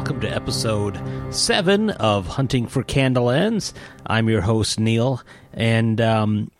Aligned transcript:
Welcome 0.00 0.22
to 0.22 0.34
episode 0.34 0.98
7 1.28 1.90
of 1.90 2.26
Hunting 2.26 2.66
for 2.66 2.82
Candle 2.82 3.28
Ends. 3.28 3.74
I'm 4.06 4.30
your 4.30 4.40
host, 4.40 4.80
Neil, 4.80 5.20
and 5.52 6.00
um, 6.00 6.50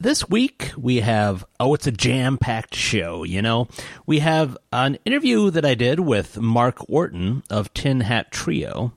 this 0.00 0.28
week 0.28 0.72
we 0.76 0.96
have, 0.96 1.44
oh, 1.60 1.74
it's 1.74 1.86
a 1.86 1.92
jam 1.92 2.38
packed 2.38 2.74
show, 2.74 3.22
you 3.22 3.40
know? 3.40 3.68
We 4.04 4.18
have 4.18 4.58
an 4.72 4.98
interview 5.04 5.50
that 5.50 5.64
I 5.64 5.76
did 5.76 6.00
with 6.00 6.40
Mark 6.40 6.78
Orton 6.90 7.44
of 7.50 7.72
Tin 7.72 8.00
Hat 8.00 8.32
Trio, 8.32 8.92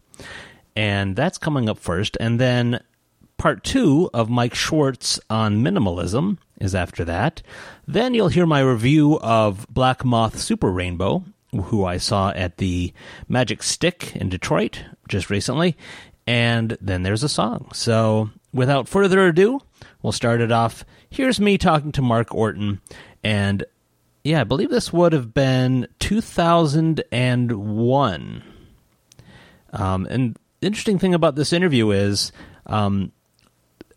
and 0.76 1.16
that's 1.16 1.38
coming 1.38 1.70
up 1.70 1.78
first, 1.78 2.18
and 2.20 2.40
then 2.40 2.84
part 3.38 3.64
two 3.64 4.10
of 4.16 4.32
Mike 4.32 4.56
Schwartz 4.56 5.20
on 5.30 5.64
minimalism 5.64 6.40
is 6.60 6.74
after 6.74 7.06
that. 7.06 7.44
Then 7.88 8.16
you'll 8.16 8.30
hear 8.30 8.48
my 8.48 8.62
review 8.62 9.20
of 9.20 9.68
Black 9.70 10.04
Moth 10.04 10.40
Super 10.40 10.72
Rainbow, 10.72 11.24
who 11.52 11.86
I 11.86 11.98
saw 11.98 12.32
at 12.32 12.58
the 12.58 12.94
Magic 13.28 13.64
Stick 13.64 14.16
in 14.16 14.30
Detroit 14.30 14.84
just 15.08 15.30
recently. 15.30 15.78
And 16.28 16.78
then 16.80 17.04
there's 17.04 17.24
a 17.24 17.30
song. 17.30 17.70
So 17.74 18.30
without 18.54 18.88
further 18.88 19.28
ado, 19.28 19.60
we'll 20.02 20.12
start 20.12 20.42
it 20.42 20.52
off. 20.52 20.84
Here's 21.10 21.40
me 21.40 21.58
talking 21.58 21.92
to 21.94 22.02
Mark 22.02 22.34
Orton. 22.34 22.82
And 23.24 23.64
yeah, 24.24 24.42
I 24.42 24.44
believe 24.44 24.70
this 24.70 24.94
would 24.94 25.14
have 25.14 25.34
been 25.34 25.88
2001. 26.00 28.44
Um, 29.72 30.08
and 30.10 30.36
the 30.60 30.68
interesting 30.68 31.00
thing 31.00 31.14
about 31.14 31.36
this 31.36 31.54
interview 31.54 31.92
is, 31.92 32.32
um, 32.66 33.12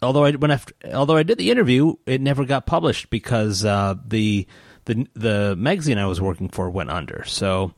although 0.00 0.24
I 0.24 0.32
when 0.32 0.58
although 0.92 1.16
I 1.16 1.22
did 1.22 1.38
the 1.38 1.50
interview, 1.50 1.94
it 2.06 2.20
never 2.20 2.44
got 2.44 2.66
published 2.66 3.10
because 3.10 3.64
uh, 3.64 3.94
the 4.06 4.46
the 4.84 5.06
the 5.14 5.56
magazine 5.56 5.98
I 5.98 6.06
was 6.06 6.20
working 6.20 6.48
for 6.48 6.70
went 6.70 6.90
under. 6.90 7.24
So 7.26 7.72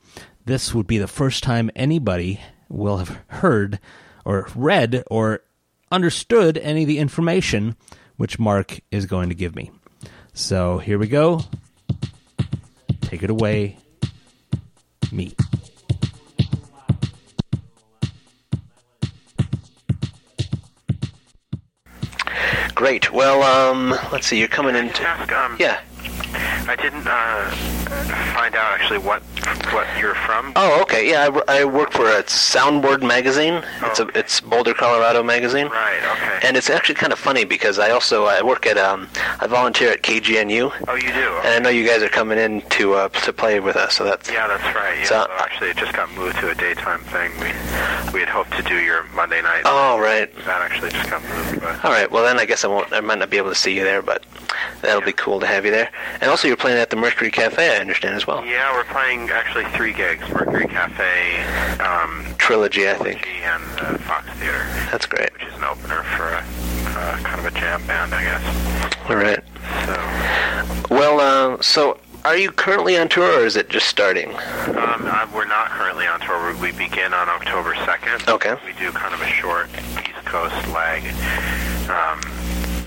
this 0.45 0.73
would 0.73 0.87
be 0.87 0.97
the 0.97 1.07
first 1.07 1.43
time 1.43 1.69
anybody 1.75 2.39
will 2.69 2.97
have 2.97 3.19
heard 3.27 3.79
or 4.23 4.47
read 4.55 5.03
or 5.11 5.41
understood 5.91 6.57
any 6.57 6.81
of 6.83 6.87
the 6.87 6.99
information 6.99 7.75
which 8.17 8.39
Mark 8.39 8.79
is 8.91 9.05
going 9.05 9.29
to 9.29 9.35
give 9.35 9.55
me. 9.55 9.71
So 10.33 10.79
here 10.79 10.97
we 10.97 11.07
go. 11.07 11.41
Take 13.01 13.23
it 13.23 13.29
away, 13.29 13.77
me. 15.11 15.35
Great. 22.73 23.11
Well, 23.13 23.41
um, 23.43 23.97
let's 24.11 24.27
see. 24.27 24.37
You're 24.37 24.47
coming 24.49 24.75
into. 24.75 25.01
Ask, 25.03 25.31
um, 25.31 25.55
Yeah. 25.59 25.79
I 26.67 26.75
didn't 26.75 27.05
uh, 27.05 27.49
find 28.33 28.55
out 28.55 28.71
actually 28.73 28.97
what 28.99 29.21
what 29.73 29.87
you're 29.99 30.15
from. 30.15 30.51
Oh, 30.55 30.81
okay. 30.83 31.09
Yeah, 31.09 31.29
I, 31.47 31.59
I 31.61 31.65
work 31.65 31.91
for 31.91 32.07
a 32.09 32.23
Soundboard 32.23 33.01
magazine. 33.01 33.63
It's 33.83 33.99
a 33.99 34.03
Okay. 34.05 34.19
it's 34.19 34.39
Boulder, 34.41 34.73
Colorado 34.73 35.23
magazine. 35.23 35.67
Right. 35.67 35.99
Okay. 36.17 36.47
And 36.47 36.57
it's 36.57 36.69
actually 36.69 36.95
kind 36.95 37.11
of 37.13 37.19
funny 37.19 37.43
because 37.45 37.79
I 37.79 37.89
also 37.91 38.25
I 38.25 38.41
work 38.43 38.65
at 38.65 38.77
um 38.77 39.07
I 39.39 39.47
volunteer 39.47 39.91
at 39.91 40.01
KGNU, 40.03 40.71
oh, 40.87 40.95
you 40.95 41.01
do. 41.11 41.29
and 41.43 41.47
I 41.47 41.59
know 41.59 41.69
you 41.69 41.85
guys 41.87 42.01
are 42.03 42.09
coming 42.09 42.37
in 42.37 42.61
to 42.71 42.93
uh, 42.93 43.09
to 43.09 43.33
play 43.33 43.59
with 43.59 43.75
us. 43.75 43.95
So 43.95 44.03
that's 44.03 44.29
yeah, 44.29 44.47
that's 44.47 44.63
right. 44.75 44.99
Yeah. 44.99 45.05
So- 45.05 45.15
so 45.15 45.31
actually, 45.37 45.69
it 45.69 45.77
just 45.77 45.93
got 45.93 46.11
moved 46.13 46.37
to 46.39 46.49
a 46.49 46.55
daytime 46.55 46.99
thing. 47.05 47.31
We 47.39 47.47
we 48.13 48.19
had 48.19 48.27
hoped 48.29 48.51
to 48.57 48.63
do 48.63 48.75
your 48.79 49.03
Monday 49.13 49.41
night. 49.41 49.61
oh 49.65 49.97
right. 49.99 50.33
That 50.45 50.61
actually 50.61 50.91
just 50.91 51.09
got 51.09 51.21
moved. 51.23 51.61
But 51.61 51.83
All 51.85 51.91
right. 51.91 52.09
Well, 52.11 52.23
then 52.23 52.37
I 52.39 52.45
guess 52.45 52.63
I 52.65 52.67
won't. 52.67 52.91
I 52.91 52.99
might 52.99 53.17
not 53.19 53.29
be 53.29 53.37
able 53.37 53.49
to 53.49 53.55
see 53.55 53.73
you 53.75 53.83
there, 53.83 54.01
but 54.01 54.23
that'll 54.81 55.01
be 55.01 55.13
cool 55.13 55.39
to 55.39 55.47
have 55.47 55.63
you 55.65 55.71
there. 55.71 55.89
And 56.21 56.29
also, 56.29 56.47
you're 56.47 56.57
playing 56.57 56.77
at 56.77 56.89
the 56.89 56.95
Mercury 56.97 57.31
Cafe, 57.31 57.75
I 57.75 57.79
understand 57.79 58.15
as 58.15 58.27
well. 58.27 58.45
yeah, 58.45 58.73
we're 58.73 58.83
playing 58.85 59.29
actually 59.35 59.65
three 59.77 59.93
gigs: 59.93 60.27
Mercury 60.29 60.67
Cafe, 60.67 61.43
um, 61.79 62.25
Trilogy, 62.37 62.89
I 62.89 62.95
think. 62.95 63.27
and 63.43 63.63
uh, 63.79 63.97
Fox 63.99 64.27
Theater, 64.39 64.65
That's 64.91 65.05
great. 65.05 65.31
which 65.33 65.43
is 65.43 65.53
an 65.55 65.63
opener 65.63 66.03
for 66.15 66.23
a 66.29 66.43
uh, 66.97 67.17
kind 67.23 67.39
of 67.39 67.45
a 67.45 67.51
jam 67.59 67.85
band, 67.87 68.13
I 68.13 68.23
guess. 68.23 69.09
All 69.09 69.15
right. 69.17 69.43
So. 69.85 70.95
Well, 70.95 71.19
uh, 71.19 71.61
so 71.61 71.99
are 72.23 72.37
you 72.37 72.51
currently 72.51 72.97
on 72.97 73.09
tour, 73.09 73.41
or 73.41 73.45
is 73.45 73.55
it 73.55 73.69
just 73.69 73.87
starting? 73.87 74.29
Um, 74.29 74.37
uh, 75.05 75.27
we're 75.33 75.45
not 75.45 75.69
currently 75.69 76.07
on 76.07 76.19
tour. 76.21 76.53
We 76.53 76.71
we 76.71 76.77
begin 76.77 77.13
on 77.13 77.27
October 77.29 77.73
2nd. 77.75 78.27
Okay. 78.33 78.55
We 78.65 78.73
do 78.79 78.91
kind 78.91 79.13
of 79.13 79.21
a 79.21 79.27
short 79.27 79.69
East 79.99 80.25
Coast 80.25 80.55
leg, 80.69 81.03
um, 81.89 82.19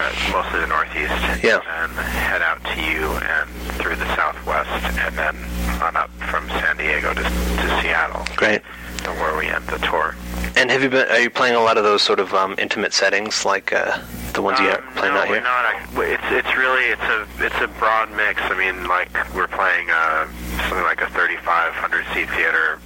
uh, 0.00 0.12
mostly 0.32 0.60
the 0.60 0.66
Northeast. 0.66 1.12
Yeah. 1.42 1.60
And 1.82 1.92
then 1.97 2.04
head 2.04 2.42
out 2.42 2.62
to 2.75 2.81
you 2.81 3.10
and 3.19 3.48
through 3.78 3.97
the 3.97 4.09
Southwest, 4.16 4.70
and 4.98 5.16
then 5.16 5.36
on 5.82 5.97
up 5.97 6.10
from 6.31 6.48
San 6.48 6.76
Diego 6.76 7.14
to, 7.14 7.22
to 7.22 7.81
Seattle, 7.82 8.25
Great. 8.37 8.62
To 9.04 9.10
where 9.12 9.36
we 9.36 9.47
end 9.48 9.66
the 9.66 9.78
tour. 9.78 10.14
And 10.56 10.70
have 10.70 10.82
you 10.82 10.88
been? 10.91 11.09
Are 11.09 11.20
you 11.20 11.31
playing 11.31 11.54
a 11.54 11.60
lot 11.60 11.76
of 11.78 11.84
those 11.84 12.03
sort 12.03 12.19
of 12.20 12.34
um, 12.34 12.54
intimate 12.59 12.92
settings, 12.92 13.44
like 13.44 13.72
uh, 13.72 13.98
the 14.34 14.42
ones 14.42 14.59
you 14.59 14.69
are 14.69 14.78
Um, 14.82 14.92
playing 14.94 15.14
no, 15.14 15.20
out 15.20 15.28
we're 15.28 15.34
here? 15.36 15.42
not. 15.44 15.64
I- 15.64 15.84
It's 16.14 16.47
it's 16.47 16.56
really 16.56 16.84
it's 16.91 17.03
a 17.03 17.26
it's 17.38 17.60
a 17.60 17.69
broad 17.78 18.10
mix. 18.12 18.41
I 18.42 18.54
mean, 18.58 18.87
like 18.88 19.10
we're 19.34 19.47
playing 19.48 19.88
uh, 19.91 20.26
something 20.69 20.82
like 20.84 21.00
a 21.00 21.10
3,500 21.10 22.04
seat 22.14 22.28
theater 22.31 22.81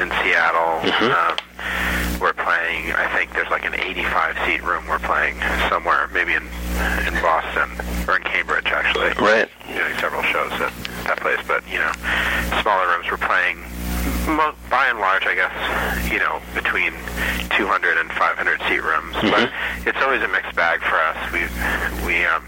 in 0.00 0.10
Seattle. 0.22 0.80
Mm-hmm. 0.82 1.12
Um, 1.14 2.20
we're 2.20 2.32
playing. 2.34 2.92
I 2.94 3.06
think 3.14 3.32
there's 3.32 3.50
like 3.50 3.64
an 3.64 3.74
85 3.74 4.36
seat 4.46 4.62
room. 4.64 4.86
We're 4.88 4.98
playing 4.98 5.38
somewhere, 5.68 6.08
maybe 6.12 6.34
in 6.34 6.42
in 7.06 7.14
Boston 7.22 7.70
or 8.08 8.16
in 8.16 8.22
Cambridge, 8.22 8.66
actually. 8.66 9.12
Right. 9.22 9.48
Doing 9.68 9.94
several 10.00 10.22
shows 10.24 10.50
at 10.58 10.72
that 11.06 11.18
place, 11.20 11.38
but 11.46 11.62
you 11.70 11.78
know, 11.78 11.92
smaller 12.62 12.88
rooms. 12.90 13.06
We're 13.10 13.18
playing. 13.22 13.62
Mo- 14.26 14.54
by 14.70 14.86
and 14.88 14.98
large, 14.98 15.24
I 15.26 15.34
guess, 15.34 16.10
you 16.10 16.18
know, 16.18 16.40
between 16.54 16.92
200 17.56 17.98
and 17.98 18.10
500 18.12 18.60
seat 18.62 18.82
rooms, 18.82 19.14
but 19.20 19.52
it's 19.86 19.98
always 20.02 20.22
a 20.22 20.28
mixed 20.28 20.56
bag 20.56 20.80
for 20.80 20.96
us. 20.96 21.18
We 21.32 21.40
we 22.06 22.24
um, 22.24 22.42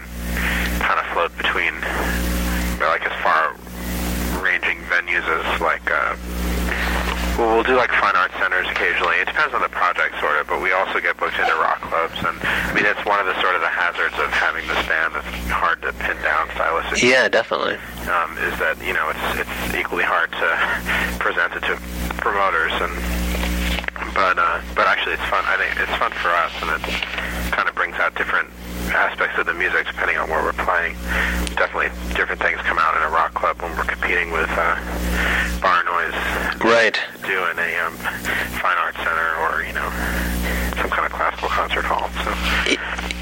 kind 0.81 0.99
of 0.99 1.05
float 1.13 1.37
between 1.37 1.73
like 2.81 3.05
as 3.05 3.13
far 3.21 3.53
ranging 4.41 4.79
venues 4.89 5.21
as 5.27 5.61
like 5.61 5.85
uh, 5.89 6.15
well, 7.37 7.53
we'll 7.55 7.63
do 7.63 7.75
like 7.75 7.91
fine 7.91 8.15
arts 8.15 8.33
centers 8.41 8.65
occasionally. 8.69 9.15
It 9.21 9.27
depends 9.27 9.53
on 9.53 9.61
the 9.61 9.69
project, 9.69 10.19
sort 10.19 10.37
of, 10.41 10.47
but 10.47 10.61
we 10.61 10.71
also 10.73 10.99
get 10.99 11.17
booked 11.17 11.37
into 11.37 11.53
rock 11.55 11.81
clubs, 11.81 12.17
and 12.25 12.33
I 12.41 12.73
mean 12.73 12.85
it's 12.85 13.03
one 13.05 13.19
of 13.19 13.25
the 13.29 13.37
sort 13.41 13.53
of 13.55 13.61
the 13.61 13.69
hazards 13.69 14.17
of 14.17 14.29
having 14.33 14.65
this 14.67 14.81
band 14.89 15.13
that's 15.15 15.27
hard 15.53 15.81
to 15.83 15.93
pin 16.01 16.17
down 16.25 16.47
stylistically 16.57 17.09
Yeah, 17.09 17.27
definitely. 17.29 17.75
um, 18.09 18.33
is 18.41 18.57
that 18.59 18.75
you 18.81 18.93
know 18.93 19.05
it's 19.13 19.45
it's 19.45 19.75
equally 19.77 20.03
hard 20.05 20.31
to 20.33 20.49
present 21.21 21.53
it 21.53 21.61
to 21.69 21.77
promoters 22.17 22.73
and 22.81 22.93
but 24.13 24.37
uh, 24.39 24.61
but 24.75 24.87
actually 24.87 25.13
it's 25.13 25.25
fun. 25.29 25.43
I 25.45 25.57
think 25.61 25.77
it's 25.77 25.97
fun 26.01 26.11
for 26.17 26.29
us 26.33 26.53
and 26.61 26.69
it 26.73 26.83
kind 27.53 27.69
of 27.69 27.75
brings 27.75 27.95
out 27.97 28.15
different 28.15 28.49
aspects 28.93 29.37
of 29.37 29.45
the 29.45 29.53
music 29.53 29.85
depending 29.85 30.17
on 30.17 30.29
where 30.29 30.41
we're 30.41 30.57
playing. 30.57 30.95
Definitely 31.53 31.89
different 32.15 32.41
things 32.41 32.57
come 32.65 32.79
out 32.79 32.95
in 32.97 33.03
a 33.03 33.09
rock 33.09 33.33
club 33.33 33.61
when 33.61 33.75
we're 33.77 33.83
competing 33.85 34.31
with 34.31 34.49
uh, 34.51 34.73
bar 35.61 35.83
noise 35.85 36.13
Right. 36.63 36.97
Do 37.27 37.43
in 37.51 37.59
a 37.59 37.77
um, 37.85 37.93
fine 38.63 38.77
arts 38.77 38.97
center 38.97 39.35
or 39.43 39.63
you 39.63 39.73
know 39.73 39.89
some 40.79 40.89
kind 40.89 41.05
of 41.05 41.11
classical 41.11 41.49
concert 41.49 41.83
hall. 41.83 42.09
So. 42.23 42.31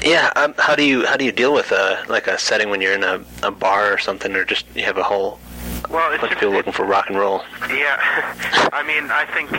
Yeah. 0.06 0.30
Um, 0.36 0.54
how 0.58 0.76
do 0.76 0.84
you 0.84 1.04
how 1.06 1.16
do 1.16 1.24
you 1.24 1.32
deal 1.32 1.52
with 1.52 1.72
a 1.72 2.04
like 2.08 2.28
a 2.28 2.38
setting 2.38 2.70
when 2.70 2.80
you're 2.80 2.94
in 2.94 3.02
a, 3.02 3.24
a 3.42 3.50
bar 3.50 3.92
or 3.92 3.98
something, 3.98 4.34
or 4.34 4.44
just 4.44 4.64
you 4.76 4.84
have 4.84 4.96
a 4.96 5.02
whole 5.02 5.40
Well, 5.90 6.12
it's 6.12 6.20
bunch 6.20 6.32
of 6.32 6.38
just, 6.38 6.40
people 6.40 6.54
looking 6.54 6.72
for 6.72 6.84
rock 6.84 7.06
and 7.08 7.18
roll? 7.18 7.42
Yeah, 7.68 7.98
I 8.72 8.84
mean, 8.86 9.10
I 9.10 9.26
think 9.34 9.50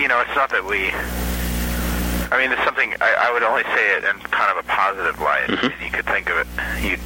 you 0.00 0.08
know, 0.08 0.20
it's 0.20 0.34
not 0.34 0.50
that 0.50 0.64
we. 0.64 0.90
I 2.32 2.38
mean, 2.40 2.50
it's 2.50 2.64
something 2.64 2.94
I, 3.00 3.28
I 3.28 3.32
would 3.32 3.42
only 3.42 3.62
say 3.62 3.96
it 3.96 4.04
in 4.04 4.18
kind 4.32 4.50
of 4.50 4.64
a 4.64 4.68
positive 4.68 5.20
light. 5.20 5.48
You 5.82 5.90
could 5.90 6.06
think 6.06 6.28
of 6.30 6.38
it. 6.38 6.46
You, 6.82 6.96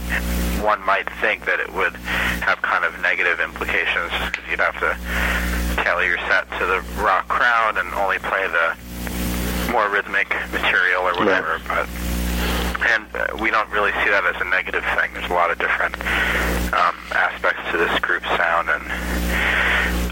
one 0.62 0.80
might 0.84 1.10
think 1.20 1.44
that 1.46 1.58
it 1.58 1.72
would 1.72 1.94
have 2.44 2.60
kind 2.62 2.84
of 2.84 2.98
negative 3.00 3.40
implications 3.40 4.12
because 4.30 4.44
you'd 4.48 4.60
have 4.60 4.78
to 4.80 5.59
tailor 5.82 6.04
your 6.04 6.18
set 6.28 6.48
to 6.58 6.66
the 6.66 6.80
rock 7.02 7.28
crowd 7.28 7.76
and 7.78 7.92
only 7.94 8.18
play 8.18 8.46
the 8.48 8.76
more 9.72 9.88
rhythmic 9.88 10.28
material 10.52 11.02
or 11.02 11.14
whatever. 11.14 11.60
But 11.68 11.88
and 12.80 13.04
uh, 13.14 13.36
we 13.40 13.50
don't 13.50 13.68
really 13.70 13.92
see 14.02 14.08
that 14.10 14.24
as 14.24 14.40
a 14.40 14.48
negative 14.48 14.84
thing. 14.96 15.12
There's 15.12 15.30
a 15.30 15.34
lot 15.34 15.50
of 15.50 15.58
different 15.58 15.94
um, 16.72 16.96
aspects 17.12 17.60
to 17.70 17.76
this 17.76 17.92
group 18.00 18.24
sound, 18.24 18.68
and 18.72 18.84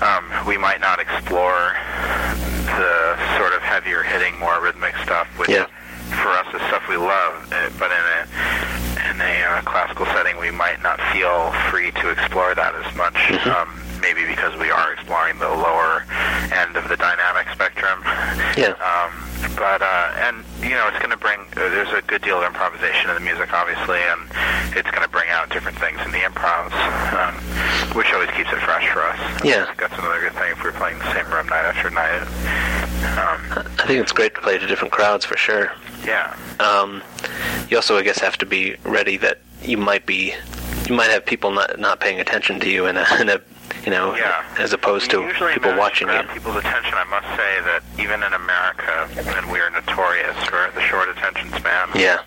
um, 0.02 0.46
we 0.46 0.58
might 0.58 0.80
not 0.80 1.00
explore 1.00 1.72
the 2.76 3.16
sort 3.38 3.52
of 3.54 3.62
heavier 3.62 4.02
hitting, 4.02 4.38
more 4.38 4.60
rhythmic 4.62 4.94
stuff, 5.02 5.26
which 5.38 5.48
Yeah. 5.48 5.64
for 6.22 6.28
us 6.28 6.46
is 6.54 6.60
stuff 6.68 6.86
we 6.88 6.96
love. 6.96 7.34
uh, 7.52 7.70
But 7.78 7.90
in 7.90 8.04
a 8.04 8.20
in 9.10 9.20
a 9.22 9.42
uh, 9.48 9.62
classical 9.62 10.04
setting, 10.06 10.36
we 10.38 10.50
might 10.50 10.82
not 10.82 11.00
feel 11.12 11.50
free 11.70 11.90
to 11.92 12.10
explore 12.10 12.54
that 12.54 12.74
as 12.74 12.94
much. 12.94 13.16
Um, 13.46 13.80
maybe 14.00 14.24
because 14.26 14.56
we 14.58 14.70
are 14.70 14.92
exploring 14.92 15.38
the 15.38 15.48
lower 15.48 16.04
end 16.52 16.76
of 16.76 16.88
the 16.88 16.96
dynamic 16.96 17.48
spectrum. 17.52 18.00
Yeah. 18.56 18.74
Um, 18.80 19.10
but 19.56 19.82
uh, 19.82 20.14
and 20.18 20.44
you 20.62 20.70
know 20.70 20.86
it's 20.88 20.98
going 20.98 21.10
to 21.10 21.16
bring. 21.16 21.40
Uh, 21.56 21.68
there's 21.70 21.90
a 21.92 22.02
good 22.02 22.22
deal 22.22 22.38
of 22.38 22.44
improvisation 22.44 23.10
in 23.10 23.14
the 23.16 23.20
music, 23.22 23.52
obviously, 23.52 23.98
and 23.98 24.20
it's 24.76 24.90
going 24.90 25.02
to 25.02 25.08
bring 25.10 25.28
out 25.30 25.50
different 25.50 25.78
things 25.78 25.98
in 26.04 26.10
the 26.12 26.18
improvs, 26.18 26.74
um, 27.14 27.34
which 27.96 28.12
always 28.12 28.30
keeps 28.30 28.50
it 28.52 28.60
fresh 28.60 28.86
for 28.92 29.02
us. 29.02 29.18
Yeah. 29.44 29.72
that's 29.78 29.94
another 29.98 30.20
good 30.20 30.32
thing 30.34 30.52
if 30.52 30.62
we're 30.62 30.72
playing 30.72 30.98
the 30.98 31.12
same 31.14 31.26
room 31.32 31.46
night 31.46 31.64
after 31.64 31.90
night. 31.90 32.22
Um, 33.18 33.64
I 33.78 33.86
think 33.86 34.00
it's 34.00 34.12
great 34.12 34.34
to 34.34 34.40
play 34.40 34.58
to 34.58 34.66
different 34.66 34.92
crowds 34.92 35.24
for 35.24 35.36
sure. 35.36 35.70
yeah, 36.04 36.36
Um, 36.60 37.02
you 37.68 37.76
also, 37.76 37.96
I 37.96 38.02
guess, 38.02 38.18
have 38.18 38.36
to 38.38 38.46
be 38.46 38.76
ready 38.84 39.16
that 39.18 39.38
you 39.62 39.76
might 39.78 40.04
be, 40.06 40.34
you 40.88 40.94
might 40.94 41.10
have 41.10 41.24
people 41.24 41.50
not 41.52 41.78
not 41.78 42.00
paying 42.00 42.20
attention 42.20 42.60
to 42.60 42.70
you 42.70 42.86
in 42.86 42.96
a, 42.96 43.06
in 43.20 43.28
a 43.28 43.40
you 43.88 43.94
know, 43.96 44.14
yeah. 44.14 44.44
as 44.58 44.74
opposed 44.74 45.10
to 45.10 45.24
people 45.54 45.72
watching 45.74 46.08
you. 46.08 46.20
people's 46.28 46.56
attention. 46.60 46.92
I 46.92 47.08
must 47.08 47.24
say 47.40 47.52
that 47.64 47.80
even 47.96 48.20
in 48.20 48.32
America, 48.36 49.08
and 49.32 49.48
we 49.50 49.60
are 49.64 49.70
notorious 49.72 50.36
for 50.44 50.68
the 50.76 50.82
short 50.84 51.08
attention 51.08 51.48
span. 51.56 51.88
Yeah. 51.96 52.20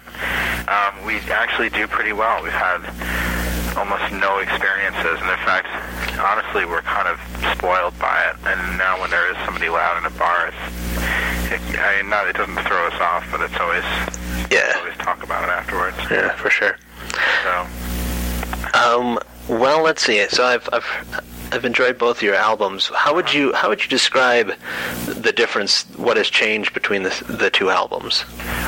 um, 0.66 1.06
we 1.06 1.22
actually 1.30 1.70
do 1.70 1.86
pretty 1.86 2.14
well. 2.14 2.42
We've 2.42 2.50
had 2.52 2.82
almost 3.78 4.10
no 4.10 4.40
experiences, 4.42 5.22
and 5.22 5.30
in 5.30 5.42
fact, 5.46 5.70
honestly, 6.18 6.66
we're 6.66 6.82
kind 6.82 7.06
of 7.06 7.22
spoiled 7.54 7.94
by 8.02 8.18
it. 8.34 8.42
And 8.50 8.58
now, 8.82 8.98
when 9.00 9.12
there 9.14 9.30
is 9.30 9.38
somebody 9.46 9.70
loud 9.70 10.02
in 10.02 10.10
a 10.10 10.16
bar, 10.18 10.50
it's, 10.50 10.58
it, 11.54 11.62
I 11.78 12.02
mean, 12.02 12.10
not 12.10 12.26
it 12.26 12.42
doesn't 12.42 12.58
throw 12.66 12.88
us 12.90 12.98
off, 12.98 13.22
but 13.30 13.38
it's 13.46 13.54
always 13.62 13.86
Yeah. 14.50 14.82
always 14.82 14.98
talk 14.98 15.22
about 15.22 15.46
it 15.46 15.54
afterwards. 15.54 15.98
Yeah, 16.10 16.34
for 16.42 16.50
sure. 16.50 16.74
So 17.46 17.54
Um, 18.74 19.20
well, 19.48 19.84
let's 19.84 20.02
see. 20.02 20.26
So 20.30 20.44
I've 20.44 20.68
I've 20.74 20.90
I've 21.52 21.66
enjoyed 21.66 21.98
both 21.98 22.24
your 22.24 22.36
albums. 22.36 22.90
How 22.96 23.14
would 23.14 23.34
you 23.34 23.54
how 23.54 23.70
would 23.70 23.84
you 23.84 23.90
describe 23.90 24.54
the 25.06 25.34
difference? 25.34 25.84
What 25.98 26.16
has 26.16 26.30
changed 26.30 26.74
between 26.74 27.04
the 27.04 27.10
the 27.28 27.50
two 27.50 27.70
albums? 27.70 28.24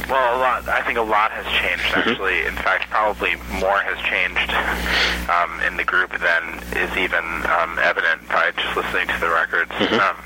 Well, 0.09 0.37
a 0.37 0.39
lot. 0.39 0.67
I 0.67 0.81
think 0.83 0.97
a 0.97 1.01
lot 1.01 1.31
has 1.31 1.45
changed. 1.47 1.95
Actually, 1.95 2.45
in 2.45 2.55
fact, 2.55 2.89
probably 2.89 3.35
more 3.55 3.79
has 3.79 3.97
changed 4.03 4.51
um, 5.31 5.61
in 5.65 5.77
the 5.77 5.85
group 5.85 6.11
than 6.19 6.59
is 6.75 6.91
even 6.97 7.23
um, 7.47 7.79
evident 7.79 8.27
by 8.27 8.51
just 8.51 8.75
listening 8.75 9.07
to 9.07 9.19
the 9.19 9.29
records. 9.29 9.71
Um, 9.71 10.17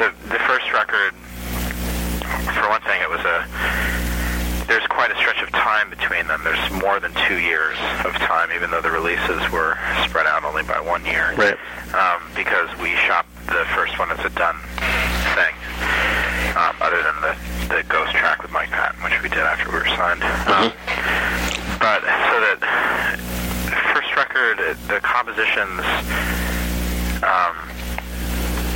the 0.00 0.12
the 0.32 0.40
first 0.48 0.72
record, 0.72 1.12
for 2.56 2.68
one 2.68 2.80
thing, 2.82 3.00
it 3.02 3.10
was 3.10 3.20
a. 3.20 3.99
There's 4.70 4.86
quite 4.86 5.10
a 5.10 5.16
stretch 5.16 5.42
of 5.42 5.50
time 5.50 5.90
between 5.90 6.28
them. 6.28 6.42
There's 6.44 6.70
more 6.70 7.00
than 7.00 7.10
two 7.26 7.42
years 7.42 7.74
of 8.06 8.14
time, 8.22 8.50
even 8.54 8.70
though 8.70 8.80
the 8.80 8.92
releases 8.92 9.42
were 9.50 9.76
spread 10.06 10.30
out 10.30 10.44
only 10.44 10.62
by 10.62 10.78
one 10.78 11.04
year. 11.04 11.34
Right. 11.34 11.58
Um, 11.90 12.22
because 12.36 12.70
we 12.78 12.94
shot 12.94 13.26
the 13.46 13.66
first 13.74 13.98
one 13.98 14.12
as 14.12 14.22
a 14.24 14.30
done 14.30 14.54
thing 15.34 15.54
um, 16.54 16.76
other 16.78 17.02
than 17.02 17.18
the, 17.18 17.34
the 17.66 17.82
ghost 17.90 18.14
track 18.14 18.42
with 18.42 18.52
Mike 18.52 18.70
Patton, 18.70 19.02
which 19.02 19.20
we 19.22 19.28
did 19.28 19.42
after 19.42 19.66
we 19.70 19.78
were 19.78 19.90
signed. 19.98 20.22
Um, 20.46 20.70
but 21.82 22.06
so 22.30 22.34
that 22.38 22.62
first 23.90 24.14
record, 24.14 24.58
the 24.86 25.00
compositions, 25.02 25.82
um, 27.26 27.69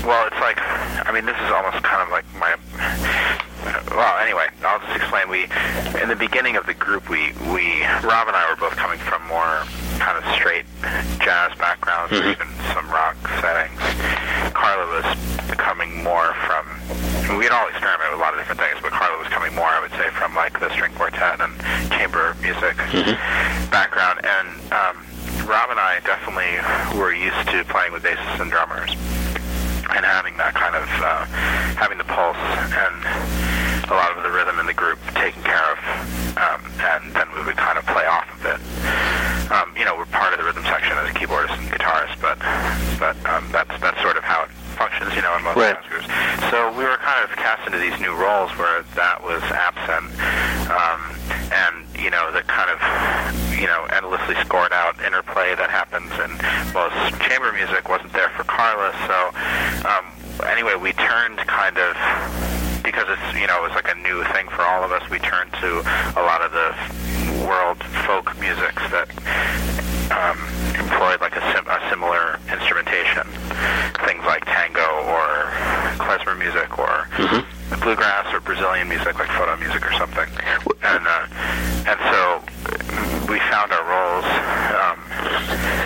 well, 0.04 0.26
it's 0.26 0.40
like, 0.40 0.60
I 0.60 1.10
mean, 1.12 1.24
this 1.24 1.36
is 1.36 1.50
almost 1.50 1.80
kind 1.82 2.04
of 2.04 2.12
like 2.12 2.24
my. 2.36 2.52
Well, 3.88 4.18
anyway, 4.20 4.48
I'll 4.60 4.80
just 4.80 4.96
explain. 5.00 5.28
We, 5.28 5.48
in 6.02 6.08
the 6.08 6.18
beginning 6.18 6.56
of 6.56 6.66
the 6.66 6.74
group, 6.74 7.08
we, 7.08 7.32
we, 7.48 7.80
Rob 8.04 8.28
and 8.28 8.36
I 8.36 8.44
were 8.50 8.60
both 8.60 8.76
coming 8.76 8.98
from 8.98 9.24
more 9.26 9.64
kind 9.96 10.20
of 10.20 10.24
straight 10.36 10.68
jazz 11.24 11.56
backgrounds, 11.56 12.12
or 12.12 12.28
even 12.28 12.48
some 12.76 12.84
rock 12.92 13.16
settings. 13.40 13.80
Carla 14.52 14.84
was 14.92 15.08
coming 15.56 16.04
more 16.04 16.36
from. 16.44 16.68
We'd 17.40 17.50
all 17.50 17.66
experimented 17.72 18.12
with 18.12 18.20
a 18.20 18.22
lot 18.22 18.34
of 18.34 18.40
different 18.40 18.60
things, 18.60 18.76
but 18.82 18.92
Carla 18.92 19.16
was 19.16 19.28
coming 19.32 19.54
more, 19.54 19.72
I 19.72 19.80
would 19.80 19.94
say, 19.96 20.10
from 20.12 20.34
like 20.34 20.60
the 20.60 20.68
string 20.76 20.92
quartet 20.92 21.40
and 21.40 21.56
chamber 21.96 22.36
music 22.42 22.76
background. 23.72 24.20
And 24.20 24.48
um, 24.68 24.96
Rob 25.48 25.72
and 25.72 25.80
I 25.80 26.04
definitely 26.04 26.60
were 27.00 27.14
used 27.14 27.48
to 27.48 27.64
playing 27.64 27.92
with 27.96 28.04
bassists 28.04 28.40
and 28.40 28.50
drummers 28.50 28.92
and 29.90 30.04
having 30.04 30.36
that 30.38 30.54
kind 30.54 30.74
of 30.74 30.86
uh, 31.02 31.24
having 31.76 31.98
the 31.98 32.04
pulse 32.08 32.38
and 32.72 32.98
a 33.90 33.94
lot 33.94 34.16
of 34.16 34.22
the 34.22 34.30
rhythm 34.30 34.58
in 34.58 34.66
the 34.66 34.74
group 34.74 34.98
taken 35.14 35.42
care 35.42 35.60
of, 35.72 35.78
um, 36.40 36.60
and 36.80 37.12
then 37.12 37.28
we 37.36 37.44
would 37.44 37.56
kind 37.56 37.76
of 37.78 37.84
play 37.86 38.06
off 38.06 38.24
of 38.32 38.40
it. 38.48 38.60
Um, 39.52 39.76
you 39.76 39.84
know, 39.84 39.94
we're 39.96 40.08
part 40.08 40.32
of 40.32 40.38
the 40.40 40.44
rhythm 40.44 40.64
section 40.64 40.96
as 40.96 41.10
a 41.10 41.14
keyboardist 41.14 41.52
and 41.58 41.68
guitarist, 41.68 42.16
but 42.20 42.40
but 42.98 43.14
um, 43.28 43.44
that's 43.52 43.72
that's 43.80 44.00
sort 44.00 44.16
of 44.16 44.24
how 44.24 44.44
it 44.44 44.50
functions, 44.74 45.14
you 45.14 45.22
know, 45.22 45.36
in 45.36 45.42
most 45.44 45.56
Right. 45.56 45.76
jazz 45.76 45.86
groups. 45.88 46.08
So 46.50 46.72
we 46.74 46.82
were 46.84 46.98
kind 46.98 47.22
of 47.22 47.30
cast 47.36 47.66
into 47.66 47.78
these 47.78 47.94
new 48.00 48.14
roles 48.14 48.50
where 48.58 48.82
that 48.98 49.22
was 49.22 49.42
absent, 49.54 50.10
um, 50.70 51.00
and 51.54 51.86
you 51.98 52.10
know, 52.10 52.32
the 52.32 52.42
kind 52.42 52.68
of 52.70 52.78
you 53.58 53.66
know 53.66 53.86
endlessly 53.94 54.34
scored 54.44 54.72
out 54.72 54.98
interplay 55.06 55.54
that 55.54 55.70
happens 55.70 56.10
in 56.18 56.30
most 56.74 56.98
chamber 57.22 57.52
music 57.54 57.88
wasn't 57.88 58.12
there 58.12 58.28
for 58.34 58.42
Carla. 58.44 58.90
So 59.06 59.16
um, 59.86 60.04
anyway, 60.50 60.74
we 60.74 60.92
turned 60.98 61.38
kind 61.46 61.78
of 61.78 61.94
because 62.82 63.06
it's 63.08 63.26
you 63.38 63.46
know 63.46 63.62
it 63.62 63.68
was 63.70 63.76
like 63.78 63.88
a 63.88 63.98
new 64.02 64.24
thing 64.34 64.48
for 64.50 64.62
all 64.62 64.82
of 64.82 64.90
us. 64.92 65.08
We 65.08 65.18
turned 65.22 65.52
to 65.62 65.80
a 66.18 66.22
lot 66.26 66.42
of 66.42 66.50
the 66.52 66.68
world 67.46 67.78
folk 68.06 68.34
musics 68.40 68.82
that 68.90 69.08
um, 70.10 70.38
employed 70.78 71.20
like 71.20 71.36
a, 71.36 71.44
sim- 71.54 71.68
a 71.68 71.78
similar 71.90 72.38
instrumentation, 72.52 73.24
things 74.06 74.24
like 74.26 74.44
tango 74.44 74.84
or 75.08 75.26
klezmer 76.02 76.36
music 76.38 76.78
or 76.78 77.08
bluegrass 77.80 78.32
or 78.32 78.40
Brazilian 78.40 78.88
music 78.88 79.18
like 79.18 79.28
forró 79.28 79.58
music 79.60 79.84
or 79.86 79.92
something. 79.94 80.28
And 81.94 82.00
so 82.10 82.42
we 83.30 83.38
found 83.50 83.70
our 83.72 83.84
roles. 83.86 84.24
Um, 84.26 84.98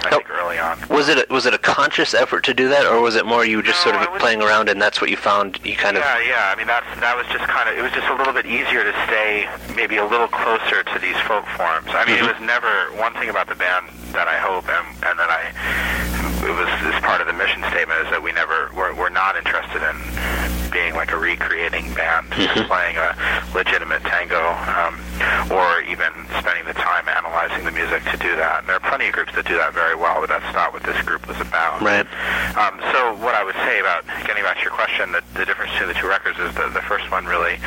I 0.01 0.09
think 0.11 0.31
early 0.31 0.59
on. 0.59 0.79
Was 0.89 1.09
it 1.09 1.19
a, 1.29 1.33
was 1.33 1.45
it 1.45 1.53
a 1.53 1.59
conscious 1.59 2.15
effort 2.15 2.45
to 2.45 2.55
do 2.55 2.69
that, 2.69 2.87
or 2.87 3.01
was 3.01 3.15
it 3.15 3.27
more 3.27 3.45
you 3.45 3.63
just 3.63 3.85
No, 3.85 3.93
sort 3.93 4.03
of 4.03 4.11
was- 4.13 4.21
playing 4.23 4.41
around 4.43 4.69
and 4.71 4.81
that's 4.81 5.01
what 5.01 5.11
you 5.11 5.17
found? 5.17 5.61
You 5.65 5.77
kind 5.77 5.97
of 5.97 6.03
Yeah, 6.03 6.21
yeah. 6.21 6.53
I 6.53 6.57
mean, 6.57 6.67
that's 6.67 6.87
that 7.01 7.15
was 7.17 7.27
just 7.29 7.45
kind 7.45 7.69
of. 7.69 7.77
It 7.77 7.83
was 7.83 7.93
just 7.93 8.09
a 8.09 8.15
little 8.15 8.33
bit 8.33 8.47
easier 8.47 8.85
to 8.85 8.93
stay 9.07 9.49
maybe 9.77 9.97
a 9.99 10.07
little 10.07 10.29
closer 10.29 10.83
to 10.83 10.99
these 10.99 11.17
folk 11.29 11.45
forms. 11.61 11.89
I 11.93 12.05
mean, 12.07 12.17
it 12.17 12.27
was 12.27 12.41
never 12.41 12.73
one 12.97 13.13
thing 13.15 13.29
about 13.29 13.49
the 13.49 13.55
band 13.57 13.87
that 14.17 14.27
I 14.29 14.39
hope 14.41 14.65
and 14.69 14.87
and 15.05 15.19
that 15.19 15.29
I 15.29 15.53
it 16.41 16.55
was 16.57 16.71
as 16.95 16.99
part 17.03 17.21
of 17.21 17.27
the 17.27 17.35
mission 17.37 17.61
statement 17.69 18.01
is 18.07 18.11
that 18.11 18.23
we 18.23 18.33
never 18.33 18.71
we're, 18.75 18.95
we're 18.97 19.11
not 19.13 19.37
interested 19.37 19.83
in 19.85 19.97
being 20.71 20.93
like 20.95 21.13
a 21.13 21.17
recreating 21.19 21.93
band, 21.97 22.29
playing 22.69 22.97
a 23.01 23.17
legitimate 23.57 24.05
tango, 24.05 24.53
um, 24.69 25.01
or 25.51 25.81
even 25.89 26.13
spending 26.39 26.61
the 26.69 26.77
time 26.77 27.09
analyzing 27.09 27.65
the 27.65 27.73
music 27.73 28.05
to 28.13 28.17
do 28.21 28.37
that. 28.37 28.61
And 28.61 28.69
there 28.69 28.77
are 28.77 28.85
plenty 28.85 29.09
of 29.09 29.17
groups 29.17 29.33
that 29.35 29.49
do 29.49 29.57
that 29.57 29.73
very 29.73 29.97
well, 29.97 30.21
but 30.21 30.29
that's 30.29 30.53
not 30.53 30.73
what 30.77 30.83
this 30.85 31.01
group 31.09 31.27
was 31.27 31.41
about. 31.41 31.81
right. 31.81 32.05
Um, 32.53 32.77
so 32.93 33.17
what 33.25 33.33
I 33.35 33.43
would 33.49 33.57
say 33.69 33.81
about 33.81 34.01
getting 34.25 34.43
back 34.43 34.57
to 34.57 34.63
your 34.65 34.73
question, 34.73 35.13
the, 35.13 35.21
the 35.37 35.45
difference 35.45 35.69
between 35.77 35.93
the 35.93 35.99
two 36.01 36.09
records 36.09 36.39
is 36.41 36.49
that 36.57 36.73
the 36.73 36.81
first 36.89 37.05
one 37.13 37.29
really, 37.29 37.61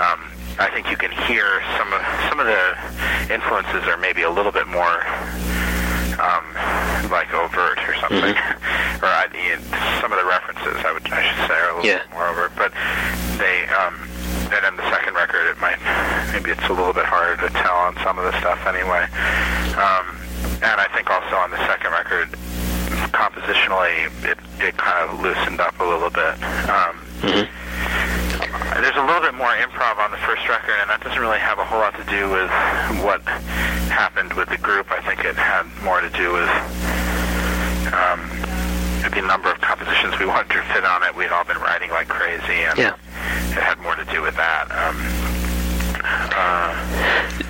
um, 0.00 0.32
I 0.56 0.72
think 0.72 0.88
you 0.88 0.96
can 0.96 1.12
hear 1.28 1.60
some 1.76 1.92
of 1.92 2.00
some 2.32 2.40
of 2.40 2.48
the 2.48 2.64
influences 3.28 3.84
are 3.84 4.00
maybe 4.00 4.24
a 4.24 4.32
little 4.32 4.52
bit 4.52 4.64
more 4.64 5.04
um, 6.16 6.44
like 7.12 7.28
overt 7.36 7.76
or 7.84 7.92
something, 8.00 8.32
or 9.04 9.08
I, 9.12 9.28
some 10.00 10.08
of 10.08 10.16
the 10.16 10.24
references 10.24 10.72
I 10.88 10.92
would 10.96 11.04
I 11.12 11.20
should 11.20 11.40
say 11.44 11.56
are 11.60 11.68
a 11.68 11.76
little 11.76 11.84
Yeah. 11.84 12.00
bit 12.00 12.12
more 12.16 12.28
overt, 12.32 12.52
but 12.56 12.72
they. 13.36 13.68
Um, 13.76 14.08
and 14.52 14.60
then 14.60 14.76
the 14.76 14.84
second 14.92 15.14
record, 15.16 15.48
it 15.48 15.56
might 15.64 15.80
maybe 16.32 16.52
it's 16.52 16.68
a 16.68 16.76
little 16.76 16.92
bit 16.92 17.08
harder 17.08 17.40
to 17.40 17.48
tell 17.64 17.72
on 17.88 17.96
some 18.04 18.18
of 18.20 18.24
the 18.28 18.36
stuff 18.40 18.60
anyway. 18.68 19.04
Um, 19.80 20.04
and 20.60 20.76
I 20.76 20.88
think 20.92 21.08
also 21.08 21.36
on 21.40 21.48
the 21.50 21.56
second 21.64 21.88
record, 21.92 22.28
compositionally, 23.16 24.12
it, 24.28 24.36
it 24.72 24.78
kind 24.78 25.10
of 25.10 25.20
loosened 25.20 25.60
up 25.60 25.78
a 25.80 25.84
little 25.84 26.10
bit. 26.10 26.34
Um, 26.68 26.96
There's 28.82 28.96
a 28.96 29.04
little 29.04 29.20
bit 29.22 29.34
more 29.34 29.52
improv 29.60 29.98
on 29.98 30.10
the 30.10 30.16
first 30.18 30.48
record, 30.48 30.74
and 30.80 30.90
that 30.90 31.00
doesn't 31.02 31.20
really 31.20 31.38
have 31.38 31.58
a 31.58 31.64
whole 31.64 31.78
lot 31.80 31.94
to 31.96 32.04
do 32.10 32.28
with 32.30 32.50
what 33.04 33.20
happened 33.92 34.32
with 34.32 34.48
the 34.48 34.58
group. 34.58 34.90
I 34.90 35.00
think 35.02 35.24
it 35.24 35.36
had 35.36 35.66
more 35.84 36.00
to 36.00 36.10
do 36.10 36.32
with 36.32 36.48
um, 37.92 38.20
the 39.12 39.22
number 39.22 39.50
of 39.52 39.60
compositions 39.60 40.18
we 40.18 40.26
wanted 40.32 40.50
to 40.50 40.62
fit 40.72 40.84
on 40.84 41.02
it. 41.04 41.14
We'd 41.14 41.30
all 41.30 41.44
been 41.44 41.58
writing 41.58 41.90
like 41.90 42.08
crazy, 42.08 42.64
and 42.64 42.78
Yeah. 42.78 42.94
it 43.52 43.62
had 43.62 43.78
more 43.80 43.94
to 43.94 44.04
do 44.06 44.22
with 44.22 44.34
that. 44.36 44.66
Um, 44.72 44.96
uh, 46.34 46.74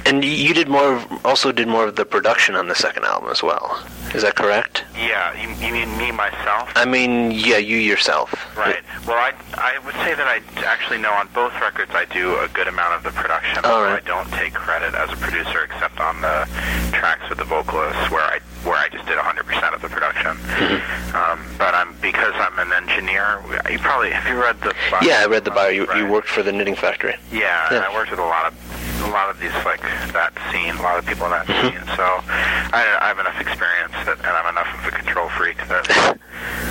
And 0.05 0.25
you 0.25 0.52
did 0.52 0.69
more, 0.69 0.97
of, 0.97 1.25
also 1.26 1.52
did 1.52 1.69
more 1.69 1.87
of 1.87 1.97
the 1.97 2.05
production 2.05 2.57
on 2.57 2.69
the 2.69 2.75
second 2.75 3.05
album 3.05 3.31
as 3.31 3.43
well. 3.43 3.83
Is 4.14 4.23
that 4.23 4.35
correct? 4.37 4.85
yeah, 4.95 5.33
you, 5.40 5.49
you 5.66 5.73
mean 5.73 5.97
me 5.97 6.12
myself? 6.12 6.71
I 6.76 6.85
mean, 6.85 7.31
yeah, 7.33 7.57
you 7.57 7.76
yourself. 7.78 8.31
Right. 8.57 8.83
Well, 9.07 9.16
I, 9.16 9.33
I 9.54 9.78
would 9.85 9.95
say 10.04 10.14
that 10.14 10.28
I 10.28 10.40
actually 10.64 10.99
know 10.99 11.11
on 11.12 11.28
both 11.35 11.52
records 11.61 11.90
I 11.95 12.04
do 12.07 12.37
a 12.38 12.49
good 12.49 12.69
amount 12.69 12.95
of 12.95 13.02
the 13.02 13.11
production. 13.11 13.64
All 13.64 13.83
right. 13.83 14.02
I 14.02 14.07
don't 14.07 14.28
take 14.33 14.52
credit 14.54 14.95
as 14.95 15.11
a 15.11 15.16
producer 15.16 15.64
except 15.64 15.99
on 15.99 16.21
the 16.21 16.47
tracks 16.92 17.26
with 17.28 17.38
the 17.38 17.45
vocalists 17.45 18.11
where 18.11 18.23
I 18.23 18.38
where 18.69 18.76
I 18.76 18.88
just 18.90 19.07
did 19.07 19.19
100% 19.19 19.75
of 19.75 19.83
the 19.83 19.88
production. 19.88 20.37
Mm-hmm. 20.37 21.16
Um, 21.16 21.42
but 21.59 21.75
I'm 21.75 21.97
because 22.00 22.33
I'm 22.37 22.57
an 22.61 22.71
engineer. 22.73 23.42
You 23.71 23.78
probably 23.81 24.11
have 24.11 24.28
you 24.31 24.40
read 24.40 24.61
the 24.61 24.73
bio? 24.90 25.00
Yeah, 25.02 25.23
I 25.23 25.26
read 25.26 25.45
the 25.45 25.50
bio. 25.50 25.69
You, 25.71 25.88
you 25.97 26.07
worked 26.07 26.28
for 26.28 26.42
the 26.45 26.52
knitting 26.52 26.76
factory. 26.76 27.16
Yeah, 27.33 27.40
Yeah. 27.73 27.76
and 27.76 27.85
I 27.85 27.92
worked 27.95 28.11
with 28.12 28.21
a 28.21 28.25
lot 28.28 28.47
of 28.47 28.54
a 29.02 29.11
lot 29.11 29.28
of 29.28 29.40
these 29.40 29.50
like 29.66 29.81
that 30.14 30.31
scene, 30.52 30.76
a 30.76 30.83
lot 30.83 30.97
of 30.99 31.04
people 31.07 31.25
in 31.26 31.33
that 31.33 31.47
Mm-hmm. 31.47 31.75
scene. 31.75 31.97
So 31.97 32.04
I, 32.07 32.87
I 33.02 33.09
have 33.09 33.19
enough 33.19 33.40
experience 33.40 33.81
and 34.23 34.33
I'm 34.33 34.47
enough 34.55 34.71
of 34.79 34.87
a 34.87 34.95
control 34.95 35.29
freak 35.31 35.59
that 35.67 35.87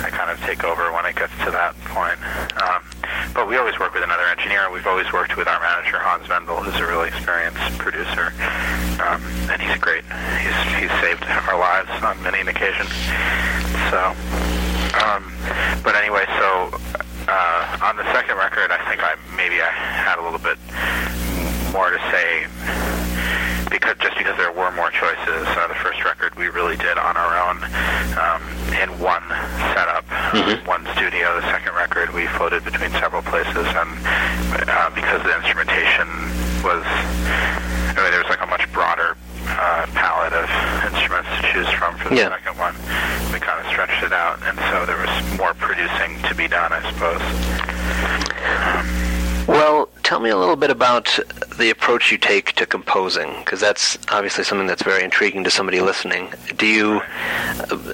I 0.04 0.08
kind 0.10 0.30
of 0.30 0.40
take 0.40 0.64
over 0.64 0.92
when 0.92 1.04
it 1.06 1.16
gets 1.16 1.32
to 1.44 1.50
that 1.52 1.76
point. 1.92 2.16
Um, 2.56 2.80
but 3.34 3.48
we 3.48 3.56
always 3.56 3.78
work 3.78 3.92
with 3.92 4.02
another 4.02 4.24
engineer. 4.32 4.70
We've 4.72 4.86
always 4.86 5.12
worked 5.12 5.36
with 5.36 5.48
our 5.48 5.60
manager 5.60 5.98
Hans 6.00 6.26
Wendl, 6.28 6.64
who's 6.64 6.76
a 6.80 6.86
really 6.86 7.08
experienced 7.08 7.60
producer, 7.76 8.32
um, 9.04 9.20
and 9.52 9.60
he's 9.60 9.76
great. 9.80 10.04
He's 10.40 10.58
he's 10.80 10.94
saved 11.04 11.24
our 11.48 11.58
lives 11.58 11.92
on 12.02 12.16
many 12.22 12.40
an 12.40 12.48
occasion. 12.48 12.86
So. 13.92 14.00
Um, 14.92 15.32
but 15.82 15.96
anyway, 15.96 16.24
so 16.36 16.68
uh, 17.28 17.78
on 17.80 17.96
the 17.96 18.04
second 18.12 18.36
record, 18.36 18.70
I 18.70 18.76
think 18.88 19.00
I 19.00 19.16
maybe 19.36 19.56
I 19.60 19.72
had 19.72 20.20
a 20.20 20.22
little 20.22 20.38
bit 20.38 20.60
more 21.72 21.88
to 21.88 22.00
say 22.12 22.44
because 23.72 23.96
just 24.04 24.16
because 24.18 24.36
there 24.36 24.52
were 24.52 24.70
more 24.72 24.90
choices. 24.90 25.48
Uh, 25.48 25.66
the 25.66 25.74
first 25.80 26.04
record 26.04 26.11
we 26.42 26.48
really 26.48 26.74
did 26.76 26.98
on 26.98 27.14
our 27.16 27.34
own 27.46 27.56
um, 28.18 28.42
in 28.82 28.90
one 28.98 29.22
setup, 29.78 30.02
one 30.66 30.82
studio. 30.98 31.38
The 31.38 31.46
second 31.54 31.70
record 31.78 32.10
we 32.12 32.26
floated 32.34 32.64
between 32.64 32.90
several 32.98 33.22
places, 33.22 33.54
and 33.78 33.90
uh, 34.66 34.90
because 34.90 35.22
the 35.22 35.30
instrumentation 35.38 36.02
was, 36.66 36.82
I 36.82 37.94
mean, 38.02 38.10
there 38.10 38.18
was 38.18 38.28
like 38.28 38.42
a 38.42 38.46
much 38.50 38.66
broader 38.72 39.14
uh, 39.46 39.86
palette 39.94 40.32
of 40.34 40.50
instruments 40.90 41.30
to 41.30 41.42
choose 41.54 41.70
from 41.78 41.94
for 41.98 42.08
the 42.10 42.16
Yeah. 42.16 42.34
second 42.34 42.58
one. 42.58 42.74
We 43.32 43.38
kind 43.38 43.62
of 43.62 43.70
stretched 43.70 44.02
it 44.02 44.12
out, 44.12 44.42
and 44.42 44.58
so 44.74 44.82
there 44.84 44.98
was 44.98 45.38
more 45.38 45.54
producing 45.54 46.18
to 46.26 46.34
be 46.34 46.48
done, 46.48 46.72
I 46.74 46.82
suppose. 46.90 47.22
Well, 49.46 49.88
tell 50.12 50.20
me 50.20 50.28
a 50.28 50.36
little 50.36 50.56
bit 50.56 50.68
about 50.68 51.18
the 51.56 51.70
approach 51.70 52.12
you 52.12 52.18
take 52.18 52.52
to 52.52 52.66
composing, 52.66 53.34
because 53.38 53.60
that's 53.60 53.96
obviously 54.10 54.44
something 54.44 54.66
that's 54.66 54.82
very 54.82 55.02
intriguing 55.02 55.42
to 55.42 55.50
somebody 55.50 55.80
listening. 55.80 56.30
Do 56.58 56.66
you, 56.66 57.00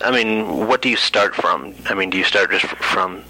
I 0.04 0.10
mean, 0.10 0.66
what 0.66 0.82
do 0.82 0.88
you 0.88 0.96
start 0.96 1.32
from? 1.37 1.76
I 1.87 1.94
mean, 1.94 2.10
do 2.10 2.18
you 2.18 2.25
start 2.25 2.50
just 2.50 2.66
from 2.66 3.22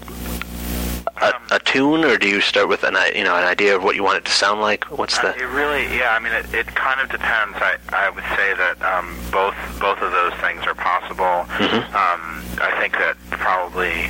a, 1.21 1.33
a 1.51 1.59
tune, 1.59 2.03
or 2.03 2.17
do 2.17 2.27
you 2.27 2.41
start 2.41 2.67
with 2.67 2.83
an, 2.83 2.97
you 3.15 3.23
know, 3.23 3.35
an 3.35 3.43
idea 3.43 3.75
of 3.75 3.83
what 3.83 3.95
you 3.95 4.01
want 4.01 4.17
it 4.17 4.25
to 4.25 4.31
sound 4.31 4.59
like? 4.59 4.85
What's 4.85 5.19
Uh, 5.19 5.33
the? 5.33 5.37
It 5.37 5.49
really, 5.49 5.83
yeah. 5.95 6.17
I 6.17 6.19
mean, 6.19 6.33
it, 6.33 6.51
it 6.51 6.65
kind 6.73 6.99
of 6.99 7.11
depends. 7.11 7.57
I, 7.61 7.77
I 7.93 8.09
would 8.09 8.23
say 8.35 8.55
that 8.55 8.81
um, 8.81 9.15
both 9.29 9.53
both 9.79 10.01
of 10.01 10.11
those 10.11 10.33
things 10.41 10.65
are 10.65 10.73
possible. 10.73 11.45
Um, 11.93 12.41
I 12.57 12.75
think 12.79 12.93
that 12.93 13.17
probably 13.29 14.05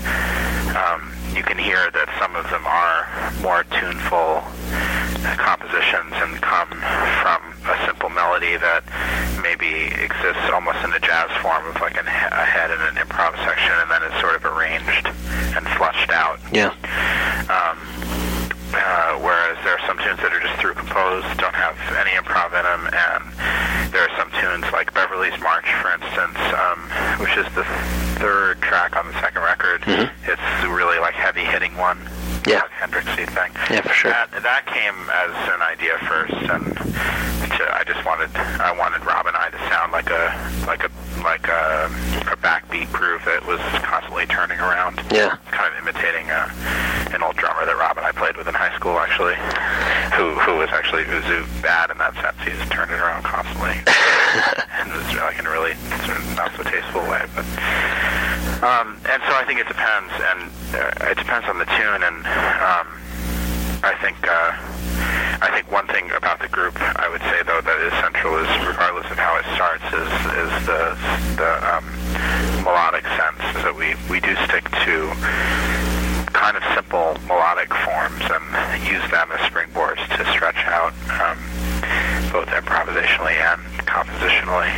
um, 0.73 1.08
you 1.35 1.43
can 1.43 1.57
hear 1.57 1.89
that 1.91 2.07
some 2.19 2.35
of 2.35 2.43
them 2.49 2.65
are 2.65 3.07
more 3.41 3.63
tuneful 3.79 4.43
compositions 5.37 6.13
and 6.23 6.39
come 6.41 6.69
from 7.21 7.41
a 7.67 7.75
simple 7.85 8.09
melody 8.09 8.55
that 8.57 8.83
maybe 9.43 9.91
exists 9.99 10.47
almost 10.53 10.79
in 10.83 10.91
a 10.93 10.99
jazz 10.99 11.29
form 11.43 11.65
of 11.67 11.75
like 11.81 11.97
an, 11.99 12.07
a 12.07 12.45
head 12.47 12.71
and 12.71 12.81
an 12.91 12.95
improv 13.03 13.35
section, 13.43 13.71
and 13.83 13.91
then 13.91 14.01
it's 14.03 14.19
sort 14.21 14.35
of 14.35 14.43
arranged 14.45 15.05
and 15.55 15.67
flushed 15.75 16.09
out. 16.11 16.39
Yeah, 16.51 16.71
Um, 17.51 17.77
uh, 18.71 19.17
whereas 19.19 19.57
there 19.65 19.73
are 19.75 19.83
some 19.89 19.97
tunes 19.97 20.21
that 20.21 20.31
are 20.31 20.39
just 20.39 20.55
through 20.61 20.73
composed, 20.77 21.25
don't 21.41 21.55
have 21.57 21.75
any 21.99 22.13
improv 22.15 22.53
in 22.55 22.63
them, 22.63 22.85
and 22.93 23.21
there 23.91 24.05
are 24.07 24.13
some 24.15 24.29
tunes 24.39 24.63
like 24.71 24.93
Beverly's 24.93 25.35
March, 25.41 25.65
for 25.83 25.91
instance, 25.91 26.37
um, 26.55 26.79
which 27.19 27.35
is 27.35 27.49
the 27.57 27.65
third 28.21 28.61
track 28.61 28.95
on 28.95 29.07
the 29.07 29.17
second 29.19 29.41
record. 29.41 29.81
It's 30.29 30.47
a 30.63 30.69
really 30.69 30.99
like 30.99 31.15
heavy 31.17 31.41
hitting 31.43 31.67
one. 31.79 31.97
Yeah. 32.47 32.61
Hendrixy 32.79 33.27
thing. 33.27 33.51
Yeah, 33.69 33.81
for 33.81 33.93
sure. 33.93 34.11
That, 34.11 34.31
that 34.43 34.65
came 34.67 34.95
as 35.11 35.33
an 35.51 35.61
idea 35.61 35.97
first, 36.07 36.33
and 36.47 36.63
to, 37.57 37.63
I 37.75 37.83
just 37.83 38.03
wanted 38.05 38.31
I 38.35 38.71
wanted 38.71 39.03
Rob 39.05 39.25
and 39.27 39.35
I 39.35 39.49
to 39.49 39.59
sound 39.67 39.91
like 39.91 40.09
a 40.09 40.31
like 40.67 40.83
a 40.83 40.91
like 41.23 41.47
a, 41.47 41.91
a 42.31 42.37
backbeat 42.39 42.91
groove 42.93 43.23
that 43.25 43.45
was 43.45 43.59
constantly 43.83 44.25
turning 44.27 44.59
around 44.59 45.03
yeah, 45.11 45.35
kind 45.51 45.67
of 45.67 45.75
imitating 45.81 46.29
uh, 46.31 46.47
an 47.11 47.23
old 47.23 47.35
drummer 47.35 47.65
that 47.65 47.75
Rob 47.75 47.97
and 47.97 48.05
I 48.05 48.11
played 48.11 48.37
with 48.37 48.47
in 48.47 48.53
high 48.53 48.73
school, 48.75 48.95
actually, 48.99 49.35
who 50.15 50.39
who 50.39 50.55
was 50.57 50.69
actually 50.69 51.03
Uzu 51.03 51.43
bad 51.61 51.91
in 51.91 51.97
that 51.97 52.15
sense. 52.23 52.37
He 52.45 52.55
just 52.55 52.71
turned 52.71 52.91
it 52.91 52.99
around 52.99 53.23
constantly, 53.23 53.75
and 54.79 54.85
it 54.87 54.95
was 54.95 55.09
like 55.19 55.39
in 55.39 55.45
a 55.45 55.51
really 55.51 55.75
sort 56.07 56.17
of 56.17 56.23
not 56.39 56.51
so 56.55 56.63
tasteful 56.63 57.03
way. 57.03 57.25
But 57.35 57.45
um, 58.61 58.99
and 59.07 59.21
so 59.23 59.31
I 59.35 59.43
think 59.47 59.59
it 59.59 59.67
depends, 59.67 60.11
and 60.11 60.39
uh, 60.75 61.11
it 61.11 61.17
depends 61.17 61.47
on 61.47 61.57
the 61.59 61.65
tune, 61.65 62.03
and 62.03 62.17
um, 62.59 62.87
I 63.83 63.95
think. 64.01 64.17
Uh, 64.27 64.75
I 65.41 65.49
think 65.51 65.71
one 65.71 65.87
thing 65.87 66.11
about 66.11 66.41
the 66.41 66.49
group 66.49 66.75
I 66.75 67.07
would 67.07 67.21
say 67.21 67.39
though 67.47 67.61
that 67.61 67.79
is 67.79 67.93
central 68.03 68.35
is 68.43 68.51
regardless 68.67 69.07
of 69.07 69.15
how 69.15 69.39
it 69.39 69.47
starts 69.55 69.87
is 69.87 70.11
is 70.35 70.51
the 70.67 70.83
the 71.39 71.51
um, 71.63 71.87
melodic 72.67 73.07
sense 73.15 73.39
that 73.63 73.71
we 73.71 73.95
we 74.11 74.19
do 74.19 74.35
stick 74.51 74.67
to 74.83 75.07
kind 76.35 76.59
of 76.59 76.63
simple 76.75 77.15
melodic 77.27 77.71
forms 77.87 78.19
and 78.27 78.43
use 78.83 79.03
them 79.11 79.31
as 79.31 79.39
springboards 79.47 80.03
to 80.11 80.27
stretch 80.35 80.59
out 80.67 80.91
um, 81.23 81.39
both 82.35 82.51
improvisationally 82.51 83.39
and 83.39 83.61
compositionally. 83.87 84.71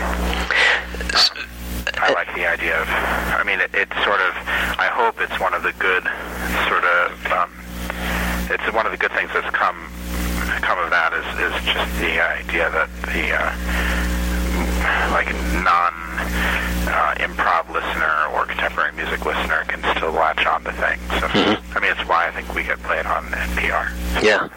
I 1.98 2.14
like 2.14 2.34
the 2.36 2.46
idea 2.48 2.82
of, 2.82 2.88
I 2.90 3.44
mean, 3.46 3.60
it, 3.60 3.72
it's 3.74 3.96
sort 4.04 4.22
of, 4.22 4.34
I 4.78 4.90
hope 4.92 5.22
it's 5.22 5.40
one 5.40 5.54
of 5.54 5.64
the 5.64 5.74
good 5.80 6.04
sort 6.68 6.84
of, 6.84 7.10
um, 7.32 7.50
it's 8.50 8.68
one 8.74 8.86
of 8.86 8.92
the 8.92 8.98
good 8.98 9.12
things 9.12 9.30
that's 9.34 9.50
come 9.56 9.90
come 10.62 10.78
of 10.78 10.90
that 10.92 11.10
is, 11.14 11.26
is 11.42 11.56
just 11.66 11.90
the 11.98 12.22
idea 12.22 12.70
that 12.70 12.90
the 13.10 13.34
uh, 13.34 13.50
like 15.12 15.32
non 15.64 15.94
uh, 16.86 17.16
improv 17.18 17.70
listener 17.74 18.14
or 18.34 18.46
contemporary 18.46 18.92
music 18.94 19.26
listener 19.26 19.64
can 19.68 19.82
still 19.96 20.12
latch 20.12 20.46
on 20.46 20.64
to 20.64 20.72
things. 20.74 21.02
So, 21.20 21.28
I 21.28 21.80
mean, 21.80 21.92
it's 21.92 22.06
why 22.08 22.28
I 22.28 22.32
think 22.32 22.54
we 22.54 22.64
get 22.64 22.82
played 22.84 23.06
on 23.06 23.26
NPR 23.56 23.90
yeah. 24.22 24.50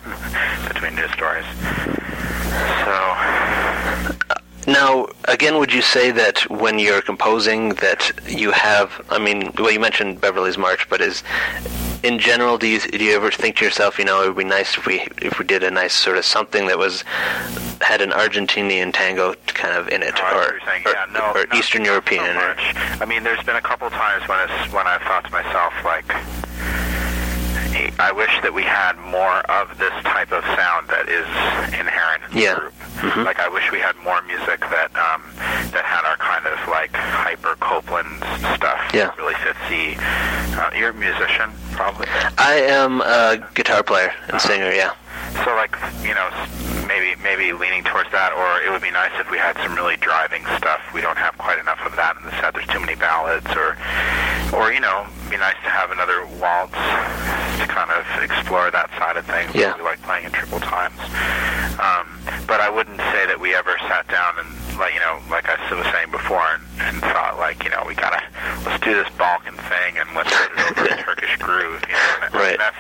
between 0.69 0.95
news 0.97 1.11
stories. 1.13 1.47
So, 2.85 2.95
Now, 4.67 5.09
again, 5.25 5.59
would 5.59 5.73
you 5.73 5.83
say 5.83 6.11
that 6.13 6.49
when 6.51 6.79
you're 6.79 7.03
composing 7.03 7.71
that 7.77 8.11
you 8.27 8.51
have? 8.53 9.05
I 9.11 9.19
mean, 9.19 9.53
well, 9.59 9.71
you 9.71 9.81
mentioned 9.81 10.21
Beverly's 10.21 10.57
March, 10.57 10.89
but 10.89 11.01
is 11.01 11.23
in 12.03 12.19
general, 12.19 12.57
do 12.59 12.67
you 12.67 12.81
do 12.81 13.03
you 13.05 13.15
ever 13.15 13.31
think 13.31 13.57
to 13.57 13.65
yourself, 13.65 13.99
you 13.99 14.05
know, 14.05 14.23
it 14.23 14.29
would 14.29 14.37
be 14.39 14.45
nice 14.45 14.77
if 14.79 14.87
we 14.87 15.01
if 15.21 15.39
we 15.39 15.45
did 15.45 15.63
a 15.63 15.71
nice 15.71 15.93
sort 15.93 16.17
of 16.17 16.25
something 16.25 16.67
that 16.69 16.79
was 16.79 17.03
had 17.81 18.01
an 18.01 18.11
Argentinian 18.11 18.93
tango 18.93 19.35
kind 19.49 19.77
of 19.77 19.89
in 19.89 20.03
it, 20.03 20.15
Oh, 20.17 20.23
I 20.25 20.31
see 20.79 20.85
what 20.85 20.87
or 20.87 20.91
or, 20.91 20.93
Yeah, 20.95 21.07
no, 21.13 21.21
or 21.33 21.47
not- 21.47 21.55
Eastern 21.59 21.85
European, 21.85 22.25
so 22.25 22.41
or. 22.41 22.57
I 23.03 23.05
mean, 23.07 23.23
there's 23.23 23.43
been 23.45 23.57
a 23.57 23.63
couple 23.63 23.91
times 23.91 24.27
when 24.29 24.39
it's 24.49 24.73
when 24.73 24.87
I've 24.87 25.03
thought 25.03 25.25
to 25.25 25.31
myself 25.31 25.75
like, 25.85 26.07
I 27.99 28.13
wish 28.13 28.31
that 28.43 28.53
we 28.55 28.63
had 28.63 28.97
more 28.99 29.39
of 29.51 29.77
this 29.79 29.93
type 30.05 30.31
of 30.33 30.45
sound 30.55 30.89
that 30.89 31.09
is 31.09 31.27
inherent 31.75 32.23
in 32.31 32.35
the 32.39 32.41
Yeah. 32.43 32.55
group. 32.55 32.75
Like 33.27 33.39
I 33.41 33.49
wish 33.49 33.71
we 33.73 33.81
had 33.81 33.97
more 34.03 34.23
music 34.23 34.61
that 34.61 34.91
um, 34.95 35.23
that 35.75 35.85
had 35.85 36.05
our 36.07 36.17
kind 36.17 36.47
of 36.47 36.57
like 36.69 36.95
hyper 36.95 37.57
Copland 37.57 38.23
stuff. 38.57 38.81
Yeah. 38.95 39.11
that 39.11 39.19
Really 39.19 39.35
fitsy. 39.35 39.99
Uh, 40.57 40.71
you're 40.79 40.91
a 40.91 40.95
musician, 40.95 41.51
probably. 41.73 42.07
I 42.39 42.55
am 42.71 43.01
a 43.03 43.43
guitar 43.55 43.83
player 43.83 44.13
and 44.29 44.41
singer. 44.41 44.71
Yeah, 44.71 44.93
So 45.45 45.55
like 45.57 45.77
you 46.03 46.15
know 46.15 46.31
maybe 46.87 47.21
maybe 47.23 47.53
leaning 47.53 47.83
towards 47.83 48.11
that, 48.13 48.33
or 48.33 48.63
it 48.63 48.71
would 48.71 48.83
be 48.83 48.91
nice 48.93 49.11
if 49.19 49.31
we 49.31 49.39
had 49.39 49.57
some 49.59 49.75
really 49.75 49.97
driving 49.97 50.45
stuff. 50.57 50.81
We 50.95 51.01
don't 51.01 51.19
have 51.19 51.37
quite 51.39 51.59
enough 51.59 51.81
of 51.85 51.97
that 51.97 52.17
in 52.17 52.23
the 52.25 52.31
set. 52.41 52.55
There's 52.55 52.67
too 52.69 52.81
many 52.81 52.95
ballads, 52.95 53.51
or 53.57 53.77
or 54.55 54.73
you 54.73 54.81
know, 54.81 55.07
be 55.35 55.41
nice 55.41 55.59
to 55.67 55.71
have 55.71 55.91
another 55.91 56.23
waltz 56.39 56.79
to 57.59 57.67
kind 57.67 57.91
of 57.91 58.07
explore 58.23 58.71
that 58.71 58.87
side 58.99 59.17
of 59.17 59.27
things. 59.27 59.51
Yeah. 59.55 59.75
We 59.77 59.83
like 59.83 60.01
playing 60.03 60.27
in 60.27 60.33
triple 60.33 60.61
times. 60.61 60.95
Um, 61.83 62.07
but 62.47 62.63
I 62.63 62.71
wouldn't 62.71 63.01
say 63.11 63.27
that 63.27 63.39
we 63.41 63.51
ever 63.55 63.75
sat 63.91 64.07
down 64.07 64.39
and 64.39 64.47
like 64.79 64.95
you 64.95 65.01
know, 65.03 65.19
like 65.31 65.47
I 65.51 65.59
was 65.75 65.87
saying 65.91 66.11
before, 66.11 66.43
and, 66.55 66.63
and 66.87 66.97
thought 67.03 67.35
like 67.39 67.63
you 67.67 67.71
know 67.71 67.83
we 67.87 67.95
gotta 67.95 68.23
let's 68.67 68.79
do 68.83 68.95
this 68.95 69.11
Balkan 69.19 69.55
thing 69.71 69.99
and 69.99 70.07
let's 70.15 70.31
put 70.31 70.51
it 70.55 70.59
over 70.71 70.87
a 70.95 71.03
Turkish 71.07 71.35
groove. 71.43 71.83
You 71.87 71.95
know, 71.95 72.15
and 72.27 72.35
Right. 72.35 72.59
that's 72.59 72.79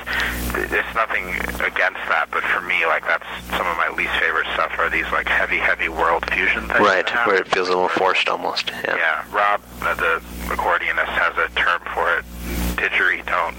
it's 0.71 0.95
nothing 0.95 1.27
against 1.63 2.03
that, 2.11 2.31
but 2.31 2.43
for 2.55 2.63
me, 2.63 2.87
like 2.87 3.03
that's 3.07 3.27
some 3.59 3.67
of 3.67 3.75
my 3.79 3.91
least 3.99 4.15
favorite 4.23 4.47
stuff 4.55 4.75
are 4.79 4.91
these 4.91 5.07
like 5.11 5.27
heavy, 5.27 5.59
heavy 5.59 5.89
world 5.91 6.23
fusion 6.31 6.67
things. 6.71 6.79
right, 6.87 7.07
where 7.27 7.37
it 7.43 7.49
feels 7.51 7.67
a 7.67 7.75
little 7.75 7.89
forced 7.91 8.29
almost. 8.29 8.71
Yeah. 8.87 8.95
Yeah, 8.95 9.25
Rob, 9.35 9.61
uh, 9.83 9.95
the 9.95 10.23
accordionist, 10.55 11.11
has 11.19 11.35
a 11.39 11.51
term 11.59 11.83
for 11.95 12.11
it. 12.19 12.25
Didgeridoo. 12.85 13.55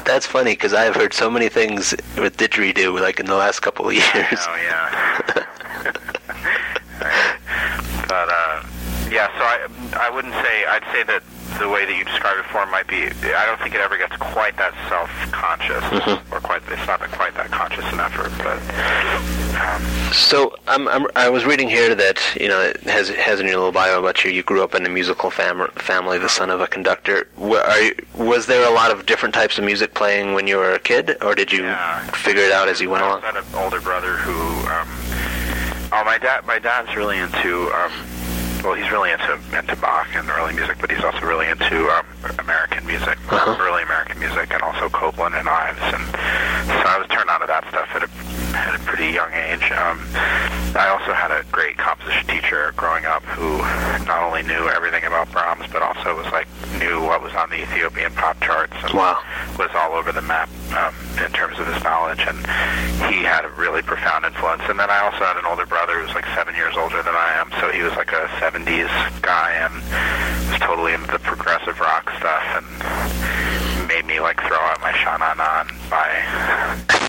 That's 0.04 0.24
funny 0.24 0.52
because 0.52 0.72
I've 0.72 0.94
heard 0.94 1.12
so 1.12 1.30
many 1.30 1.50
things 1.50 1.94
with 2.16 2.38
didgeridoo 2.38 2.98
like 2.98 3.20
in 3.20 3.26
the 3.26 3.34
last 3.34 3.60
couple 3.60 3.88
of 3.88 3.92
years. 3.92 4.06
Oh 4.14 4.56
yeah. 4.56 5.20
but 8.08 8.28
uh, 8.30 8.62
yeah, 9.10 9.28
so 9.36 9.44
I 9.44 9.68
I 10.06 10.08
wouldn't 10.08 10.32
say 10.34 10.64
I'd 10.64 10.84
say 10.90 11.02
that 11.02 11.22
the 11.58 11.68
way 11.68 11.84
that 11.84 11.96
you 11.96 12.04
described 12.04 12.38
it 12.40 12.42
before 12.44 12.66
might 12.66 12.86
be. 12.86 13.06
I 13.34 13.44
don't 13.46 13.60
think 13.60 13.74
it 13.74 13.80
ever 13.80 13.96
gets 13.98 14.16
quite 14.16 14.56
that 14.56 14.74
self-conscious, 14.88 15.82
Mm-hmm. 15.84 16.34
or 16.34 16.40
quite. 16.40 16.62
It's 16.68 16.86
not 16.86 17.00
quite 17.12 17.34
that 17.34 17.50
conscious 17.50 17.84
an 17.92 18.00
effort, 18.00 18.30
but. 18.38 18.58
Um, 19.60 19.82
So 20.12 20.56
I'm, 20.66 20.88
I'm, 20.88 21.06
I 21.16 21.28
was 21.28 21.44
reading 21.44 21.68
here 21.68 21.94
that 21.94 22.18
you 22.40 22.48
know 22.48 22.60
it 22.60 22.80
has 22.84 23.10
it 23.10 23.18
has 23.18 23.40
in 23.40 23.46
your 23.46 23.56
little 23.56 23.72
bio 23.72 23.98
about 24.00 24.24
you. 24.24 24.30
You 24.30 24.42
grew 24.42 24.62
up 24.62 24.74
in 24.74 24.84
a 24.86 24.88
musical 24.88 25.30
fam- 25.30 25.70
family, 25.76 26.18
the 26.18 26.28
son 26.28 26.50
of 26.50 26.60
a 26.60 26.66
conductor. 26.66 27.28
You, 27.38 27.92
was 28.14 28.46
there 28.46 28.66
a 28.66 28.72
lot 28.72 28.90
of 28.90 29.06
different 29.06 29.34
types 29.34 29.58
of 29.58 29.64
music 29.64 29.94
playing 29.94 30.34
when 30.34 30.46
you 30.46 30.56
were 30.56 30.72
a 30.72 30.78
kid, 30.78 31.16
or 31.22 31.34
did 31.34 31.52
you 31.52 31.64
Yeah. 31.64 32.00
figure 32.12 32.42
it 32.42 32.52
out 32.52 32.68
as 32.68 32.80
you 32.80 32.90
went 32.90 33.04
along? 33.04 33.22
I 33.22 33.26
had 33.26 33.36
an 33.36 33.44
older 33.54 33.80
brother 33.80 34.16
who, 34.16 34.38
um, 34.68 34.88
oh, 35.92 36.02
my 36.04 36.18
dad, 36.18 36.44
my 36.46 36.58
dad's 36.58 36.94
really 36.96 37.18
into, 37.18 37.70
um, 37.72 37.92
well, 38.62 38.74
he's 38.74 38.90
really 38.90 39.10
into 39.10 39.38
into 39.56 39.76
Bach 39.76 40.08
and 40.14 40.28
early 40.28 40.54
music, 40.54 40.76
but 40.80 40.90
he's 40.90 41.02
also 41.02 41.20
really 41.26 41.46
into 41.48 41.88
um, 41.90 42.04
American 42.38 42.86
music, 42.86 43.18
Uh-huh. 43.30 43.56
early 43.60 43.82
American 43.82 44.18
music, 44.18 44.52
and 44.52 44.62
also 44.62 44.88
Copland 44.88 45.34
and 45.34 45.48
Ives, 45.48 45.80
and 45.94 46.04
so 46.06 46.84
I 46.88 46.96
was 46.98 47.08
turned 47.08 47.30
on 47.30 47.40
to 47.40 47.46
that 47.46 47.64
stuff 47.68 47.88
at 47.94 48.02
a, 48.04 48.10
at 48.56 48.74
a 48.80 48.82
pretty 48.84 49.08
young 49.14 49.32
age. 49.32 49.70
Um, 49.72 50.00
I 50.76 50.86
also 50.88 51.12
had 51.12 51.30
a 51.30 51.42
great 51.50 51.76
composition 51.78 52.26
teacher 52.28 52.72
growing 52.76 53.04
up 53.04 53.24
who 53.24 53.58
not 54.06 54.22
only 54.22 54.42
knew 54.42 54.68
everything 54.68 55.02
about 55.04 55.30
Brahms, 55.32 55.66
but 55.72 55.82
also 55.82 56.14
was 56.16 56.26
like 56.32 56.46
knew 56.78 57.00
what 57.02 57.22
was 57.22 57.34
on 57.34 57.50
the 57.50 57.60
Ethiopian 57.62 58.12
pop 58.14 58.38
charts 58.40 58.72
and 58.82 58.94
Wow. 58.94 59.18
was 59.58 59.70
all 59.74 59.92
over 59.94 60.12
the 60.12 60.22
map 60.22 60.48
um, 60.78 60.94
in 61.24 61.30
terms 61.32 61.58
of 61.58 61.66
his 61.66 61.82
knowledge, 61.82 62.22
and 62.26 62.38
he 63.12 63.22
had 63.26 63.44
a 63.44 63.48
really 63.58 63.82
profound 63.82 64.24
influence. 64.24 64.62
And 64.68 64.78
then 64.78 64.90
I 64.90 64.98
also 65.02 65.24
had 65.24 65.36
an 65.36 65.44
older 65.46 65.66
brother 65.66 65.98
who 65.98 66.06
was 66.06 66.14
like 66.14 66.26
seven 66.36 66.54
years 66.54 66.74
older 66.76 67.02
than 67.02 67.14
I 67.14 67.34
am, 67.42 67.50
so 67.60 67.70
he 67.72 67.82
was 67.82 67.94
like 67.96 68.12
a 68.12 68.30
70s 68.50 69.22
guy 69.22 69.52
and 69.52 69.74
was 70.50 70.60
totally 70.60 70.92
into 70.92 71.06
the 71.12 71.18
progressive 71.20 71.78
rock 71.78 72.10
stuff 72.18 72.42
and 72.58 73.88
made 73.88 74.04
me 74.06 74.18
like 74.20 74.38
throw 74.40 74.58
out 74.58 74.80
my 74.80 74.92
Sha 74.92 75.16
Na 75.18 75.34
Na 75.34 75.64
by 75.88 76.08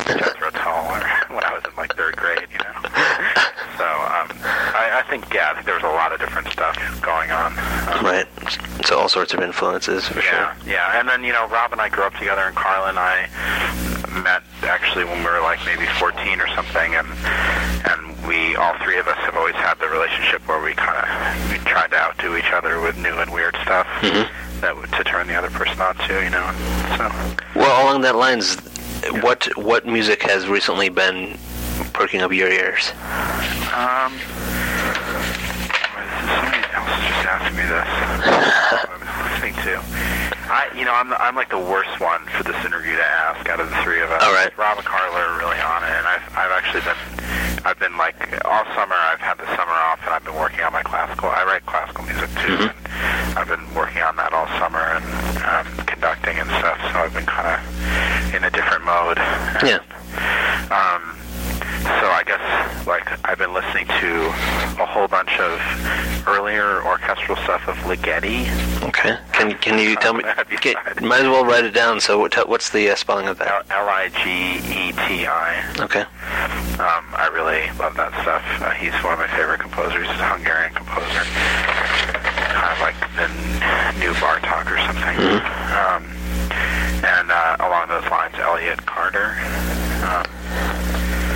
Jethro 0.07 0.51
Tull 0.51 0.85
or 0.85 0.99
when 1.35 1.43
I 1.43 1.53
was 1.53 1.63
in 1.65 1.75
like 1.77 1.95
third 1.95 2.15
grade, 2.15 2.47
you 2.51 2.59
know. 2.59 2.89
So 3.77 3.87
um, 3.87 4.27
I, 4.75 5.01
I 5.03 5.09
think 5.09 5.33
yeah, 5.33 5.49
I 5.49 5.53
think 5.55 5.65
there 5.65 5.73
was 5.73 5.83
a 5.83 5.87
lot 5.87 6.11
of 6.13 6.19
different 6.19 6.47
stuff 6.49 6.77
going 7.01 7.31
on. 7.31 7.57
Um, 7.89 8.05
Right. 8.05 8.27
So 8.85 8.99
all 8.99 9.09
sorts 9.09 9.33
of 9.33 9.39
influences 9.41 10.07
for 10.07 10.19
yeah, 10.19 10.53
sure. 10.55 10.71
yeah. 10.71 10.99
And 10.99 11.07
then, 11.09 11.23
you 11.23 11.31
know, 11.33 11.47
Rob 11.47 11.71
and 11.71 11.81
I 11.81 11.89
grew 11.89 12.03
up 12.03 12.13
together, 12.13 12.41
and 12.43 12.55
Carla 12.55 12.89
and 12.89 12.99
I 12.99 13.27
met 14.13 14.43
actually 14.63 15.05
when 15.05 15.19
we 15.19 15.25
were 15.29 15.41
like 15.41 15.59
maybe 15.65 15.85
14 15.99 16.39
or 16.41 16.47
something, 16.55 16.95
and 16.95 17.07
and 17.89 18.27
we 18.27 18.55
all 18.55 18.77
three 18.83 18.97
of 18.99 19.07
us 19.07 19.17
have 19.19 19.35
always 19.35 19.55
had 19.55 19.75
the 19.79 19.87
relationship 19.87 20.45
where 20.47 20.61
we 20.61 20.73
kind 20.73 20.97
of 20.97 21.51
we 21.51 21.57
tried 21.65 21.89
to 21.91 21.97
outdo 21.97 22.35
each 22.37 22.51
other 22.51 22.79
with 22.81 22.97
new 22.97 23.15
and 23.19 23.31
weird 23.31 23.55
stuff 23.63 23.87
that 24.61 24.75
would 24.75 24.91
to 24.93 25.03
turn 25.03 25.27
the 25.27 25.35
other 25.35 25.49
person 25.49 25.79
on 25.81 25.95
to, 26.07 26.23
you 26.23 26.29
know. 26.29 26.43
And 26.43 26.97
so 26.97 27.59
Well, 27.59 27.83
along 27.83 28.01
that 28.01 28.15
lines, 28.15 28.55
what 29.23 29.45
what 29.57 29.85
music 29.85 30.21
has 30.23 30.47
recently 30.47 30.89
been 30.89 31.37
perking 31.93 32.21
up 32.21 32.31
your 32.31 32.49
ears? 32.49 32.91
Um, 33.73 34.13
somebody 36.29 36.61
else 36.75 36.93
just 37.01 37.25
asked 37.25 37.55
me 37.55 37.63
this. 37.65 37.89
I'm 38.91 39.01
listening 39.31 39.55
to. 39.65 39.81
You 40.81 40.89
know, 40.89 40.97
I'm 40.97 41.13
the, 41.13 41.21
I'm 41.21 41.35
like 41.35 41.53
the 41.53 41.61
worst 41.61 41.93
one 42.01 42.25
for 42.33 42.41
this 42.41 42.57
interview 42.65 42.97
to 42.97 43.05
ask 43.05 43.47
out 43.47 43.59
of 43.59 43.69
the 43.69 43.77
three 43.85 44.01
of 44.01 44.09
us. 44.09 44.17
All 44.25 44.33
right. 44.33 44.49
Rob 44.57 44.81
and 44.81 44.87
Carla 44.87 45.13
are 45.13 45.37
really 45.37 45.61
on 45.61 45.85
it, 45.85 45.93
and 45.93 46.09
I've 46.09 46.25
I've 46.33 46.49
actually 46.57 46.81
been 46.81 46.97
I've 47.61 47.77
been 47.77 48.01
like 48.01 48.17
all 48.49 48.65
summer. 48.73 48.97
I've 48.97 49.21
had 49.21 49.37
the 49.37 49.45
summer 49.53 49.77
off, 49.77 50.01
and 50.01 50.09
I've 50.09 50.25
been 50.25 50.33
working 50.33 50.65
on 50.65 50.73
my 50.73 50.81
classical. 50.81 51.29
I 51.29 51.45
write 51.45 51.63
classical 51.69 52.01
music 52.09 52.33
too, 52.41 52.65
and 52.65 53.37
I've 53.37 53.45
been 53.45 53.61
working 53.77 54.01
on 54.01 54.17
that 54.17 54.33
all 54.33 54.49
summer 54.57 54.81
and 54.81 55.05
um, 55.45 55.85
conducting 55.85 56.41
and 56.41 56.49
stuff. 56.57 56.81
So 56.89 56.97
I've 56.97 57.13
been 57.13 57.29
kind 57.29 57.45
of 57.45 58.33
in 58.33 58.41
a 58.41 58.49
different 58.49 58.81
mode. 58.81 59.21
Yeah. 59.61 59.85
Um, 60.73 61.20
so 61.83 62.07
I 62.09 62.23
guess 62.25 62.87
like 62.87 63.07
I've 63.25 63.37
been 63.37 63.53
listening 63.53 63.87
to 63.87 64.25
a 64.81 64.85
whole 64.85 65.07
bunch 65.07 65.39
of 65.39 65.59
earlier 66.27 66.83
orchestral 66.83 67.37
stuff 67.37 67.67
of 67.67 67.75
Ligeti. 67.89 68.45
Okay. 68.87 69.17
Can 69.33 69.53
can 69.57 69.79
you 69.79 69.95
tell 69.95 70.13
me? 70.13 70.23
Get, 70.61 70.75
might 71.01 71.21
as 71.21 71.27
well 71.27 71.45
write 71.45 71.65
it 71.65 71.73
down. 71.73 71.99
So 71.99 72.19
what, 72.19 72.35
what's 72.47 72.69
the 72.69 72.89
uh, 72.89 72.95
spelling 72.95 73.27
of 73.27 73.37
that? 73.39 73.65
L 73.69 73.89
I 73.89 74.09
G 74.09 74.57
E 74.67 74.91
T 74.91 75.25
I. 75.25 75.73
Okay. 75.79 76.01
Um, 76.81 77.05
I 77.13 77.29
really 77.33 77.69
love 77.77 77.95
that 77.97 78.13
stuff. 78.21 78.43
Uh, 78.61 78.71
he's 78.71 78.93
one 79.03 79.13
of 79.13 79.19
my 79.19 79.29
favorite 79.37 79.59
composers. 79.61 80.07
He's 80.07 80.19
a 80.19 80.29
Hungarian 80.33 80.73
composer, 80.73 81.23
kind 82.49 82.73
of 82.73 82.79
like 82.81 82.97
the 83.17 83.27
new 84.01 84.13
Bartok 84.17 84.65
or 84.65 84.77
something. 84.85 85.17
Um, 85.77 86.01
and 87.05 87.31
uh, 87.31 87.57
along 87.61 87.89
those 87.89 88.09
lines, 88.09 88.33
Elliot 88.37 88.85
Carter, 88.85 89.37
um, 90.05 90.25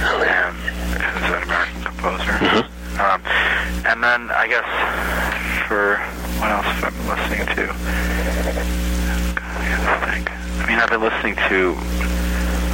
and 0.05 0.55
who's 1.01 1.29
an 1.33 1.43
American 1.43 1.81
composer. 1.83 2.35
Um, 3.01 3.21
and 3.85 4.03
then 4.03 4.29
I 4.31 4.47
guess 4.47 4.67
for 5.67 5.97
what 6.39 6.51
else 6.51 6.65
have 6.65 6.83
I 6.85 6.89
been 6.91 7.07
listening 7.09 7.45
to? 7.55 7.63
I 9.41 9.65
gotta 9.67 10.11
think. 10.11 10.31
I 10.31 10.65
mean, 10.67 10.79
I've 10.79 10.89
been 10.89 11.01
listening 11.01 11.35
to 11.49 11.71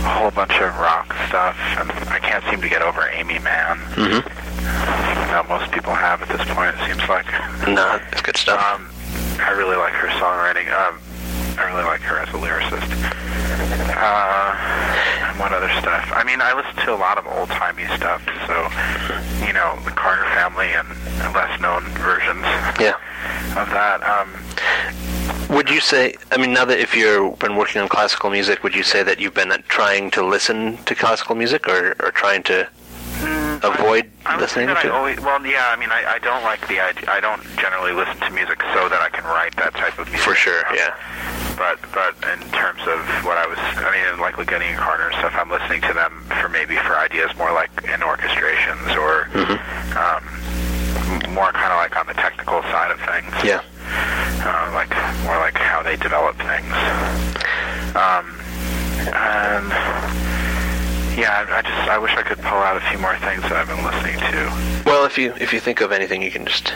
a 0.05 0.09
whole 0.17 0.31
bunch 0.31 0.53
of 0.59 0.75
rock 0.77 1.13
stuff, 1.27 1.55
and 1.79 1.89
I 2.09 2.19
can't 2.19 2.43
seem 2.49 2.61
to 2.61 2.69
get 2.69 2.81
over 2.81 3.07
Aimee 3.13 3.39
Mann. 3.39 3.77
Mhm. 3.95 4.23
That 5.31 5.47
most 5.47 5.71
people 5.71 5.93
have 5.93 6.21
at 6.21 6.29
this 6.29 6.43
point, 6.53 6.75
it 6.75 6.85
seems 6.85 7.07
like. 7.09 7.25
No, 7.67 7.99
it's 8.11 8.21
good 8.21 8.37
stuff. 8.37 8.59
Um, 8.75 8.89
I 9.39 9.51
really 9.51 9.75
like 9.77 9.93
her 9.93 10.07
songwriting. 10.19 10.67
Um, 10.73 10.99
I 11.57 11.63
really 11.71 11.83
like 11.83 12.01
her 12.01 12.17
as 12.19 12.29
a 12.29 12.37
lyricist. 12.37 12.89
Uh, 13.93 14.55
and 15.27 15.39
what 15.39 15.51
other 15.53 15.69
stuff? 15.79 16.11
I 16.13 16.23
mean, 16.23 16.41
I 16.41 16.53
listen 16.53 16.75
to 16.85 16.93
a 16.93 16.97
lot 16.97 17.17
of 17.17 17.27
old 17.27 17.49
timey 17.49 17.85
stuff. 17.95 18.23
So, 18.47 18.55
you 19.45 19.53
know, 19.53 19.77
the 19.85 19.91
Carter 19.91 20.25
Family 20.33 20.67
and 20.67 20.87
less 21.33 21.59
known 21.61 21.83
versions 21.99 22.45
yeah. 22.79 22.95
of 23.55 23.69
that. 23.69 24.01
Um, 24.03 25.55
Would 25.55 25.69
you 25.69 25.81
say? 25.81 26.15
I 26.31 26.37
mean, 26.37 26.53
now 26.53 26.65
that 26.65 26.79
if 26.79 26.95
you've 26.95 27.37
been 27.39 27.55
working 27.55 27.81
on 27.81 27.87
classical 27.89 28.29
music, 28.29 28.63
would 28.63 28.73
you 28.73 28.83
say 28.83 29.03
that 29.03 29.19
you've 29.19 29.33
been 29.33 29.51
trying 29.67 30.09
to 30.11 30.25
listen 30.25 30.77
to 30.85 30.95
classical 30.95 31.35
music, 31.35 31.67
or, 31.67 31.95
or 31.99 32.11
trying 32.11 32.43
to 32.43 32.67
avoid 33.63 34.09
I 34.25 34.35
say 34.35 34.41
listening 34.41 34.67
that 34.67 34.77
I 34.77 34.81
to? 34.83 34.93
always, 34.93 35.19
well, 35.19 35.43
yeah. 35.45 35.69
I 35.69 35.79
mean, 35.79 35.89
I, 35.91 36.15
I 36.15 36.19
don't 36.19 36.43
like 36.43 36.67
the 36.67 36.79
idea. 36.79 37.09
I 37.09 37.19
don't 37.19 37.41
generally 37.57 37.91
listen 37.93 38.17
to 38.21 38.29
music 38.31 38.61
so 38.73 38.89
that 38.89 39.01
I 39.01 39.09
can 39.09 39.23
write 39.25 39.55
that 39.57 39.73
type 39.75 39.97
of 39.99 40.07
music. 40.07 40.25
For 40.25 40.35
sure. 40.35 40.65
Um, 40.67 40.75
Yeah. 40.75 40.95
But 41.57 41.77
but 41.93 42.15
in 42.33 42.39
terms 42.51 42.81
of 42.87 42.97
what 43.23 43.37
I 43.37 43.45
was, 43.45 43.59
I 43.59 43.91
mean, 43.93 44.19
like 44.19 44.35
Ligeti 44.35 44.65
and 44.73 44.79
Carter 44.79 45.09
and 45.09 45.15
stuff, 45.19 45.33
I'm 45.35 45.49
listening 45.51 45.81
to 45.81 45.93
them 45.93 46.23
for 46.41 46.49
maybe 46.49 46.75
for 46.77 46.97
ideas 46.97 47.29
more 47.37 47.51
like 47.53 47.69
in 47.83 48.01
orchestrations 48.01 48.97
or 48.97 49.29
um, 49.93 50.23
more 51.35 51.51
kind 51.53 51.69
of 51.71 51.77
like 51.77 51.95
on 51.97 52.07
the 52.07 52.15
technical 52.17 52.61
side 52.73 52.89
of 52.89 52.97
things. 53.05 53.29
Yeah. 53.45 53.61
Uh, 54.41 54.71
like 54.73 54.89
more 55.23 55.37
like 55.37 55.53
how 55.55 55.83
they 55.83 55.97
develop 55.97 56.35
things. 56.37 56.73
Um, 57.93 58.25
and 59.13 59.69
yeah, 61.17 61.45
I, 61.49 61.61
just 61.61 61.89
I 61.89 61.97
wish 61.97 62.11
I 62.15 62.23
could 62.23 62.37
pull 62.39 62.57
out 62.57 62.77
a 62.77 62.81
few 62.89 62.97
more 62.99 63.17
things 63.19 63.41
that 63.43 63.53
I've 63.53 63.67
been 63.67 63.83
listening 63.83 64.19
to. 64.19 64.83
Well, 64.85 65.05
if 65.05 65.17
you 65.17 65.33
if 65.39 65.53
you 65.53 65.59
think 65.59 65.81
of 65.81 65.91
anything, 65.91 66.21
you 66.21 66.31
can 66.31 66.45
just. 66.45 66.73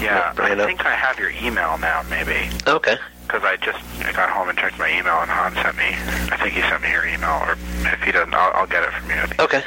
Yeah, 0.00 0.32
Bring 0.34 0.52
it 0.52 0.60
I 0.60 0.66
think 0.66 0.84
I 0.84 0.94
have 0.94 1.18
your 1.18 1.30
email 1.30 1.78
now, 1.78 2.02
maybe. 2.10 2.50
Okay. 2.66 2.96
Because 3.22 3.42
I 3.44 3.56
just 3.56 3.82
I 4.04 4.12
got 4.12 4.28
home 4.30 4.48
and 4.48 4.58
checked 4.58 4.78
my 4.78 4.88
email, 4.90 5.18
and 5.20 5.30
Han 5.30 5.54
sent 5.54 5.76
me. 5.76 5.88
I 6.32 6.36
think 6.36 6.52
he 6.54 6.60
sent 6.62 6.82
me 6.82 6.90
your 6.90 7.06
email, 7.06 7.40
or 7.42 7.52
if 7.92 8.02
he 8.02 8.12
doesn't, 8.12 8.34
I'll, 8.34 8.52
I'll 8.52 8.66
get 8.66 8.84
it 8.84 8.92
from 8.92 9.10
you. 9.10 9.44
Okay. 9.44 9.62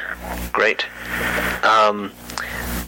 Great. 0.52 0.86
Um, 1.64 2.12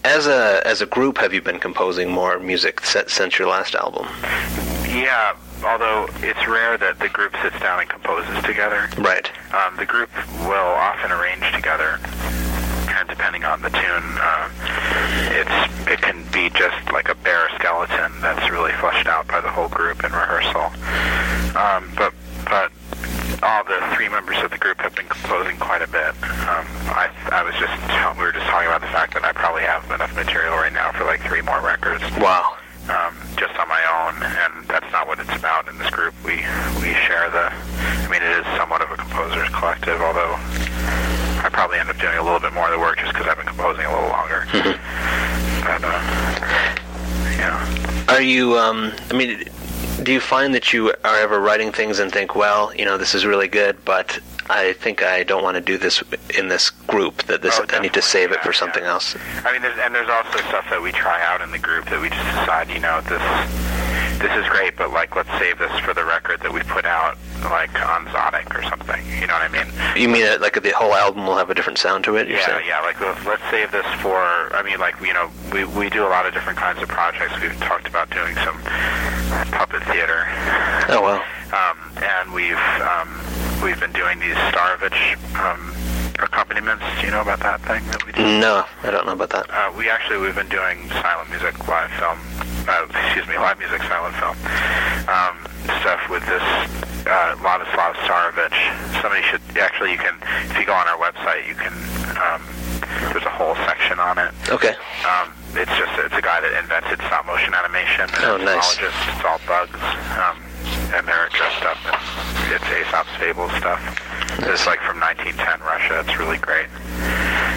as 0.04 0.26
a 0.26 0.62
as 0.64 0.80
a 0.82 0.86
group, 0.86 1.18
have 1.18 1.34
you 1.34 1.42
been 1.42 1.58
composing 1.58 2.10
more 2.10 2.38
music 2.38 2.80
se- 2.84 3.04
since 3.08 3.38
your 3.38 3.48
last 3.48 3.74
album? 3.74 4.06
Yeah, 4.88 5.34
although 5.64 6.08
it's 6.22 6.46
rare 6.48 6.76
that 6.78 6.98
the 6.98 7.08
group 7.08 7.34
sits 7.42 7.58
down 7.60 7.80
and 7.80 7.88
composes 7.88 8.42
together. 8.44 8.88
Right. 8.98 9.30
Um, 9.54 9.76
the 9.76 9.86
group 9.86 10.10
will 10.46 10.72
often 10.78 11.10
arrange 11.12 11.44
together, 11.54 11.98
and 12.88 13.08
depending 13.08 13.44
on 13.44 13.62
the 13.62 13.70
tune, 13.70 14.06
uh, 14.20 14.48
it's 15.32 15.88
it 15.90 16.00
can 16.00 16.24
be 16.32 16.48
just 16.50 16.78
like 16.92 17.08
a 17.08 17.14
bare 17.16 17.48
skeleton 17.56 18.12
that's 18.20 18.50
really 18.50 18.72
fleshed 18.80 19.06
out 19.06 19.26
by 19.28 19.40
the 19.40 19.50
whole 19.50 19.68
group 19.68 20.04
in 20.04 20.12
rehearsal. 20.12 20.70
Um, 21.58 21.92
but 21.96 22.12
but 22.48 22.72
all 23.42 23.64
the 23.64 23.80
three 23.96 24.08
members 24.08 24.38
of 24.42 24.50
the 24.50 24.58
group 24.58 24.78
have 24.80 24.94
been 24.94 25.08
composing 25.08 25.56
quite 25.58 25.82
a 25.82 25.88
bit. 25.88 26.14
Um, 26.46 26.64
I 26.94 27.10
I 27.30 27.42
was 27.42 27.54
just 27.58 27.72
we 28.18 28.24
were 28.24 28.32
just 28.32 28.46
talking 28.46 28.68
about 28.68 28.80
the 28.80 28.92
fact 28.94 29.14
that 29.14 29.24
I 29.24 29.32
probably 29.32 29.62
have 29.62 29.84
enough 29.90 30.14
material 30.14 30.54
right 30.56 30.72
now 30.72 30.92
for 30.92 31.04
like 31.04 31.20
three 31.22 31.42
more 31.42 31.60
records 31.60 32.02
Wow. 32.18 32.56
um, 32.88 33.16
just 33.42 33.58
on 33.58 33.68
my 33.68 33.82
own, 33.98 34.22
and 34.22 34.68
that's 34.68 34.90
not 34.92 35.08
what 35.08 35.18
it's 35.18 35.34
about 35.34 35.66
in 35.66 35.76
this 35.78 35.90
group. 35.90 36.14
We 36.22 36.36
we 36.78 36.94
share 36.94 37.28
the. 37.30 37.50
I 37.50 38.06
mean, 38.08 38.22
it 38.22 38.38
is 38.38 38.46
somewhat 38.56 38.82
of 38.82 38.90
a 38.92 38.96
composers 38.96 39.48
collective, 39.48 40.00
although 40.00 40.36
I 41.42 41.48
probably 41.50 41.78
end 41.80 41.90
up 41.90 41.98
doing 41.98 42.16
a 42.18 42.22
little 42.22 42.38
bit 42.38 42.52
more 42.52 42.66
of 42.66 42.72
the 42.72 42.78
work 42.78 42.98
just 42.98 43.12
because 43.12 43.26
I've 43.26 43.36
been 43.36 43.46
composing 43.46 43.84
a 43.84 43.90
little 43.90 44.10
longer. 44.10 44.46
but 44.52 45.82
uh, 45.82 45.98
yeah, 47.34 48.04
Are 48.08 48.22
you? 48.22 48.56
Um, 48.56 48.92
I 49.10 49.14
mean, 49.14 49.42
do 50.04 50.12
you 50.12 50.20
find 50.20 50.54
that 50.54 50.72
you 50.72 50.94
are 51.02 51.16
ever 51.16 51.40
writing 51.40 51.72
things 51.72 51.98
and 51.98 52.12
think, 52.12 52.36
well, 52.36 52.72
you 52.76 52.84
know, 52.84 52.96
this 52.96 53.12
is 53.12 53.26
really 53.26 53.48
good, 53.48 53.76
but 53.84 54.20
I 54.52 54.74
think 54.74 55.02
I 55.02 55.22
don't 55.22 55.42
want 55.42 55.54
to 55.56 55.60
do 55.62 55.78
this 55.78 56.02
in 56.38 56.48
this 56.48 56.70
group. 56.70 57.22
That 57.24 57.40
this 57.42 57.58
Oh, 57.58 57.64
I 57.70 57.80
need 57.80 57.94
to 57.94 58.02
save 58.02 58.32
it 58.32 58.40
for 58.40 58.52
something 58.52 58.82
yeah. 58.82 58.90
else. 58.90 59.16
I 59.44 59.52
mean, 59.52 59.62
there's, 59.62 59.78
and 59.78 59.94
there's 59.94 60.08
also 60.10 60.38
stuff 60.48 60.66
that 60.70 60.80
we 60.82 60.92
try 60.92 61.22
out 61.24 61.40
in 61.40 61.50
the 61.50 61.58
group 61.58 61.86
that 61.86 62.00
we 62.00 62.08
just 62.10 62.24
decide, 62.38 62.68
you 62.70 62.80
know, 62.80 63.00
this 63.02 63.22
this 64.20 64.30
is 64.38 64.48
great, 64.50 64.76
but 64.76 64.92
like 64.92 65.16
let's 65.16 65.30
save 65.40 65.58
this 65.58 65.72
for 65.80 65.94
the 65.94 66.04
record 66.04 66.38
that 66.42 66.52
we 66.52 66.60
put 66.62 66.84
out, 66.84 67.16
like 67.50 67.74
on 67.82 68.06
Tzadik 68.06 68.54
or 68.56 68.62
something. 68.68 69.00
You 69.20 69.26
know 69.26 69.34
what 69.34 69.42
I 69.42 69.48
mean? 69.48 69.66
You 70.00 70.08
mean 70.08 70.22
that 70.22 70.40
like 70.40 70.60
the 70.62 70.70
whole 70.70 70.94
album 70.94 71.26
will 71.26 71.36
have 71.36 71.50
a 71.50 71.54
different 71.54 71.78
sound 71.78 72.04
to 72.04 72.16
it? 72.16 72.28
You're 72.28 72.38
Yeah, 72.38 72.46
saying? 72.46 72.66
yeah. 72.68 72.80
Like 72.82 73.00
let's, 73.00 73.24
let's 73.26 73.42
save 73.50 73.72
this 73.72 73.86
for. 74.00 74.20
I 74.54 74.62
mean, 74.62 74.78
like 74.78 75.00
you 75.00 75.12
know, 75.12 75.30
we 75.52 75.64
we 75.64 75.88
do 75.90 76.04
a 76.06 76.10
lot 76.12 76.26
of 76.26 76.34
different 76.34 76.58
kinds 76.58 76.80
of 76.82 76.88
projects. 76.88 77.34
We've 77.40 77.56
talked 77.58 77.88
about 77.88 78.10
doing 78.10 78.36
some 78.44 78.60
puppet 79.50 79.82
theater, 79.90 80.24
Oh 80.92 81.00
well. 81.02 81.22
um, 81.56 81.76
and 82.02 82.32
we've 82.32 82.54
um, 82.84 83.08
we've 83.62 83.78
been 83.80 83.92
doing 83.92 84.18
these 84.18 84.34
Starevich 84.50 85.16
um, 85.38 85.74
accompaniments. 86.18 86.84
Do 87.00 87.06
you 87.06 87.12
know 87.12 87.20
about 87.22 87.40
that 87.40 87.60
thing 87.62 87.84
that 87.90 88.04
we 88.06 88.12
do? 88.12 88.22
No, 88.40 88.64
I 88.82 88.90
don't 88.90 89.06
know 89.06 89.12
about 89.12 89.30
that. 89.30 89.46
Uh, 89.50 89.72
we 89.76 89.88
actually 89.90 90.18
we've 90.18 90.34
been 90.34 90.48
doing 90.48 90.88
silent 91.02 91.30
music 91.30 91.56
live 91.68 91.90
film. 91.98 92.18
Uh, 92.68 92.86
excuse 93.06 93.26
me, 93.26 93.36
live 93.38 93.58
music 93.58 93.82
silent 93.82 94.14
film 94.22 94.36
um, 95.10 95.34
stuff 95.82 95.98
with 96.10 96.22
this 96.26 96.42
uh, 97.06 97.34
Ladislav 97.42 97.94
Starevich. 98.06 98.54
Somebody 99.02 99.22
should 99.26 99.42
actually 99.58 99.92
you 99.92 99.98
can 99.98 100.14
if 100.50 100.58
you 100.58 100.66
go 100.66 100.74
on 100.74 100.86
our 100.86 100.98
website 100.98 101.46
you 101.48 101.54
can 101.54 101.72
um, 102.22 102.42
there's 103.10 103.24
a 103.26 103.30
whole 103.34 103.54
section 103.66 103.98
on 103.98 104.18
it. 104.18 104.30
Okay. 104.50 104.74
Um, 105.06 105.32
it's 105.54 105.70
just 105.76 105.92
it's 105.98 106.14
a 106.14 106.22
guy 106.22 106.40
that 106.40 106.52
invented 106.58 106.98
stop 107.06 107.26
motion 107.26 107.52
animation. 107.54 108.06
and 108.14 108.24
Oh, 108.24 108.36
it's 108.36 108.44
nice. 108.44 108.76
Just 108.78 108.96
it's 109.10 109.24
all 109.26 109.40
bugs, 109.46 109.74
um, 110.18 110.38
and 110.94 111.02
they're 111.06 111.28
dressed 111.34 111.62
up. 111.66 111.76
And 111.82 112.41
it's 112.52 112.64
Aesop's 112.64 113.10
Fable 113.16 113.48
stuff. 113.56 113.80
It's 114.44 114.66
like 114.66 114.80
from 114.80 115.00
1910 115.00 115.60
Russia. 115.64 116.00
It's 116.04 116.18
really 116.18 116.38
great. 116.38 116.68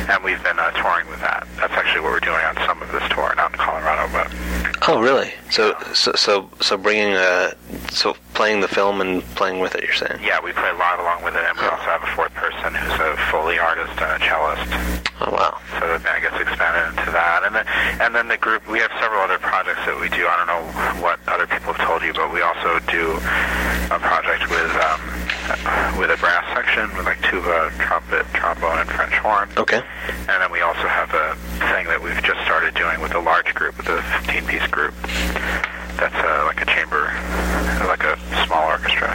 And 0.07 0.23
we've 0.23 0.41
been 0.43 0.59
uh, 0.59 0.71
touring 0.71 1.07
with 1.09 1.19
that. 1.19 1.47
That's 1.57 1.73
actually 1.73 2.01
what 2.01 2.11
we're 2.11 2.23
doing 2.23 2.39
on 2.45 2.55
some 2.65 2.81
of 2.81 2.91
this 2.91 3.03
tour, 3.09 3.33
not 3.35 3.51
in 3.51 3.57
Colorado, 3.57 4.07
but 4.13 4.31
Oh 4.87 5.01
really? 5.01 5.33
So 5.49 5.73
so 5.93 6.11
so 6.13 6.49
so 6.61 6.77
bringing 6.77 7.13
uh 7.15 7.51
so 7.89 8.15
playing 8.35 8.61
the 8.61 8.67
film 8.67 9.01
and 9.01 9.23
playing 9.33 9.59
with 9.59 9.73
it. 9.73 9.83
You're 9.83 9.93
saying? 9.97 10.21
yeah, 10.21 10.39
we 10.43 10.51
play 10.51 10.71
live 10.77 10.99
along 10.99 11.23
with 11.23 11.33
it, 11.33 11.41
and 11.41 11.57
we 11.57 11.65
also 11.65 11.89
have 11.89 12.03
a 12.03 12.11
fourth 12.13 12.33
person 12.35 12.75
who's 12.75 12.99
a 12.99 13.17
Foley 13.31 13.57
artist 13.57 13.97
and 13.97 14.21
a 14.21 14.25
cellist. 14.25 14.69
Oh 15.21 15.31
wow. 15.31 15.57
so 15.79 15.87
that 15.87 16.03
that 16.03 16.21
gets 16.21 16.37
expanded 16.37 16.91
into 16.91 17.09
that. 17.11 17.41
And 17.47 17.55
then, 17.55 17.65
and 18.03 18.13
then 18.13 18.27
the 18.27 18.37
group, 18.37 18.67
we 18.67 18.77
have 18.79 18.91
several 18.99 19.21
other 19.21 19.39
projects 19.39 19.81
that 19.87 19.97
we 19.97 20.09
do. 20.09 20.27
I 20.27 20.37
don't 20.37 20.51
know 20.53 20.63
what 21.01 21.17
other 21.25 21.47
people 21.47 21.73
have 21.73 21.81
told 21.87 22.03
you, 22.03 22.13
but 22.13 22.29
we 22.29 22.41
also 22.45 22.77
do 22.91 23.17
a 23.89 23.97
project 23.97 24.51
with 24.51 24.69
um, 24.85 25.99
with 25.99 26.09
a 26.11 26.17
brass 26.17 26.45
section 26.53 26.89
with 26.97 27.05
like 27.05 27.21
tuba, 27.23 27.71
trumpet, 27.79 28.25
trombone, 28.33 28.79
and 28.79 28.89
French 28.89 29.13
horn. 29.15 29.49
Okay. 29.57 29.81
And 30.07 30.37
then 30.41 30.51
we 30.51 30.61
also 30.61 30.87
have 30.87 31.13
a 31.13 31.35
thing 31.73 31.87
that 31.87 32.01
we've 32.01 32.21
just 32.23 32.41
started 32.41 32.73
doing 32.75 32.99
with 33.01 33.13
a 33.15 33.19
large 33.19 33.53
group, 33.53 33.77
with 33.77 33.87
a 33.89 34.01
15-piece 34.25 34.67
group. 34.67 34.93
That's 35.97 36.15
uh, 36.15 36.43
like 36.45 36.61
a 36.61 36.65
chamber, 36.65 37.07
like 37.87 38.03
a 38.03 38.19
small 38.45 38.67
orchestra. 38.67 39.11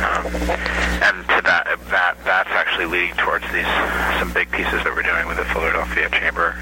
Um, 0.00 0.24
and 1.04 1.16
to 1.28 1.40
that, 1.44 1.66
that 1.90 2.16
that's 2.24 2.50
actually 2.50 2.86
leading 2.86 3.14
towards 3.16 3.44
these 3.52 3.68
some 4.18 4.32
big 4.32 4.50
pieces 4.50 4.80
that 4.84 4.92
we're 4.94 5.04
doing 5.04 5.26
with 5.28 5.36
the 5.36 5.44
Philadelphia 5.52 6.08
Chamber 6.08 6.56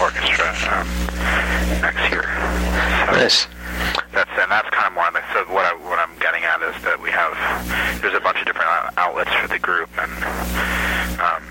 Orchestra 0.00 0.54
um, 0.70 0.86
next 1.82 2.06
year. 2.10 2.22
So 3.06 3.12
Nice. 3.18 3.46
That's 4.12 4.30
and 4.38 4.50
that's 4.50 4.68
kind 4.70 4.86
of 4.86 4.92
more 4.94 5.06
on 5.06 5.12
the 5.12 5.22
so 5.32 5.44
what 5.52 5.66
I 5.66 5.74
what 5.84 5.98
I'm 5.98 6.14
getting 6.18 6.44
at 6.44 6.62
is 6.62 6.76
that 6.84 7.00
we 7.00 7.10
have 7.10 7.34
there's 8.00 8.14
a 8.14 8.20
bunch 8.20 8.38
of 8.38 8.46
different 8.46 8.70
outlets 8.96 9.32
for 9.34 9.48
the 9.48 9.58
group 9.58 9.90
and 9.98 10.12
um, 11.18 11.42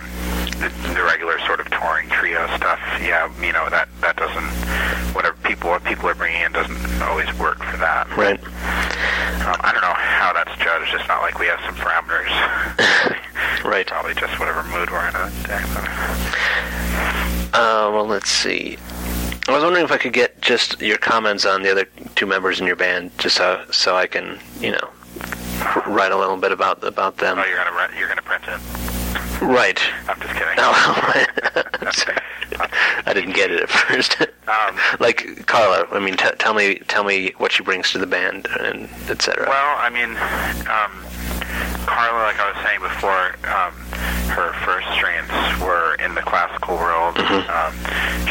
the, 0.60 0.70
the 0.94 1.04
regular 1.04 1.40
sort 1.46 1.60
of 1.60 1.70
touring 1.72 2.10
trio 2.10 2.46
stuff. 2.56 2.80
Yeah, 3.02 3.28
you 3.44 3.52
know 3.52 3.70
that 3.70 3.90
that 4.02 4.16
doesn't 4.16 4.52
whatever 5.16 5.36
people 5.44 5.70
what 5.70 5.84
people 5.84 6.10
are 6.10 6.16
bringing 6.16 6.42
in 6.42 6.52
doesn't 6.52 7.02
always 7.02 7.28
work 7.38 7.60
for 7.64 7.78
that. 7.78 8.08
Right. 8.16 8.40
Um, 9.44 9.60
I 9.60 9.72
don't 9.74 9.84
know 9.84 9.94
how 9.94 10.32
that's 10.32 10.56
judged. 10.64 10.94
It's 10.96 11.08
not 11.08 11.22
like 11.22 11.40
we 11.40 11.48
have 11.48 11.60
some 11.66 11.76
parameters. 11.76 12.32
Right. 13.64 13.88
Probably 13.88 14.14
just 14.14 14.38
whatever 14.40 14.62
mood 14.64 14.92
we're 14.92 15.08
in 15.08 15.14
that 15.14 15.32
day. 15.48 15.62
Uh, 17.54 17.90
well, 17.94 18.06
let's 18.06 18.30
see. 18.30 18.78
I 19.48 19.52
was 19.52 19.64
wondering 19.64 19.84
if 19.84 19.92
I 19.92 19.98
could 19.98 20.14
get 20.14 20.40
just 20.42 20.82
your 20.82 20.98
comments 20.98 21.46
on 21.46 21.64
the 21.64 21.72
other 21.72 21.86
two 22.16 22.26
members 22.26 22.62
in 22.62 22.68
your 22.68 22.78
band, 22.78 23.12
just 23.18 23.36
so 23.36 23.66
so 23.72 23.96
I 23.96 24.08
can, 24.08 24.40
you 24.62 24.72
know, 24.72 24.90
write 25.86 26.12
a 26.14 26.18
little 26.18 26.38
bit 26.38 26.52
about 26.52 26.84
about 26.84 27.18
them. 27.18 27.40
Oh, 27.40 27.46
you're 27.46 27.58
gonna 27.58 27.76
rent, 27.76 27.92
you're 27.98 28.08
gonna 28.08 28.22
print 28.22 28.44
it. 28.48 28.60
Right. 29.42 29.80
I'm 30.08 30.20
just 30.22 30.34
kidding. 30.34 30.56
Oh, 30.58 31.24
I 33.06 33.14
didn't 33.14 33.34
get 33.34 33.52
it 33.52 33.64
at 33.64 33.70
first. 33.70 34.22
Um, 34.22 34.80
like 35.00 35.46
Carla, 35.48 35.88
I 35.92 36.00
mean, 36.00 36.16
t- 36.16 36.30
tell 36.40 36.54
me, 36.54 36.76
tell 36.88 37.04
me 37.04 37.34
what 37.38 37.52
she 37.52 37.64
brings 37.64 37.92
to 37.92 37.98
the 37.98 38.08
band, 38.08 38.48
and 38.60 38.90
etc. 39.10 39.46
Well, 39.50 39.78
I 39.78 39.90
mean, 39.90 40.12
um, 40.70 41.04
Carla, 41.86 42.24
like 42.24 42.40
I 42.40 42.52
was 42.52 42.60
saying 42.64 42.82
before, 42.82 43.36
um, 43.50 43.74
her 44.34 44.54
first 44.66 44.88
strengths 44.96 45.62
were 45.62 45.96
in 45.96 46.16
the 46.16 46.22
classical 46.22 46.76
world. 46.76 47.18
Um, 47.18 47.74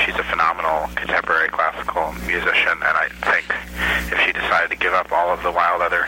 she's 0.03 0.17
a 0.17 0.25
phenomenal 0.25 0.89
contemporary 0.97 1.49
classical 1.49 2.13
musician, 2.27 2.73
and 2.73 2.97
I 2.97 3.09
think 3.29 3.47
if 4.11 4.19
she 4.25 4.33
decided 4.33 4.71
to 4.71 4.77
give 4.77 4.95
up 4.95 5.13
all 5.13 5.31
of 5.31 5.43
the 5.43 5.53
wild 5.53 5.83
other 5.83 6.07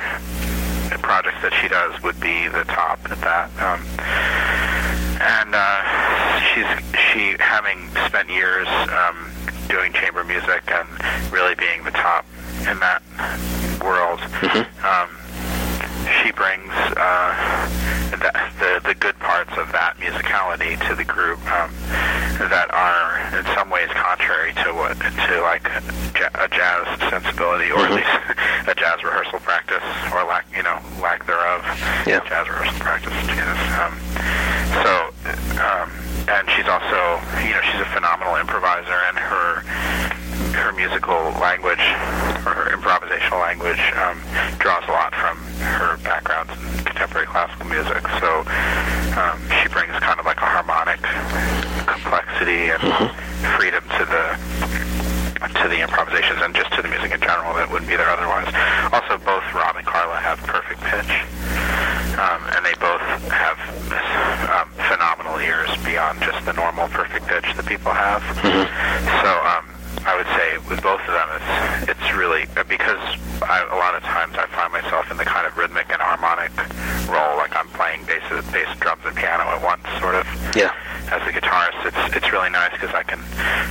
projects 1.03 1.41
that 1.43 1.53
she 1.61 1.69
does, 1.69 2.03
would 2.03 2.19
be 2.21 2.49
the 2.49 2.65
top 2.65 2.99
at 3.11 3.21
that. 3.21 3.47
Um, 3.61 3.81
and 5.21 5.55
uh, 5.55 5.81
she's 6.51 6.67
she 7.13 7.37
having 7.39 7.89
spent 8.07 8.29
years 8.29 8.67
um, 8.91 9.31
doing 9.69 9.93
chamber 9.93 10.25
music 10.25 10.63
and 10.69 10.89
really 11.33 11.55
being 11.55 11.85
the 11.85 11.93
top 11.93 12.27
in 12.69 12.79
that 12.81 13.03
world. 13.83 14.21
Um, 14.85 15.09
she 16.23 16.31
brings 16.33 16.71
uh, 16.97 17.69
the, 18.11 18.31
the 18.61 18.89
the 18.89 18.95
good 18.95 19.19
parts 19.19 19.51
of 19.57 19.71
that 19.73 19.97
musicality 19.99 20.77
to 20.89 20.95
the 20.95 21.05
group 21.05 21.39
um, 21.51 21.71
that 22.51 22.69
are 22.73 23.19
in 23.39 23.45
some 23.55 23.71
ways 23.71 23.89
contrary 23.95 24.53
to 24.65 24.73
what 24.75 24.95
to 25.01 25.35
like 25.43 25.65
a 26.39 26.49
jazz 26.49 26.85
sensibility 27.11 27.71
or 27.71 27.81
at 27.87 27.93
least 27.93 28.15
a 28.69 28.75
jazz 28.75 29.03
rehearsal 29.03 29.39
practice 29.41 29.83
or 30.13 30.23
lack 30.25 30.47
you 30.55 30.63
know 30.63 30.79
lack 31.03 31.27
thereof 31.27 31.63
Yeah. 32.07 32.21
jazz 32.29 32.49
rehearsal 32.49 32.79
practice 32.81 33.15
Jesus. 33.27 33.61
Um, 33.81 33.93
so 34.83 34.93
um, 35.63 35.89
and 36.29 36.45
she's 36.57 36.69
also 36.69 37.21
you 37.45 37.53
know 37.53 37.63
she's 37.73 37.81
a 37.83 37.91
phenomenal 37.93 38.37
improviser 38.37 38.97
and 39.11 39.19
her 39.19 39.63
her 40.55 40.73
musical 40.73 41.19
language 41.43 41.83
or 42.47 42.55
her 42.55 42.71
improvisational 42.71 43.41
language 43.43 43.83
um, 43.99 44.23
draws 44.59 44.85
a 44.89 44.93
lot 44.93 45.15
from 45.15 45.37
her 45.79 45.99
background 46.07 46.51
in 46.51 46.85
contemporary 46.85 47.27
classical 47.27 47.67
music. 47.67 48.03
So 48.23 48.47
um, 49.19 49.39
she 49.61 49.69
brings 49.69 49.93
kind 49.99 50.19
of 50.19 50.27
like 50.27 50.39
a 50.39 50.47
harmonic 50.47 51.03
complexity 51.87 52.71
and 52.71 52.83
freedom 53.59 53.83
to 53.99 54.05
the 54.07 54.25
to 55.61 55.69
the 55.69 55.81
improvisations 55.81 56.41
and 56.41 56.55
just 56.55 56.73
to 56.73 56.81
the 56.81 56.89
music 56.89 57.13
in 57.13 57.21
general 57.21 57.53
that 57.55 57.69
wouldn't 57.71 57.89
be 57.89 57.97
there 57.97 58.09
otherwise. 58.09 58.49
Also, 58.93 59.19
both 59.25 59.45
Rob 59.53 59.77
and 59.77 59.85
Carla 59.87 60.17
have 60.17 60.41
perfect 60.49 60.81
pitch, 60.81 61.13
um, 62.17 62.41
and 62.57 62.65
they 62.65 62.73
both 62.81 63.05
have 63.29 63.61
um, 64.49 64.69
phenomenal 64.89 65.37
ears 65.41 65.69
beyond 65.85 66.21
just 66.23 66.41
the 66.47 66.53
normal 66.55 66.89
perfect 66.89 67.27
pitch 67.27 67.45
that 67.57 67.67
people 67.67 67.93
have. 67.93 68.25
So 69.21 69.31
um, 69.45 69.74
I 70.03 70.17
would 70.19 70.27
say 70.37 70.59
with 70.69 70.83
both 70.83 71.01
of 71.07 71.13
them, 71.15 71.29
it's 71.39 71.97
it's 71.97 72.07
really 72.15 72.45
because 72.69 73.01
I, 73.43 73.63
a 73.71 73.77
lot 73.79 73.95
of 73.95 74.03
times 74.03 74.35
I 74.37 74.47
find 74.53 74.73
myself 74.73 75.11
in 75.11 75.17
the 75.17 75.25
kind 75.25 75.47
of 75.47 75.57
rhythmic 75.57 75.89
and 75.91 76.01
harmonic 76.01 76.53
role, 77.09 77.37
like 77.37 77.55
I'm 77.57 77.69
playing 77.77 78.05
bass, 78.05 78.23
bass, 78.53 78.69
drums, 78.81 79.03
and 79.05 79.15
piano 79.17 79.45
at 79.55 79.61
once, 79.63 79.83
sort 80.01 80.15
of 80.15 80.25
Yeah. 80.57 80.73
as 81.13 81.23
a 81.29 81.33
guitarist, 81.33 81.85
it's 81.87 82.17
it's 82.17 82.29
really 82.33 82.51
nice 82.51 82.73
because 82.73 82.95
I 82.95 83.03
can 83.03 83.21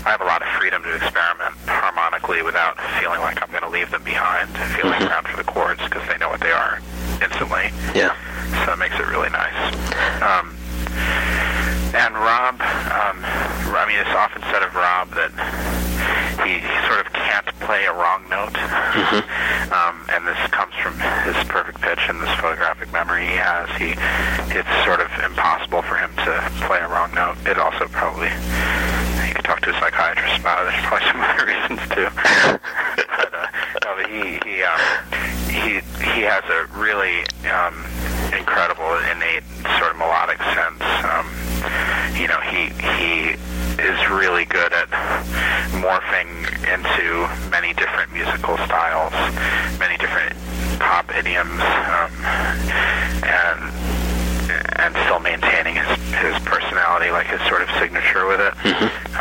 I 0.05 0.09
have 0.15 0.21
a 0.21 0.29
lot 0.29 0.41
of 0.41 0.47
freedom 0.59 0.81
to 0.83 0.91
experiment 0.95 1.53
harmonically 1.69 2.41
without 2.41 2.77
feeling 2.99 3.19
like 3.21 3.41
I'm 3.41 3.49
going 3.51 3.63
to 3.65 3.69
leave 3.73 3.89
them 3.91 4.03
behind, 4.03 4.49
feeling 4.79 5.01
around 5.03 5.27
for 5.27 5.37
the 5.37 5.45
chords 5.47 5.81
because 5.83 6.05
they 6.09 6.17
know 6.17 6.29
what 6.29 6.41
they 6.41 6.51
are 6.51 6.79
instantly. 7.21 7.69
Yeah. 7.93 8.13
So 8.65 8.73
it 8.73 8.79
makes 8.79 8.95
it 8.99 9.07
really 9.07 9.29
nice. 9.29 9.57
Um, 10.21 10.55
and 11.93 12.13
Rob, 12.15 12.55
um, 12.89 13.21
I 13.73 13.85
mean, 13.87 13.97
it's 13.99 14.09
often 14.17 14.41
said 14.49 14.63
of 14.63 14.73
Rob 14.73 15.09
that 15.13 15.31
he, 16.41 16.59
he 16.59 16.75
sort 16.87 17.05
of 17.05 17.13
can't 17.13 17.47
play 17.59 17.85
a 17.85 17.93
wrong 17.93 18.23
note. 18.29 18.55
Um, 19.73 20.05
and 20.09 20.27
this 20.27 20.37
comes 20.51 20.73
from 20.75 20.93
his 21.25 21.35
perfect 21.47 21.81
pitch 21.81 21.99
and 22.09 22.21
this 22.21 22.33
photographic 22.39 22.91
memory 22.91 23.25
he 23.25 23.37
has. 23.37 23.69
He, 23.77 23.95
it's 24.53 24.69
sort 24.85 25.01
of 25.01 25.09
impossible 25.25 25.81
for 25.81 25.95
him 25.95 26.13
to 26.25 26.31
play 26.67 26.79
a 26.79 26.87
wrong 26.87 27.13
note. 27.13 27.37
It 27.45 27.57
also 27.57 27.87
probably, 27.87 28.29
you 29.27 29.33
could 29.33 29.45
talk 29.45 29.61
to 29.61 29.71
a 29.71 29.79
psychiatrist 29.79 30.39
about 30.39 30.61
it. 30.61 30.71
There's 30.71 30.85
probably 30.85 31.07
some 31.11 31.21
other 31.21 31.45
reasons 31.49 31.81
too. 31.89 32.09
but, 33.17 33.29
uh, 33.33 33.47
no, 33.83 33.89
but 33.97 34.07
he, 34.09 34.37
he, 34.45 34.61
um, 34.61 34.79
he 35.49 35.81
he 36.13 36.21
has 36.25 36.43
a 36.49 36.65
really 36.77 37.21
um, 37.49 37.85
incredible 38.33 38.89
innate 39.13 39.43
sort 39.79 39.91
of 39.91 39.97
melodic 39.97 40.41
sense. 40.53 40.83
Um, 41.05 41.29
you 42.17 42.27
know, 42.27 42.41
he 42.41 42.69
he 42.97 43.37
is 43.81 44.09
really 44.09 44.45
good 44.45 44.73
at 44.73 44.89
morphing 45.93 46.29
into 46.73 47.49
many 47.51 47.73
different 47.73 48.11
musical 48.13 48.57
styles, 48.65 49.13
many 49.77 49.97
different 49.97 50.33
pop 50.79 51.05
idioms, 51.15 51.61
um, 51.61 52.09
and 53.21 53.61
and 54.81 54.95
still 55.05 55.19
maintaining 55.19 55.75
his 55.75 55.87
his 56.17 56.33
personality, 56.49 57.11
like 57.11 57.27
his 57.27 57.41
sort 57.47 57.61
of 57.61 57.69
signature 57.77 58.25
with 58.25 58.41
it. 58.41 58.53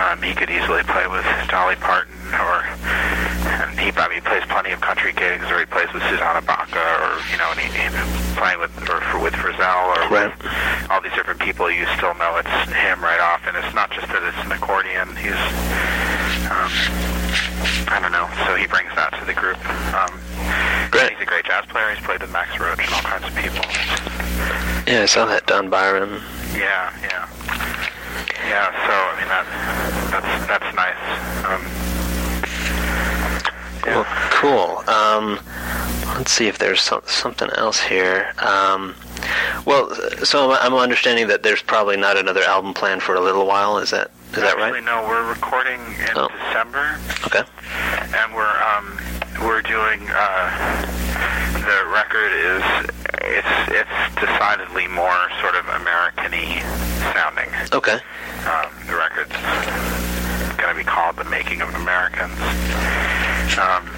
Um, 0.00 0.22
he 0.22 0.32
could 0.34 0.48
easily 0.48 0.82
play 0.84 1.06
with 1.08 1.24
Dolly 1.48 1.76
Parton, 1.76 2.16
or 2.40 2.64
and 3.60 3.78
he 3.78 3.92
probably 3.92 4.20
plays 4.22 4.44
plenty 4.48 4.72
of 4.72 4.80
country 4.80 5.12
gigs, 5.12 5.44
or 5.50 5.60
he 5.60 5.66
plays 5.66 5.92
with 5.92 6.02
Susanna 6.08 6.40
or 6.40 7.12
you 7.28 7.36
know, 7.36 7.52
and 7.52 7.60
he, 7.60 7.68
he 7.68 7.86
playing 8.40 8.60
with 8.60 8.72
or 8.88 9.00
for, 9.12 9.20
with 9.20 9.34
Frisell, 9.34 9.92
or 9.92 10.08
Right. 10.08 10.32
with 10.32 10.90
all 10.90 11.02
these 11.02 11.12
different 11.12 11.40
people. 11.40 11.70
You 11.70 11.84
still 12.00 12.14
know 12.16 12.36
it's 12.40 12.72
him 12.72 13.04
right 13.04 13.20
off, 13.20 13.42
and 13.46 13.56
it's 13.60 13.74
not 13.74 13.90
just 13.92 14.08
that 14.08 14.22
it's 14.24 14.40
an 14.46 14.52
accordion. 14.52 15.14
He's 15.20 15.36
um, 16.52 16.68
I 17.88 17.98
don't 18.02 18.12
know. 18.12 18.28
So 18.46 18.56
he 18.56 18.66
brings 18.66 18.90
that 18.96 19.14
to 19.20 19.24
the 19.24 19.32
group. 19.34 19.58
Um, 19.94 20.18
Great. 20.90 21.12
He's 21.12 21.22
a 21.22 21.24
great 21.26 21.44
jazz 21.44 21.64
player. 21.66 21.88
He's 21.94 22.04
played 22.04 22.20
with 22.20 22.32
Max 22.32 22.58
Roach 22.60 22.80
and 22.84 22.92
all 22.92 23.00
kinds 23.00 23.24
of 23.24 23.34
people. 23.36 23.64
Yeah, 24.92 25.02
I 25.04 25.06
saw 25.06 25.24
that 25.24 25.46
Don 25.46 25.70
Byron. 25.70 26.20
Yeah, 26.54 26.92
yeah, 27.00 27.26
yeah. 28.44 28.68
So 28.84 28.92
I 28.92 29.16
mean 29.16 29.28
that 29.32 29.46
that's 30.12 30.46
that's 30.46 30.70
nice. 30.76 31.02
Um, 31.48 31.62
Well, 33.86 34.04
cool. 34.30 34.82
Um, 34.94 35.40
let's 36.18 36.30
see 36.30 36.46
if 36.46 36.58
there's 36.58 36.82
some, 36.82 37.00
something 37.06 37.48
else 37.56 37.80
here. 37.80 38.32
Um, 38.38 38.94
well, 39.64 39.94
so 40.24 40.52
I'm, 40.52 40.74
I'm 40.74 40.78
understanding 40.78 41.26
that 41.28 41.42
there's 41.42 41.62
probably 41.62 41.96
not 41.96 42.18
another 42.18 42.42
album 42.42 42.74
planned 42.74 43.02
for 43.02 43.14
a 43.14 43.20
little 43.20 43.46
while. 43.46 43.78
Is 43.78 43.90
that 43.92 44.10
is 44.32 44.36
that 44.36 44.44
actually, 44.58 44.72
right? 44.72 44.84
no. 44.84 45.06
We're 45.08 45.26
recording 45.26 45.80
in 45.80 46.16
Oh. 46.16 46.28
December, 46.28 46.98
Okay. 47.26 47.44
and 48.18 48.34
we're 48.34 48.62
um 48.76 48.98
we're 49.40 49.62
doing 49.62 50.06
uh 50.10 50.82
the 51.64 51.90
record 51.90 52.30
is 52.32 52.62
it's 53.32 53.54
it's 53.68 53.96
decidedly 54.20 54.86
more 54.88 55.16
sort 55.40 55.54
of 55.56 55.64
American-y 55.80 56.60
sounding. 57.16 57.48
Okay. 57.72 57.98
Um, 58.46 58.68
the 58.86 58.96
record's 58.96 59.32
going 60.58 60.70
to 60.74 60.78
be 60.78 60.84
called 60.84 61.16
"The 61.16 61.24
Making 61.24 61.62
of 61.62 61.72
Americans," 61.74 62.36
um, 63.58 63.88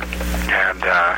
and 0.50 0.82
uh, 0.84 1.16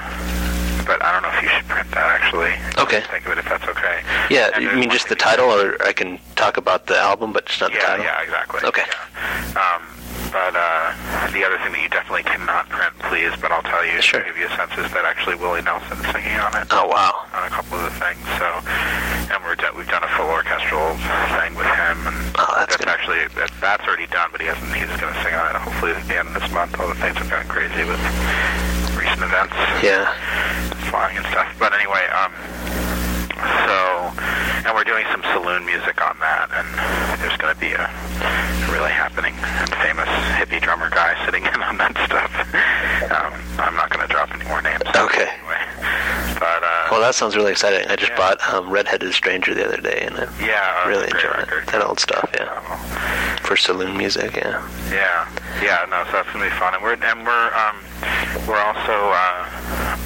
but 0.87 1.03
I 1.03 1.13
don't 1.13 1.23
know 1.23 1.33
if 1.37 1.43
you 1.43 1.49
should 1.51 1.67
print 1.69 1.91
that 1.93 2.07
actually. 2.21 2.55
Okay. 2.83 3.01
Think 3.11 3.27
of 3.27 3.33
it 3.33 3.39
if 3.39 3.49
that's 3.49 3.67
okay. 3.69 4.01
Yeah, 4.31 4.51
And 4.55 4.63
you 4.65 4.71
mean 4.73 4.91
just 4.91 5.09
the 5.09 5.17
title, 5.17 5.47
or 5.51 5.77
I 5.83 5.93
can 5.93 6.19
talk 6.37 6.57
about 6.57 6.87
the 6.87 6.97
album, 6.99 7.33
but 7.33 7.47
just 7.47 7.61
not 7.61 7.71
the 7.73 7.79
Yeah, 7.79 7.87
title? 7.87 8.05
yeah, 8.05 8.23
exactly. 8.23 8.61
Okay. 8.65 8.83
Yeah. 8.87 9.61
Um, 9.61 9.83
but 10.33 10.55
uh, 10.55 11.31
the 11.33 11.45
other 11.45 11.59
thing 11.59 11.73
that 11.73 11.83
you 11.83 11.89
definitely 11.89 12.23
cannot 12.25 12.69
print, 12.69 12.95
please, 13.17 13.33
but 13.41 13.51
I'll 13.51 13.63
tell 13.65 13.81
you 13.85 13.97
Sure. 14.03 14.21
to 14.21 14.27
give 14.29 14.37
you 14.37 14.45
a 14.47 14.57
sense 14.61 14.73
is 14.77 14.93
that 14.93 15.05
actually 15.09 15.37
Willie 15.41 15.63
Nelson's 15.65 16.05
singing 16.13 16.37
on 16.37 16.53
it. 16.61 16.69
Oh, 16.71 16.85
wow. 16.87 17.25
On 17.33 17.45
a 17.49 17.51
couple 17.51 17.79
of 17.81 17.85
the 17.89 17.97
things, 17.97 18.21
so 18.37 18.45
and 19.33 19.41
we're 19.45 19.57
do- 19.57 19.73
we've 19.75 19.89
done 19.89 20.05
a 20.05 20.13
full 20.21 20.29
orchestral 20.29 20.93
thing 21.41 21.55
with 21.57 21.65
him, 21.65 21.97
and 22.13 22.17
Oh, 22.37 22.55
that's 22.61 22.77
good. 22.77 22.89
actually 22.89 23.25
that, 23.41 23.51
that's 23.61 23.85
already 23.89 24.07
done, 24.13 24.29
but 24.33 24.41
he 24.43 24.47
hasn't. 24.49 24.69
He's 24.75 24.93
going 25.01 25.13
to 25.15 25.21
sing 25.25 25.33
on 25.33 25.49
it 25.49 25.57
hopefully 25.57 25.93
at 25.97 26.05
the 26.07 26.19
end 26.19 26.29
of 26.29 26.35
this 26.37 26.51
month. 26.53 26.77
All 26.79 26.89
the 26.89 26.95
things 27.01 27.17
have 27.17 27.31
gotten 27.31 27.49
crazy 27.49 27.85
with 27.89 28.01
recent 29.01 29.23
events 29.25 29.57
Yeah. 29.81 30.05
flying 30.93 31.17
and 31.17 31.25
stuff. 31.33 31.49
But 31.59 31.73
anyway, 31.73 32.05
um, 32.13 32.33
so, 33.65 33.77
and 34.67 34.75
we're 34.75 34.85
doing 34.85 35.07
some 35.13 35.23
saloon 35.33 35.65
music 35.65 36.01
on 36.03 36.19
that, 36.19 36.51
and 36.53 36.67
there's 37.23 37.37
going 37.39 37.55
to 37.55 37.61
be 37.61 37.73
a, 37.73 37.87
really 38.73 38.91
happening 38.91 39.33
and 39.39 39.71
famous 39.81 40.09
hippie 40.37 40.61
drummer 40.61 40.91
guy 40.91 41.15
sitting 41.25 41.45
in 41.47 41.63
on 41.63 41.79
that 41.79 41.95
stuff. 42.05 42.33
Um, 43.07 43.33
I'm 43.59 43.77
not 43.77 43.91
going 43.91 44.07
to 44.07 44.13
drop 44.13 44.35
any 44.35 44.45
more 44.49 44.61
names. 44.63 44.83
Okay. 44.97 45.29
Anyway, 45.29 45.61
but 46.41 46.63
uh, 46.65 46.89
Well, 46.91 47.01
that 47.01 47.15
sounds 47.15 47.37
really 47.37 47.53
exciting. 47.53 47.87
I 47.89 47.95
just 47.95 48.11
Yeah. 48.13 48.17
bought 48.17 48.53
um, 48.53 48.69
Redheaded 48.71 49.13
Stranger 49.13 49.55
the 49.55 49.65
other 49.67 49.77
day, 49.81 50.01
and 50.03 50.17
I 50.17 50.27
yeah, 50.45 50.83
uh, 50.85 50.89
really 50.89 51.05
it's 51.05 51.13
a 51.13 51.17
great 51.19 51.25
enjoy 51.25 51.39
record. 51.39 51.63
it. 51.69 51.73
That 51.73 51.83
old 51.85 52.01
stuff, 52.01 52.29
yeah. 52.35 52.49
Uh, 52.51 53.37
For 53.47 53.57
saloon 53.57 53.97
music, 53.97 54.35
yeah. 54.37 54.67
Yeah, 54.91 55.29
yeah, 55.63 55.87
no, 55.89 56.03
so 56.07 56.13
that's 56.13 56.31
gonna 56.33 56.47
be 56.47 56.51
fun, 56.57 56.75
and 56.75 56.83
we're 56.83 56.95
and 56.95 57.25
we're 57.25 57.51
um, 57.55 57.77
we're 58.49 58.59
also 58.59 59.13
uh, 59.13 59.97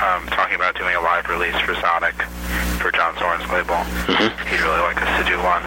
um, 0.00 0.26
talking 0.28 0.56
about 0.56 0.74
doing 0.74 0.94
a 0.94 1.00
live 1.00 1.28
release 1.28 1.56
for 1.60 1.74
Sonic 1.76 2.14
for 2.82 2.90
John 2.90 3.14
Zorn's 3.16 3.46
label. 3.50 3.78
He'd 4.50 4.60
really 4.60 4.82
like 4.82 5.00
us 5.00 5.12
to 5.20 5.24
do 5.24 5.38
one. 5.38 5.62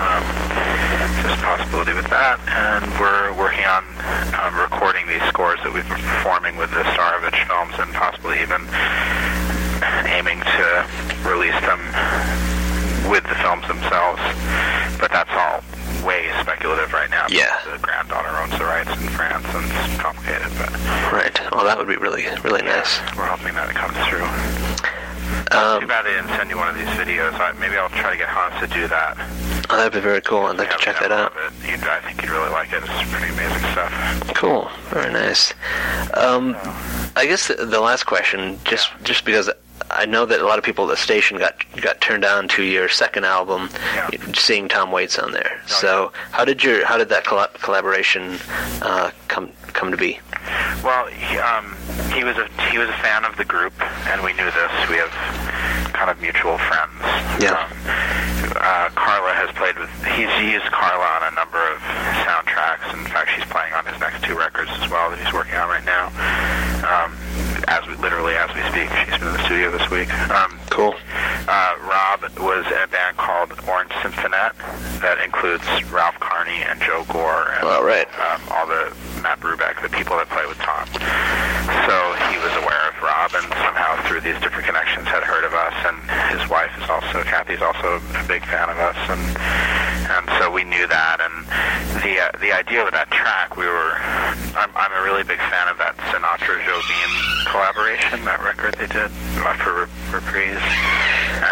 Um, 0.00 0.22
there's 1.20 1.36
a 1.36 1.42
possibility 1.42 1.92
with 1.92 2.08
that, 2.10 2.40
and 2.48 2.84
we're 2.98 3.32
working 3.36 3.64
on 3.68 3.84
um, 4.40 4.56
recording 4.58 5.06
these 5.06 5.22
scores 5.28 5.60
that 5.62 5.72
we've 5.72 5.86
been 5.88 6.02
performing 6.18 6.56
with 6.56 6.70
the 6.70 6.82
Starevich 6.96 7.38
films, 7.46 7.74
and 7.78 7.92
possibly 7.94 8.40
even 8.40 8.64
aiming 10.08 10.40
to 10.40 10.66
release 11.28 11.58
them 11.62 11.80
with 13.10 13.24
the 13.28 13.36
films 13.38 13.66
themselves. 13.68 14.22
But 14.98 15.12
that's 15.12 15.30
all 15.32 15.62
way 16.08 16.32
speculative 16.40 16.92
right 16.96 17.10
now. 17.10 17.26
Yeah. 17.28 17.52
The 17.70 17.76
granddaughter 17.84 18.32
owns 18.40 18.56
the 18.56 18.64
rights 18.64 18.88
in 18.90 19.08
France, 19.12 19.44
and 19.52 19.64
it's 19.68 20.00
complicated. 20.00 20.48
But 20.56 20.72
Right. 21.12 21.36
Well, 21.52 21.64
that 21.64 21.76
would 21.76 21.88
be 21.88 21.96
really, 21.96 22.24
really 22.42 22.62
nice. 22.62 22.98
we're 23.16 23.28
hoping 23.28 23.52
that 23.54 23.68
it 23.68 23.76
comes 23.76 23.96
through. 24.08 24.24
Too 25.52 25.56
Um, 25.56 25.86
bad 25.86 26.04
they 26.04 26.12
didn't 26.16 26.28
send 26.36 26.48
you 26.50 26.56
one 26.56 26.68
of 26.68 26.76
these 26.76 26.88
videos. 26.96 27.32
I, 27.38 27.52
maybe 27.60 27.76
I'll 27.76 27.88
try 27.90 28.10
to 28.12 28.16
get 28.16 28.28
Hans 28.28 28.56
to 28.60 28.66
do 28.72 28.88
that. 28.88 29.16
oh, 29.70 29.76
that'd 29.76 29.92
be 29.92 30.00
very 30.00 30.20
cool. 30.22 30.44
I'd 30.46 30.56
like 30.56 30.70
to 30.70 30.78
check 30.78 30.98
that 31.00 31.12
out. 31.12 31.32
You'd, 31.66 31.80
I 31.84 32.00
think 32.00 32.20
you'd 32.22 32.30
really 32.30 32.50
like 32.50 32.72
it. 32.72 32.82
It's 32.84 33.10
pretty 33.12 33.32
amazing 33.32 33.64
stuff. 33.72 33.92
Cool. 34.34 34.70
Very 34.90 35.12
nice. 35.12 35.52
Um, 36.14 36.56
I 37.16 37.26
guess 37.26 37.48
the, 37.48 37.54
the 37.66 37.80
last 37.80 38.04
question, 38.04 38.58
just 38.64 38.90
just 39.04 39.24
because 39.24 39.50
I 39.90 40.04
know 40.06 40.26
that 40.26 40.40
a 40.40 40.46
lot 40.46 40.58
of 40.58 40.64
people 40.64 40.84
at 40.84 40.90
the 40.90 40.96
station 41.02 41.38
got 41.38 41.54
got 41.80 42.00
turned 42.00 42.24
on 42.24 42.48
to 42.48 42.62
your 42.62 42.88
second 42.88 43.24
album, 43.24 43.70
Yeah. 43.94 44.10
seeing 44.34 44.68
Tom 44.68 44.92
Waits 44.92 45.18
on 45.18 45.32
there. 45.32 45.60
Oh, 45.64 45.66
so 45.66 46.12
how 46.30 46.44
did 46.44 46.62
your 46.62 46.84
how 46.86 46.96
did 46.98 47.08
that 47.08 47.24
colla- 47.24 47.50
collaboration 47.62 48.38
uh, 48.82 49.10
come 49.28 49.50
come 49.72 49.90
to 49.90 49.96
be? 49.96 50.20
Well, 50.84 51.06
he, 51.06 51.36
um, 51.38 51.74
he 52.12 52.22
was 52.24 52.36
a 52.36 52.46
he 52.70 52.78
was 52.78 52.88
a 52.88 52.98
fan 53.00 53.24
of 53.24 53.36
the 53.36 53.44
group, 53.44 53.72
and 54.08 54.22
we 54.22 54.32
knew 54.34 54.44
this. 54.46 54.72
We 54.88 54.96
have 54.96 55.10
kind 55.92 56.10
of 56.10 56.20
mutual 56.20 56.58
friends. 56.58 57.00
Yeah. 57.42 57.56
Um, 57.58 57.72
uh, 58.54 58.88
Carla 58.94 59.32
has 59.34 59.50
played 59.56 59.76
with. 59.78 59.90
He's 60.14 60.30
used 60.52 60.66
Carla 60.70 61.04
on 61.20 61.32
a 61.32 61.34
number 61.34 61.58
of 61.58 61.78
soundtracks. 62.28 62.86
In 62.94 63.04
fact, 63.10 63.30
she's 63.34 63.44
playing 63.50 63.72
on 63.74 63.84
his 63.86 63.98
next 64.00 64.22
two 64.22 64.36
records 64.38 64.70
as 64.78 64.88
well 64.90 65.10
that 65.10 65.18
he's 65.18 65.32
working 65.32 65.54
on 65.56 65.68
right 65.68 65.84
now. 65.84 66.06
Um, 66.86 67.16
as 67.66 67.84
we 67.86 67.94
literally 67.96 68.34
as 68.38 68.48
we 68.54 68.62
speak, 68.70 68.86
she's 69.02 69.18
been 69.18 69.26
in 69.28 69.34
the 69.34 69.44
studio 69.44 69.70
this 69.74 69.90
week. 69.90 69.97
Um, 70.30 70.58
Cool. 70.70 70.94
uh, 71.48 71.74
Rob 71.82 72.22
was 72.38 72.64
in 72.70 72.78
a 72.78 72.86
band 72.86 73.16
called 73.16 73.50
Oranj 73.66 73.90
Symphonette 73.98 74.54
that 75.02 75.18
includes 75.24 75.64
Ralph 75.90 76.14
Carney 76.20 76.62
and 76.62 76.80
Joe 76.80 77.04
Gore 77.10 77.50
and 77.58 77.66
All 77.66 77.82
right. 77.82 78.06
um, 78.30 78.40
all 78.54 78.66
the 78.66 78.94
Matt 79.22 79.40
Brubeck, 79.40 79.82
the 79.82 79.88
people 79.90 80.14
that 80.18 80.28
play 80.30 80.46
with 80.46 80.58
Tom. 80.62 80.86
So 81.90 81.96
he 82.30 82.38
was 82.38 82.54
aware 82.62 82.84
of 82.88 82.94
Rob 83.02 83.34
and 83.34 83.48
somehow 83.58 83.98
through 84.06 84.20
these 84.22 84.38
different 84.40 84.66
connections 84.70 85.08
had 85.08 85.24
heard 85.26 85.42
of 85.44 85.52
us 85.52 85.74
and 85.82 85.98
his 86.38 86.46
wife 86.48 86.70
is 86.78 86.86
also, 86.88 87.24
Kathy's 87.26 87.60
also 87.62 87.98
a 87.98 88.24
big 88.28 88.44
fan 88.46 88.70
of 88.70 88.78
us 88.78 88.96
and 89.10 89.22
and 90.08 90.24
so 90.40 90.48
we 90.50 90.64
knew 90.64 90.86
that 90.88 91.20
and 91.20 91.44
the 92.00 92.16
uh, 92.16 92.32
the 92.40 92.48
idea 92.48 92.80
of 92.80 92.88
that 92.96 93.10
track 93.12 93.60
we 93.60 93.66
were 93.68 93.92
I'm, 94.56 94.72
I'm 94.72 94.88
a 94.96 95.04
really 95.04 95.20
big 95.20 95.36
fan 95.36 95.68
of 95.68 95.76
that 95.84 96.00
Sinatra 96.08 96.56
Jobim 96.64 97.12
collaboration 97.52 98.24
that 98.24 98.40
record 98.40 98.72
they 98.80 98.88
did 98.88 99.12
uh, 99.44 99.52
for 99.60 99.84
Re- 99.84 99.92
Reprise 100.08 100.64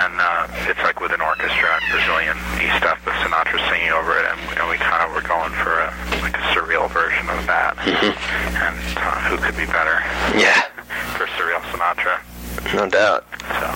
and 0.00 0.16
uh, 0.16 0.48
it's 0.72 0.80
like 0.80 1.04
with 1.04 1.12
an 1.12 1.20
orchestra 1.20 1.68
and 1.68 1.84
Brazilian 1.92 2.36
y 2.56 2.64
stuff 2.80 2.96
with 3.04 3.12
Sinatra 3.20 3.60
singing 3.68 3.92
over 3.92 4.16
it 4.16 4.24
and, 4.24 4.40
and 4.56 4.64
we 4.72 4.80
kind 4.80 5.04
of 5.04 5.12
were 5.12 5.26
going 5.28 5.52
for 5.60 5.76
a 5.76 5.92
like 6.24 6.32
a 6.40 6.44
surreal 6.56 6.88
version 6.88 7.28
of 7.28 7.44
that 7.44 7.76
and 7.84 8.72
uh, 8.96 9.20
who 9.28 9.36
could 9.36 9.56
be 9.60 9.68
better 9.68 10.00
Yeah. 10.32 10.64
for 11.20 11.28
surreal 11.36 11.60
Sinatra 11.76 12.24
No 12.72 12.88
doubt. 12.88 13.28
so, 13.60 13.68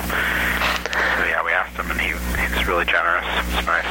so 1.20 1.22
yeah 1.28 1.44
we 1.44 1.52
asked 1.52 1.76
him 1.76 1.84
and 1.92 2.00
he 2.00 2.16
he's 2.40 2.64
really 2.64 2.88
generous 2.88 3.28
it's 3.52 3.66
nice 3.68 3.84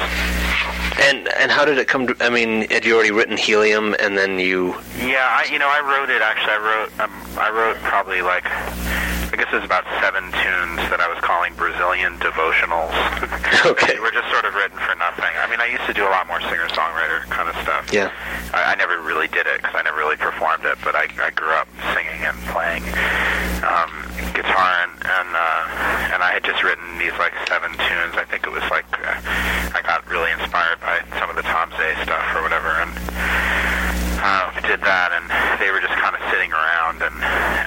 And 0.99 1.29
and 1.39 1.49
how 1.51 1.58
did 1.69 1.77
it 1.77 1.87
come 1.87 2.07
to? 2.07 2.15
I 2.19 2.29
mean, 2.29 2.69
had 2.69 2.85
you 2.85 2.95
already 2.95 3.11
written 3.11 3.37
Helium, 3.37 3.95
and 3.99 4.17
then 4.17 4.39
you? 4.39 4.75
Yeah, 4.99 5.25
I, 5.29 5.47
you 5.51 5.59
know, 5.59 5.69
I 5.69 5.81
wrote 5.81 6.09
it 6.09 6.21
actually. 6.21 6.53
I 6.53 6.59
wrote, 6.59 6.99
um, 6.99 7.13
I 7.37 7.49
wrote 7.49 7.77
probably 7.77 8.21
like, 8.21 8.45
I 8.45 9.35
guess 9.37 9.47
it 9.51 9.55
was 9.55 9.63
about 9.63 9.85
seven 10.01 10.23
tunes 10.31 10.81
that 10.89 10.99
I 10.99 11.07
was 11.07 11.19
calling 11.21 11.53
Brazilian 11.55 12.17
devotionals. 12.19 12.93
Okay. 13.59 13.95
they 13.95 13.99
were 13.99 14.11
just 14.11 14.31
sort 14.31 14.45
of 14.45 14.55
written 14.55 14.79
for 14.79 14.95
nothing. 14.95 15.27
I 15.35 15.43
mean, 15.51 15.59
I 15.59 15.67
used 15.67 15.83
to 15.83 15.91
do 15.91 16.07
a 16.07 16.11
lot 16.15 16.27
more 16.31 16.39
singer-songwriter 16.39 17.27
kind 17.27 17.49
of 17.49 17.55
stuff. 17.59 17.91
Yeah. 17.91 18.07
I, 18.53 18.71
I 18.71 18.75
never 18.75 19.01
really 19.01 19.27
did 19.27 19.47
it 19.47 19.59
because 19.59 19.75
I 19.75 19.81
never 19.83 19.97
really 19.97 20.15
performed 20.15 20.63
it, 20.63 20.77
but 20.81 20.95
I, 20.95 21.11
I 21.19 21.29
grew 21.35 21.51
up 21.51 21.67
singing 21.91 22.23
and 22.23 22.39
playing 22.55 22.87
um, 23.67 23.91
guitar, 24.31 24.87
and, 24.87 24.95
and 25.03 25.27
just 26.59 26.63
written 26.63 26.97
these 26.97 27.15
like 27.21 27.31
seven 27.47 27.71
tunes. 27.71 28.17
I 28.19 28.25
think 28.27 28.43
it 28.43 28.51
was 28.51 28.65
like 28.67 28.83
uh, 28.99 29.15
I 29.71 29.79
got 29.85 30.03
really 30.09 30.31
inspired 30.35 30.81
by 30.81 30.99
some 31.21 31.29
of 31.29 31.37
the 31.37 31.45
Tom 31.45 31.69
Zé 31.71 31.95
stuff 32.03 32.25
or 32.35 32.43
whatever, 32.43 32.67
and 32.83 32.91
uh, 34.19 34.49
did 34.67 34.81
that. 34.81 35.15
And 35.15 35.23
they 35.61 35.71
were 35.71 35.79
just 35.79 35.95
kind 35.95 36.17
of 36.17 36.21
sitting 36.33 36.51
around, 36.51 36.99
and 37.05 37.15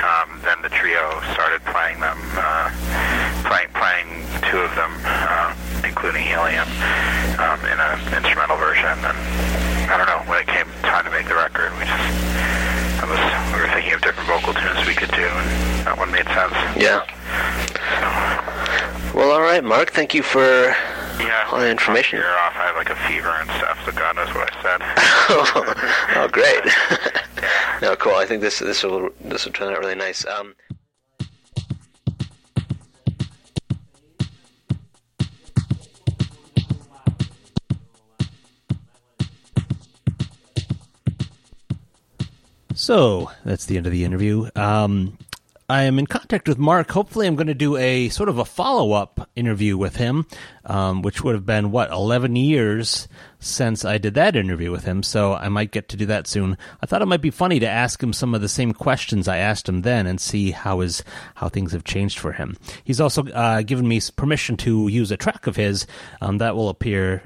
um, 0.02 0.28
then 0.44 0.60
the 0.60 0.68
trio 0.74 1.00
started 1.32 1.64
playing 1.70 2.04
them, 2.04 2.18
uh, 2.36 2.68
playing 3.48 3.70
playing 3.72 4.08
two 4.50 4.60
of 4.60 4.74
them, 4.76 4.92
uh, 5.06 5.54
including 5.86 6.26
Helium, 6.26 6.68
um, 7.40 7.60
in 7.64 7.78
an 7.78 7.96
instrumental 8.18 8.60
version. 8.60 8.92
And 9.08 9.16
I 9.88 9.94
don't 9.94 10.10
know 10.10 10.20
when 10.28 10.42
it 10.42 10.50
came 10.50 10.68
time 10.84 11.08
to 11.08 11.12
make 11.14 11.30
the 11.30 11.38
record, 11.38 11.72
we 11.78 11.86
just 11.88 12.08
I 12.98 13.08
was 13.08 13.22
we 13.54 13.62
were 13.62 13.70
thinking 13.72 13.94
of 13.94 14.02
different 14.02 14.28
vocal 14.28 14.52
tunes 14.52 14.84
we 14.84 14.92
could 14.98 15.14
do, 15.16 15.24
and 15.24 15.48
that 15.86 15.96
one 15.96 16.10
made 16.10 16.26
sense. 16.34 16.52
Yeah. 16.74 17.06
Well, 19.14 19.30
all 19.30 19.42
right, 19.42 19.61
Mark. 19.72 19.90
Thank 19.92 20.12
you 20.12 20.22
for 20.22 20.76
Yeah. 21.18 21.48
all 21.50 21.60
the 21.60 21.70
information. 21.70 22.18
You're 22.18 22.28
off. 22.28 22.52
I 22.54 22.66
have 22.66 22.76
like 22.76 22.90
a 22.90 22.96
fever 23.08 23.30
and 23.30 23.48
stuff, 23.52 23.78
so 23.86 23.92
God 23.92 24.16
knows 24.16 24.28
what 24.34 24.52
I 24.52 24.62
said. 24.62 24.80
oh, 26.18 26.28
great. 26.30 26.62
no, 27.80 27.96
cool. 27.96 28.14
I 28.16 28.26
think 28.26 28.42
this 28.42 28.58
this 28.58 28.82
will 28.82 29.08
this 29.22 29.46
will 29.46 29.52
turn 29.52 29.72
out 29.72 29.78
really 29.78 29.94
nice. 29.94 30.26
Um, 30.26 30.54
So 42.74 43.30
that's 43.44 43.64
the 43.64 43.78
end 43.78 43.86
of 43.86 43.92
the 43.92 44.04
interview. 44.04 44.48
Um, 44.54 45.16
I 45.68 45.82
am 45.82 45.98
in 45.98 46.06
contact 46.06 46.48
with 46.48 46.58
Mark. 46.58 46.90
Hopefully, 46.90 47.26
I'm 47.26 47.36
going 47.36 47.46
to 47.46 47.54
do 47.54 47.76
a 47.76 48.08
sort 48.08 48.28
of 48.28 48.38
a 48.38 48.44
follow 48.44 48.92
up 48.92 49.30
interview 49.34 49.76
with 49.78 49.96
him, 49.96 50.26
um, 50.66 51.02
which 51.02 51.22
would 51.22 51.34
have 51.34 51.46
been 51.46 51.70
what 51.70 51.90
11 51.90 52.36
years 52.36 53.08
since 53.38 53.84
I 53.84 53.98
did 53.98 54.14
that 54.14 54.36
interview 54.36 54.70
with 54.70 54.84
him. 54.84 55.02
So 55.02 55.32
I 55.32 55.48
might 55.48 55.70
get 55.70 55.88
to 55.90 55.96
do 55.96 56.06
that 56.06 56.26
soon. 56.26 56.58
I 56.82 56.86
thought 56.86 57.02
it 57.02 57.06
might 57.06 57.22
be 57.22 57.30
funny 57.30 57.58
to 57.60 57.68
ask 57.68 58.02
him 58.02 58.12
some 58.12 58.34
of 58.34 58.40
the 58.40 58.48
same 58.48 58.72
questions 58.72 59.28
I 59.28 59.38
asked 59.38 59.68
him 59.68 59.82
then 59.82 60.06
and 60.06 60.20
see 60.20 60.50
how 60.50 60.80
his 60.80 61.02
how 61.36 61.48
things 61.48 61.72
have 61.72 61.84
changed 61.84 62.18
for 62.18 62.32
him. 62.32 62.56
He's 62.84 63.00
also 63.00 63.24
uh, 63.28 63.62
given 63.62 63.86
me 63.88 64.00
permission 64.16 64.56
to 64.58 64.88
use 64.88 65.10
a 65.10 65.16
track 65.16 65.46
of 65.46 65.56
his 65.56 65.86
um, 66.20 66.38
that 66.38 66.56
will 66.56 66.68
appear 66.68 67.24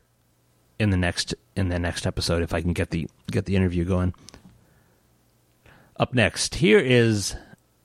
in 0.79 0.91
the 0.91 0.97
next 0.97 1.35
in 1.57 1.69
the 1.69 1.79
next 1.79 2.07
episode 2.07 2.43
if 2.43 2.53
I 2.53 2.61
can 2.61 2.75
get 2.75 2.91
the 2.91 3.09
get 3.31 3.47
the 3.47 3.57
interview 3.57 3.85
going. 3.85 4.15
Up 5.99 6.13
next, 6.13 6.57
here 6.57 6.79
is 6.79 7.35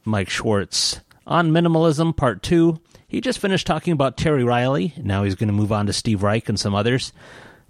Mike 0.05 0.29
Schwartz 0.29 0.99
on 1.27 1.51
minimalism 1.51 2.15
part 2.15 2.43
two. 2.43 2.79
He 3.07 3.21
just 3.21 3.39
finished 3.39 3.67
talking 3.67 3.93
about 3.93 4.17
Terry 4.17 4.43
Riley. 4.43 4.93
Now 4.97 5.23
he's 5.23 5.35
going 5.35 5.47
to 5.47 5.53
move 5.53 5.71
on 5.71 5.87
to 5.87 5.93
Steve 5.93 6.23
Reich 6.23 6.47
and 6.47 6.59
some 6.59 6.73
others. 6.73 7.11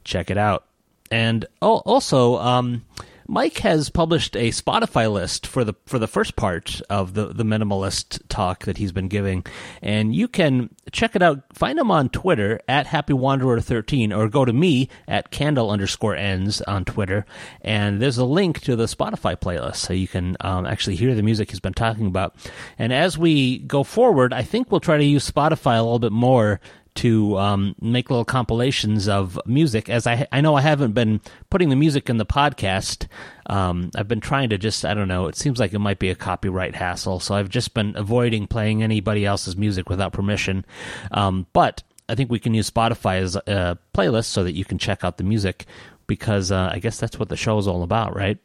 Check 0.03 0.29
it 0.29 0.37
out. 0.37 0.65
And 1.09 1.45
oh, 1.61 1.77
also, 1.77 2.37
um, 2.37 2.85
Mike 3.31 3.59
has 3.59 3.89
published 3.89 4.35
a 4.35 4.49
Spotify 4.49 5.09
list 5.09 5.47
for 5.47 5.63
the 5.63 5.73
for 5.85 5.97
the 5.97 6.07
first 6.07 6.35
part 6.35 6.81
of 6.89 7.13
the 7.13 7.27
the 7.27 7.45
minimalist 7.45 8.21
talk 8.27 8.65
that 8.65 8.75
he's 8.75 8.91
been 8.91 9.07
giving, 9.07 9.45
and 9.81 10.13
you 10.13 10.27
can 10.27 10.69
check 10.91 11.15
it 11.15 11.21
out. 11.21 11.41
Find 11.53 11.79
him 11.79 11.89
on 11.91 12.09
Twitter 12.09 12.59
at 12.67 12.87
Happy 12.87 13.13
Wanderer 13.13 13.61
thirteen, 13.61 14.11
or 14.11 14.27
go 14.27 14.43
to 14.43 14.51
me 14.51 14.89
at 15.07 15.31
Candle 15.31 15.71
underscore 15.71 16.13
ends 16.13 16.61
on 16.63 16.83
Twitter, 16.83 17.25
and 17.61 18.01
there's 18.01 18.17
a 18.17 18.25
link 18.25 18.59
to 18.63 18.75
the 18.75 18.83
Spotify 18.83 19.39
playlist, 19.39 19.77
so 19.77 19.93
you 19.93 20.09
can 20.09 20.35
um, 20.41 20.65
actually 20.65 20.97
hear 20.97 21.15
the 21.15 21.23
music 21.23 21.51
he's 21.51 21.61
been 21.61 21.71
talking 21.71 22.07
about. 22.07 22.35
And 22.77 22.91
as 22.91 23.17
we 23.17 23.59
go 23.59 23.85
forward, 23.85 24.33
I 24.33 24.41
think 24.41 24.69
we'll 24.69 24.81
try 24.81 24.97
to 24.97 25.05
use 25.05 25.31
Spotify 25.31 25.79
a 25.79 25.83
little 25.83 25.99
bit 25.99 26.11
more 26.11 26.59
to 26.95 27.37
um, 27.37 27.75
make 27.81 28.09
little 28.09 28.25
compilations 28.25 29.07
of 29.07 29.39
music. 29.45 29.89
As 29.89 30.05
I 30.07 30.27
I 30.31 30.41
know 30.41 30.55
I 30.55 30.61
haven't 30.61 30.93
been 30.93 31.21
putting 31.49 31.69
the 31.69 31.75
music 31.75 32.09
in 32.09 32.17
the 32.17 32.25
podcast. 32.25 33.07
Um, 33.47 33.91
I've 33.95 34.07
been 34.07 34.19
trying 34.21 34.49
to 34.49 34.57
just 34.57 34.85
I 34.85 34.93
don't 34.93 35.07
know. 35.07 35.27
It 35.27 35.35
seems 35.35 35.59
like 35.59 35.73
it 35.73 35.79
might 35.79 35.99
be 35.99 36.09
a 36.09 36.15
copyright 36.15 36.75
hassle, 36.75 37.19
so 37.19 37.35
I've 37.35 37.49
just 37.49 37.73
been 37.73 37.95
avoiding 37.95 38.47
playing 38.47 38.83
anybody 38.83 39.25
else's 39.25 39.55
music 39.55 39.89
without 39.89 40.13
permission. 40.13 40.65
Um, 41.11 41.47
but 41.53 41.83
I 42.09 42.15
think 42.15 42.29
we 42.29 42.39
can 42.39 42.53
use 42.53 42.69
Spotify 42.69 43.21
as 43.21 43.35
a 43.35 43.77
playlist 43.93 44.25
so 44.25 44.43
that 44.43 44.53
you 44.53 44.65
can 44.65 44.77
check 44.77 45.03
out 45.03 45.17
the 45.17 45.23
music 45.23 45.65
because 46.07 46.51
uh, 46.51 46.69
I 46.73 46.79
guess 46.79 46.99
that's 46.99 47.17
what 47.17 47.29
the 47.29 47.37
show 47.37 47.57
is 47.57 47.67
all 47.67 47.83
about, 47.83 48.15
right? 48.15 48.37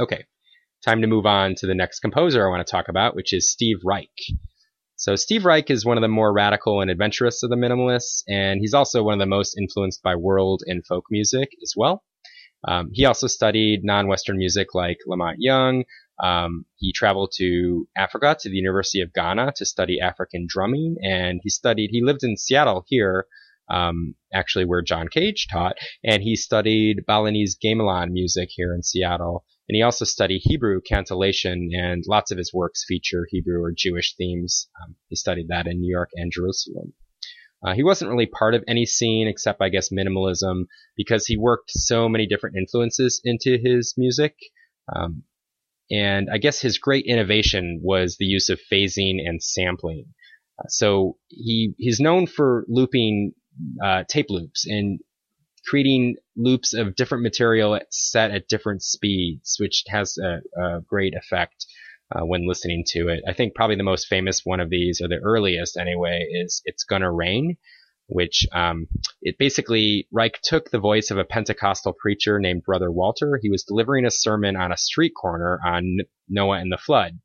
Okay, 0.00 0.24
time 0.84 1.02
to 1.02 1.06
move 1.06 1.24
on 1.24 1.54
to 1.56 1.66
the 1.66 1.74
next 1.74 2.00
composer 2.00 2.44
I 2.44 2.50
want 2.50 2.66
to 2.66 2.70
talk 2.70 2.88
about, 2.88 3.14
which 3.14 3.32
is 3.32 3.50
Steve 3.50 3.78
Reich. 3.84 4.10
So 4.96 5.14
Steve 5.14 5.44
Reich 5.44 5.70
is 5.70 5.84
one 5.84 5.96
of 5.96 6.02
the 6.02 6.08
more 6.08 6.32
radical 6.32 6.80
and 6.80 6.90
adventurous 6.90 7.44
of 7.44 7.50
the 7.50 7.56
minimalists, 7.56 8.24
and 8.28 8.60
he's 8.60 8.74
also 8.74 9.04
one 9.04 9.14
of 9.14 9.20
the 9.20 9.26
most 9.26 9.56
influenced 9.56 10.02
by 10.02 10.16
world 10.16 10.62
and 10.66 10.84
folk 10.84 11.04
music 11.10 11.50
as 11.62 11.74
well. 11.76 12.02
Um, 12.66 12.90
he 12.92 13.04
also 13.04 13.28
studied 13.28 13.84
non-Western 13.84 14.36
music 14.36 14.74
like 14.74 14.98
La 15.06 15.16
Monte 15.16 15.36
Young. 15.38 15.84
Um, 16.20 16.64
he 16.76 16.92
traveled 16.92 17.32
to 17.36 17.86
Africa 17.96 18.36
to 18.40 18.48
the 18.48 18.56
University 18.56 19.00
of 19.00 19.12
Ghana 19.12 19.52
to 19.56 19.66
study 19.66 20.00
African 20.00 20.46
drumming, 20.48 20.96
and 21.02 21.40
he 21.42 21.50
studied. 21.50 21.90
He 21.92 22.02
lived 22.02 22.24
in 22.24 22.36
Seattle 22.36 22.84
here, 22.88 23.26
um, 23.70 24.16
actually 24.32 24.64
where 24.64 24.82
John 24.82 25.06
Cage 25.06 25.46
taught, 25.52 25.76
and 26.02 26.20
he 26.22 26.34
studied 26.34 27.04
Balinese 27.06 27.56
gamelan 27.62 28.10
music 28.10 28.48
here 28.50 28.74
in 28.74 28.82
Seattle. 28.82 29.44
And 29.68 29.76
he 29.76 29.82
also 29.82 30.04
studied 30.04 30.42
Hebrew 30.44 30.80
cantillation, 30.86 31.70
and 31.72 32.04
lots 32.06 32.30
of 32.30 32.38
his 32.38 32.52
works 32.52 32.84
feature 32.86 33.26
Hebrew 33.30 33.62
or 33.62 33.72
Jewish 33.76 34.14
themes. 34.16 34.68
Um, 34.82 34.96
he 35.08 35.16
studied 35.16 35.48
that 35.48 35.66
in 35.66 35.80
New 35.80 35.90
York 35.90 36.10
and 36.14 36.30
Jerusalem. 36.30 36.92
Uh, 37.64 37.72
he 37.72 37.82
wasn't 37.82 38.10
really 38.10 38.26
part 38.26 38.54
of 38.54 38.62
any 38.68 38.84
scene 38.84 39.26
except, 39.26 39.62
I 39.62 39.70
guess, 39.70 39.88
minimalism 39.88 40.66
because 40.96 41.26
he 41.26 41.38
worked 41.38 41.70
so 41.70 42.10
many 42.10 42.26
different 42.26 42.56
influences 42.56 43.22
into 43.24 43.56
his 43.56 43.94
music. 43.96 44.34
Um, 44.94 45.22
and 45.90 46.28
I 46.30 46.38
guess 46.38 46.60
his 46.60 46.78
great 46.78 47.06
innovation 47.06 47.80
was 47.82 48.16
the 48.18 48.26
use 48.26 48.50
of 48.50 48.60
phasing 48.70 49.16
and 49.24 49.42
sampling. 49.42 50.06
Uh, 50.58 50.68
so 50.68 51.16
he 51.28 51.74
he's 51.78 52.00
known 52.00 52.26
for 52.26 52.64
looping 52.68 53.32
uh, 53.82 54.04
tape 54.08 54.26
loops 54.28 54.66
and 54.66 55.00
creating 55.66 56.16
loops 56.36 56.74
of 56.74 56.94
different 56.94 57.22
material 57.22 57.78
set 57.90 58.30
at 58.30 58.48
different 58.48 58.82
speeds, 58.82 59.56
which 59.58 59.84
has 59.88 60.18
a, 60.18 60.40
a 60.60 60.80
great 60.80 61.14
effect 61.14 61.66
uh, 62.14 62.24
when 62.24 62.46
listening 62.46 62.84
to 62.86 63.08
it. 63.08 63.22
I 63.26 63.32
think 63.32 63.54
probably 63.54 63.76
the 63.76 63.82
most 63.82 64.06
famous 64.06 64.42
one 64.44 64.60
of 64.60 64.70
these, 64.70 65.00
or 65.00 65.08
the 65.08 65.20
earliest 65.22 65.76
anyway, 65.76 66.26
is 66.30 66.62
"It's 66.64 66.84
Gonna 66.84 67.10
Rain." 67.10 67.56
Which 68.06 68.46
um, 68.52 68.86
it 69.22 69.38
basically 69.38 70.06
Reich 70.12 70.38
took 70.42 70.70
the 70.70 70.78
voice 70.78 71.10
of 71.10 71.16
a 71.16 71.24
Pentecostal 71.24 71.94
preacher 71.98 72.38
named 72.38 72.62
Brother 72.62 72.92
Walter. 72.92 73.38
He 73.40 73.48
was 73.48 73.64
delivering 73.64 74.04
a 74.04 74.10
sermon 74.10 74.56
on 74.56 74.70
a 74.70 74.76
street 74.76 75.12
corner 75.18 75.58
on 75.64 76.00
Noah 76.28 76.58
and 76.58 76.70
the 76.70 76.76
flood, 76.76 77.18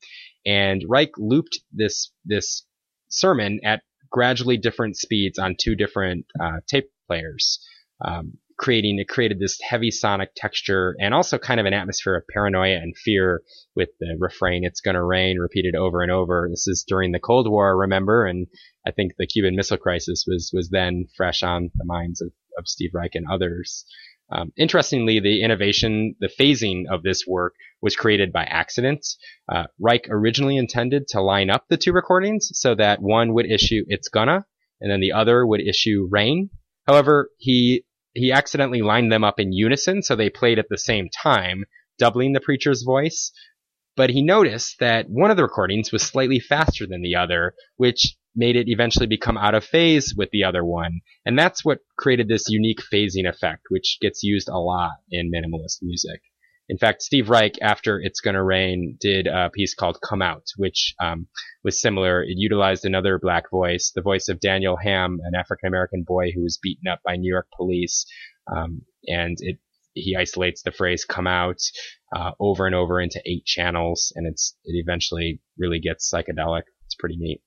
and 0.46 0.82
Reich 0.88 1.12
looped 1.18 1.60
this 1.74 2.12
this 2.24 2.66
sermon 3.10 3.60
at 3.64 3.82
gradually 4.10 4.56
different 4.56 4.96
speeds 4.96 5.38
on 5.38 5.58
two 5.60 5.76
different 5.76 6.26
uh, 6.40 6.62
tape 6.66 6.90
players 7.08 7.60
um, 8.04 8.34
creating 8.60 9.00
it 9.00 9.08
created 9.08 9.40
this 9.40 9.58
heavy 9.62 9.90
sonic 9.90 10.32
texture 10.36 10.94
and 11.00 11.14
also 11.14 11.38
kind 11.38 11.62
of 11.62 11.66
an 11.66 11.74
atmosphere 11.74 12.18
of 12.18 12.24
paranoia 12.32 12.76
and 12.76 12.96
fear 12.98 13.42
with 13.76 13.90
the 14.00 14.18
refrain 14.20 14.66
"It's 14.66 14.82
gonna 14.82 15.04
rain" 15.04 15.38
repeated 15.38 15.76
over 15.76 16.02
and 16.02 16.12
over. 16.12 16.48
This 16.52 16.68
is 16.68 16.84
during 16.86 17.14
the 17.14 17.20
Cold 17.20 17.50
War, 17.50 17.78
remember, 17.78 18.26
and 18.26 18.48
I 18.86 18.92
think 18.92 19.14
the 19.18 19.28
Cuban 19.28 19.56
Missile 19.56 19.78
Crisis 19.78 20.26
was 20.28 20.52
was 20.54 20.70
then 20.70 21.06
fresh 21.16 21.42
on 21.42 21.72
the 21.76 21.86
minds 21.86 22.22
of, 22.22 22.32
of 22.58 22.68
Steve 22.68 22.92
Reich 22.94 23.16
and 23.16 23.26
others. 23.32 23.86
Um, 24.32 24.52
interestingly, 24.58 25.20
the 25.20 25.42
innovation, 25.42 26.16
the 26.20 26.30
phasing 26.30 26.84
of 26.92 27.02
this 27.02 27.26
work 27.26 27.56
was 27.82 27.96
created 27.96 28.32
by 28.32 28.44
accident. 28.44 29.08
Uh, 29.52 29.64
Reich 29.80 30.06
originally 30.10 30.58
intended 30.58 31.08
to 31.10 31.22
line 31.22 31.50
up 31.50 31.66
the 31.68 31.78
two 31.78 31.94
recordings 31.94 32.50
so 32.54 32.76
that 32.76 33.02
one 33.02 33.34
would 33.34 33.50
issue 33.50 33.86
"It's 33.88 34.10
Gonna" 34.10 34.46
and 34.82 34.92
then 34.92 35.00
the 35.00 35.14
other 35.14 35.48
would 35.48 35.62
issue 35.62 36.08
"Rain." 36.12 36.50
However, 36.86 37.30
he 37.38 37.86
he 38.20 38.32
accidentally 38.32 38.82
lined 38.82 39.12
them 39.12 39.24
up 39.24 39.40
in 39.40 39.54
unison, 39.54 40.04
so 40.04 40.16
they 40.16 40.30
played 40.30 40.60
at 40.60 40.70
the 40.70 40.78
same 40.78 41.10
time, 41.10 41.66
doubling 41.98 42.34
the 42.34 42.40
preacher's 42.40 42.84
voice. 42.84 43.32
But 43.96 44.12
he 44.12 44.22
noticed 44.22 44.80
that 44.80 45.10
one 45.10 45.32
of 45.32 45.38
the 45.38 45.44
recordings 45.44 45.92
was 45.92 46.04
slightly 46.04 46.40
faster 46.40 46.86
than 46.86 47.02
the 47.02 47.16
other, 47.16 47.56
which 47.78 48.16
made 48.36 48.56
it 48.56 48.70
eventually 48.70 49.08
become 49.08 49.38
out 49.38 49.56
of 49.56 49.66
phase 49.66 50.14
with 50.16 50.30
the 50.32 50.44
other 50.44 50.64
one. 50.64 51.02
And 51.26 51.38
that's 51.38 51.66
what 51.66 51.80
created 51.98 52.28
this 52.28 52.48
unique 52.50 52.80
phasing 52.94 53.28
effect, 53.28 53.64
which 53.70 53.98
gets 54.02 54.24
used 54.24 54.48
a 54.48 54.58
lot 54.60 54.94
in 55.12 55.32
minimalist 55.32 55.80
music. 55.82 56.22
In 56.70 56.78
fact, 56.78 57.02
Steve 57.02 57.30
Reich, 57.30 57.56
after 57.62 58.00
It's 58.00 58.22
Gonna 58.22 58.44
Rain, 58.44 58.96
did 59.02 59.26
a 59.26 59.50
piece 59.50 59.74
called 59.74 59.98
Come 60.08 60.22
Out, 60.22 60.46
which 60.56 60.94
um, 61.02 61.28
was 61.64 61.82
similar. 61.82 62.24
It 62.24 62.36
utilized 62.36 62.86
another 62.86 63.18
black 63.20 63.50
voice, 63.50 63.92
the 63.94 64.04
voice 64.04 64.28
of 64.30 64.40
Daniel 64.40 64.78
Hamm, 64.78 65.20
an 65.24 65.34
African 65.34 65.68
American 65.68 66.04
boy 66.08 66.32
who 66.32 66.44
was 66.44 66.60
beaten 66.62 66.88
up 66.88 67.00
by 67.04 67.16
New 67.16 67.32
York 67.32 67.48
police. 67.58 68.06
Um, 68.56 68.84
and 69.08 69.36
it 69.40 69.58
he 69.96 70.16
isolates 70.16 70.62
the 70.62 70.72
phrase 70.72 71.06
"come 71.06 71.28
out" 71.28 71.60
uh, 72.16 72.32
over 72.40 72.68
and 72.68 72.76
over 72.76 73.02
into 73.02 73.22
eight 73.26 73.46
channels, 73.46 74.14
and 74.16 74.28
it's 74.28 74.56
it 74.64 74.74
eventually 74.76 75.42
really 75.58 75.80
gets 75.80 76.12
psychedelic. 76.14 76.64
It's 76.86 76.96
pretty 76.96 77.18
neat. 77.18 77.42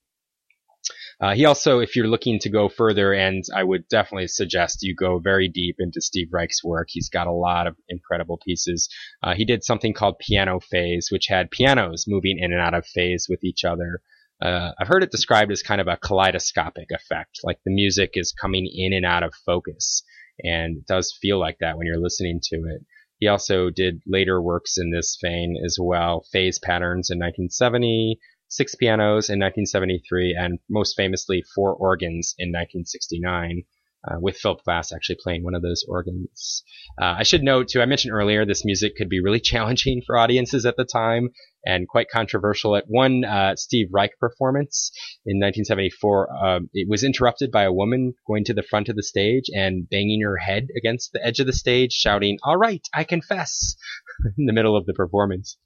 Uh, 1.21 1.33
he 1.33 1.45
also, 1.45 1.79
if 1.79 1.95
you're 1.95 2.07
looking 2.07 2.39
to 2.39 2.49
go 2.49 2.69
further, 2.69 3.13
and 3.13 3.43
I 3.55 3.63
would 3.63 3.87
definitely 3.87 4.27
suggest 4.27 4.79
you 4.81 4.95
go 4.95 5.19
very 5.19 5.47
deep 5.47 5.77
into 5.79 6.01
Steve 6.01 6.29
Reich's 6.31 6.61
work. 6.63 6.87
He's 6.89 7.09
got 7.09 7.27
a 7.27 7.31
lot 7.31 7.67
of 7.67 7.75
incredible 7.87 8.39
pieces. 8.43 8.89
Uh, 9.21 9.33
he 9.33 9.45
did 9.45 9.63
something 9.63 9.93
called 9.93 10.19
Piano 10.19 10.59
Phase, 10.59 11.09
which 11.11 11.27
had 11.27 11.51
pianos 11.51 12.05
moving 12.07 12.37
in 12.39 12.51
and 12.51 12.61
out 12.61 12.73
of 12.73 12.85
phase 12.85 13.27
with 13.29 13.43
each 13.43 13.63
other. 13.63 14.01
Uh, 14.41 14.71
I've 14.79 14.87
heard 14.87 15.03
it 15.03 15.11
described 15.11 15.51
as 15.51 15.63
kind 15.63 15.79
of 15.79 15.87
a 15.87 15.97
kaleidoscopic 15.97 16.89
effect, 16.91 17.39
like 17.43 17.59
the 17.63 17.71
music 17.71 18.11
is 18.15 18.33
coming 18.33 18.69
in 18.73 18.91
and 18.91 19.05
out 19.05 19.23
of 19.23 19.33
focus, 19.45 20.03
and 20.43 20.77
it 20.77 20.87
does 20.87 21.17
feel 21.21 21.39
like 21.39 21.59
that 21.59 21.77
when 21.77 21.87
you're 21.87 22.01
listening 22.01 22.39
to 22.43 22.55
it. 22.55 22.85
He 23.19 23.27
also 23.29 23.69
did 23.69 24.01
later 24.05 24.41
works 24.41 24.77
in 24.77 24.91
this 24.91 25.17
vein 25.21 25.55
as 25.63 25.77
well, 25.79 26.25
Phase 26.33 26.59
Patterns 26.59 27.09
in 27.09 27.19
1970, 27.19 28.19
six 28.53 28.75
pianos 28.75 29.29
in 29.29 29.39
1973, 29.39 30.35
and 30.39 30.59
most 30.69 30.95
famously 30.95 31.43
four 31.55 31.73
organs 31.73 32.35
in 32.37 32.49
1969. 32.49 33.63
Uh, 34.05 34.19
with 34.19 34.35
Philip 34.35 34.61
Glass 34.65 34.91
actually 34.91 35.15
playing 35.23 35.45
one 35.45 35.55
of 35.55 35.61
those 35.61 35.85
organs. 35.87 36.61
Uh, 37.01 37.15
I 37.19 37.23
should 37.23 37.41
note 37.41 37.69
too, 37.69 37.81
I 37.81 37.85
mentioned 37.85 38.13
earlier 38.13 38.45
this 38.45 38.65
music 38.65 38.97
could 38.97 39.07
be 39.07 39.21
really 39.21 39.39
challenging 39.51 40.01
for 40.05 40.17
audiences 40.17 40.65
at 40.65 40.75
the 40.75 40.83
time 40.83 41.29
and 41.65 41.87
quite 41.87 42.09
controversial. 42.09 42.75
At 42.75 42.83
one 42.89 43.23
uh, 43.23 43.55
Steve 43.55 43.87
Reich 43.91 44.11
performance 44.19 44.91
in 45.25 45.37
1974, 45.37 46.45
um, 46.45 46.69
it 46.73 46.89
was 46.89 47.05
interrupted 47.05 47.49
by 47.49 47.63
a 47.63 47.71
woman 47.71 48.13
going 48.27 48.43
to 48.43 48.53
the 48.53 48.61
front 48.61 48.89
of 48.89 48.97
the 48.97 49.03
stage 49.03 49.45
and 49.53 49.89
banging 49.89 50.21
her 50.21 50.35
head 50.35 50.67
against 50.75 51.13
the 51.13 51.25
edge 51.25 51.39
of 51.39 51.47
the 51.47 51.53
stage, 51.53 51.93
shouting, 51.93 52.39
"All 52.43 52.57
right, 52.57 52.85
I 52.93 53.05
confess," 53.05 53.75
in 54.37 54.47
the 54.47 54.53
middle 54.53 54.75
of 54.75 54.85
the 54.85 54.93
performance. 54.93 55.57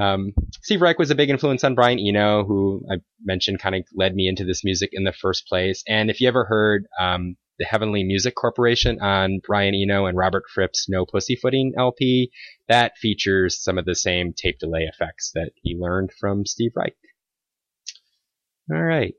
Um, 0.00 0.32
Steve 0.62 0.82
Reich 0.82 0.98
was 0.98 1.10
a 1.10 1.14
big 1.14 1.30
influence 1.30 1.64
on 1.64 1.74
Brian 1.74 1.98
Eno, 1.98 2.44
who 2.44 2.84
I 2.90 2.96
mentioned 3.24 3.60
kind 3.60 3.74
of 3.74 3.84
led 3.94 4.14
me 4.14 4.28
into 4.28 4.44
this 4.44 4.64
music 4.64 4.90
in 4.92 5.04
the 5.04 5.12
first 5.12 5.46
place. 5.46 5.82
And 5.88 6.10
if 6.10 6.20
you 6.20 6.28
ever 6.28 6.44
heard 6.44 6.86
um, 7.00 7.36
the 7.58 7.64
Heavenly 7.64 8.04
Music 8.04 8.34
Corporation 8.34 9.00
on 9.00 9.40
Brian 9.46 9.74
Eno 9.74 10.06
and 10.06 10.16
Robert 10.16 10.44
Fripp's 10.52 10.86
No 10.88 11.06
Pussyfooting 11.06 11.74
LP, 11.78 12.30
that 12.68 12.98
features 12.98 13.62
some 13.62 13.78
of 13.78 13.84
the 13.84 13.94
same 13.94 14.32
tape 14.36 14.58
delay 14.58 14.88
effects 14.92 15.30
that 15.34 15.52
he 15.62 15.76
learned 15.78 16.10
from 16.18 16.44
Steve 16.44 16.72
Reich. 16.74 16.96
All 18.70 18.82
right. 18.82 19.14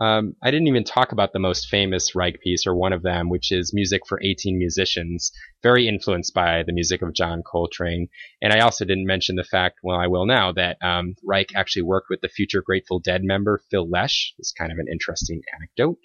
Um, 0.00 0.36
I 0.42 0.52
didn't 0.52 0.68
even 0.68 0.84
talk 0.84 1.10
about 1.10 1.32
the 1.32 1.40
most 1.40 1.68
famous 1.68 2.14
Reich 2.14 2.40
piece, 2.40 2.66
or 2.66 2.74
one 2.74 2.92
of 2.92 3.02
them, 3.02 3.28
which 3.28 3.50
is 3.50 3.74
music 3.74 4.02
for 4.06 4.22
18 4.22 4.56
musicians, 4.56 5.32
very 5.62 5.88
influenced 5.88 6.32
by 6.32 6.62
the 6.62 6.72
music 6.72 7.02
of 7.02 7.12
John 7.12 7.42
Coltrane. 7.42 8.08
And 8.40 8.52
I 8.52 8.60
also 8.60 8.84
didn't 8.84 9.06
mention 9.06 9.34
the 9.34 9.44
fact, 9.44 9.80
well, 9.82 9.98
I 9.98 10.06
will 10.06 10.24
now, 10.24 10.52
that 10.52 10.78
um, 10.82 11.16
Reich 11.24 11.54
actually 11.56 11.82
worked 11.82 12.10
with 12.10 12.20
the 12.20 12.28
future 12.28 12.62
Grateful 12.62 13.00
Dead 13.00 13.24
member 13.24 13.60
Phil 13.70 13.88
Lesh. 13.88 14.34
It's 14.38 14.52
kind 14.52 14.70
of 14.70 14.78
an 14.78 14.86
interesting 14.90 15.42
anecdote. 15.52 15.98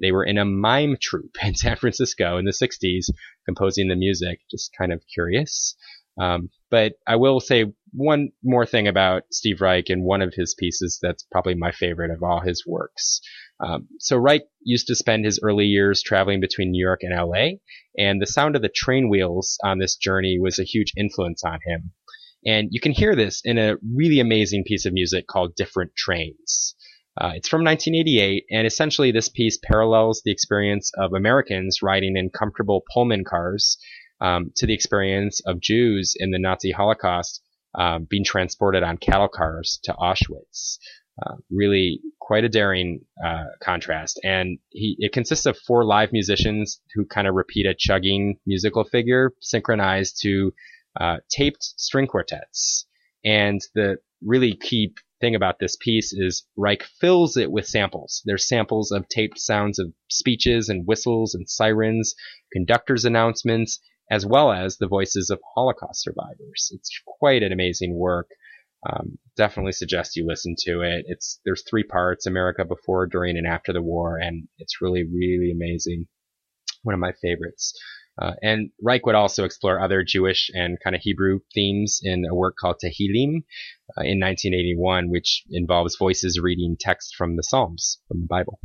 They 0.00 0.12
were 0.12 0.24
in 0.24 0.38
a 0.38 0.44
mime 0.44 0.96
troupe 1.00 1.36
in 1.42 1.56
San 1.56 1.76
Francisco 1.76 2.38
in 2.38 2.44
the 2.44 2.52
60s, 2.52 3.10
composing 3.44 3.88
the 3.88 3.96
music. 3.96 4.40
Just 4.48 4.72
kind 4.78 4.92
of 4.92 5.02
curious. 5.12 5.74
Um, 6.18 6.50
but 6.70 6.94
I 7.06 7.16
will 7.16 7.40
say 7.40 7.66
one 7.92 8.30
more 8.42 8.66
thing 8.66 8.86
about 8.86 9.24
Steve 9.30 9.60
Reich 9.60 9.88
and 9.88 10.04
one 10.04 10.22
of 10.22 10.34
his 10.34 10.54
pieces 10.54 10.98
that's 11.02 11.24
probably 11.30 11.54
my 11.54 11.72
favorite 11.72 12.10
of 12.10 12.22
all 12.22 12.40
his 12.40 12.64
works. 12.66 13.20
Um, 13.60 13.88
so 13.98 14.16
Reich 14.16 14.42
used 14.62 14.86
to 14.86 14.94
spend 14.94 15.24
his 15.24 15.40
early 15.42 15.66
years 15.66 16.02
traveling 16.02 16.40
between 16.40 16.70
New 16.70 16.82
York 16.82 17.00
and 17.02 17.14
LA, 17.14 17.58
and 17.98 18.20
the 18.20 18.26
sound 18.26 18.56
of 18.56 18.62
the 18.62 18.68
train 18.68 19.08
wheels 19.08 19.58
on 19.64 19.78
this 19.78 19.96
journey 19.96 20.38
was 20.40 20.58
a 20.58 20.64
huge 20.64 20.92
influence 20.96 21.44
on 21.44 21.58
him. 21.66 21.92
And 22.46 22.68
you 22.70 22.80
can 22.80 22.92
hear 22.92 23.14
this 23.14 23.42
in 23.44 23.58
a 23.58 23.76
really 23.94 24.18
amazing 24.20 24.64
piece 24.64 24.86
of 24.86 24.94
music 24.94 25.26
called 25.26 25.56
Different 25.56 25.94
Trains. 25.94 26.74
Uh, 27.20 27.32
it's 27.34 27.48
from 27.48 27.64
1988, 27.64 28.46
and 28.50 28.66
essentially 28.66 29.10
this 29.10 29.28
piece 29.28 29.58
parallels 29.62 30.22
the 30.24 30.30
experience 30.30 30.90
of 30.96 31.12
Americans 31.12 31.80
riding 31.82 32.16
in 32.16 32.30
comfortable 32.30 32.82
Pullman 32.94 33.24
cars 33.24 33.76
um, 34.20 34.52
to 34.56 34.66
the 34.66 34.74
experience 34.74 35.40
of 35.46 35.60
Jews 35.60 36.14
in 36.16 36.30
the 36.30 36.38
Nazi 36.38 36.70
Holocaust 36.70 37.42
um, 37.74 38.06
being 38.08 38.24
transported 38.24 38.82
on 38.82 38.96
cattle 38.96 39.28
cars 39.28 39.78
to 39.84 39.92
Auschwitz. 39.92 40.78
Uh, 41.22 41.36
really 41.50 42.00
quite 42.18 42.44
a 42.44 42.48
daring 42.48 43.00
uh, 43.22 43.44
contrast. 43.62 44.18
And 44.24 44.58
he, 44.70 44.96
it 45.00 45.12
consists 45.12 45.44
of 45.44 45.58
four 45.58 45.84
live 45.84 46.12
musicians 46.12 46.80
who 46.94 47.04
kind 47.04 47.26
of 47.26 47.34
repeat 47.34 47.66
a 47.66 47.74
chugging 47.76 48.38
musical 48.46 48.84
figure 48.84 49.32
synchronized 49.40 50.22
to 50.22 50.54
uh, 50.98 51.16
taped 51.28 51.62
string 51.62 52.06
quartets. 52.06 52.86
And 53.22 53.60
the 53.74 53.98
really 54.24 54.56
key 54.56 54.94
thing 55.20 55.34
about 55.34 55.58
this 55.58 55.76
piece 55.76 56.12
is 56.12 56.46
Reich 56.56 56.84
fills 57.00 57.36
it 57.36 57.50
with 57.50 57.66
samples. 57.66 58.22
There's 58.24 58.48
samples 58.48 58.90
of 58.90 59.08
taped 59.08 59.38
sounds 59.38 59.78
of 59.78 59.92
speeches 60.08 60.68
and 60.68 60.86
whistles 60.86 61.34
and 61.34 61.48
sirens, 61.48 62.14
conductors' 62.52 63.04
announcements, 63.04 63.78
as 64.10 64.26
well 64.26 64.52
as 64.52 64.76
the 64.76 64.88
voices 64.88 65.30
of 65.30 65.40
Holocaust 65.54 66.02
survivors. 66.02 66.70
It's 66.74 66.90
quite 67.06 67.42
an 67.42 67.52
amazing 67.52 67.94
work. 67.94 68.28
Um, 68.88 69.18
definitely 69.36 69.72
suggest 69.72 70.16
you 70.16 70.26
listen 70.26 70.56
to 70.60 70.80
it. 70.80 71.04
It's 71.06 71.40
there's 71.44 71.62
three 71.68 71.84
parts: 71.84 72.26
America 72.26 72.64
before, 72.64 73.06
during, 73.06 73.36
and 73.36 73.46
after 73.46 73.72
the 73.72 73.82
war, 73.82 74.18
and 74.18 74.48
it's 74.58 74.80
really, 74.80 75.04
really 75.04 75.52
amazing. 75.52 76.06
One 76.82 76.94
of 76.94 77.00
my 77.00 77.12
favorites. 77.22 77.78
Uh, 78.20 78.32
and 78.42 78.70
Reich 78.82 79.06
would 79.06 79.14
also 79.14 79.44
explore 79.44 79.80
other 79.80 80.02
Jewish 80.02 80.50
and 80.52 80.78
kind 80.82 80.94
of 80.94 81.00
Hebrew 81.02 81.40
themes 81.54 82.00
in 82.02 82.24
a 82.30 82.34
work 82.34 82.56
called 82.60 82.76
Tehillim 82.82 83.44
uh, 83.96 84.02
in 84.02 84.20
1981, 84.20 85.10
which 85.10 85.44
involves 85.50 85.96
voices 85.96 86.38
reading 86.38 86.76
text 86.78 87.14
from 87.16 87.36
the 87.36 87.42
Psalms 87.42 87.98
from 88.08 88.20
the 88.20 88.26
Bible. 88.26 88.58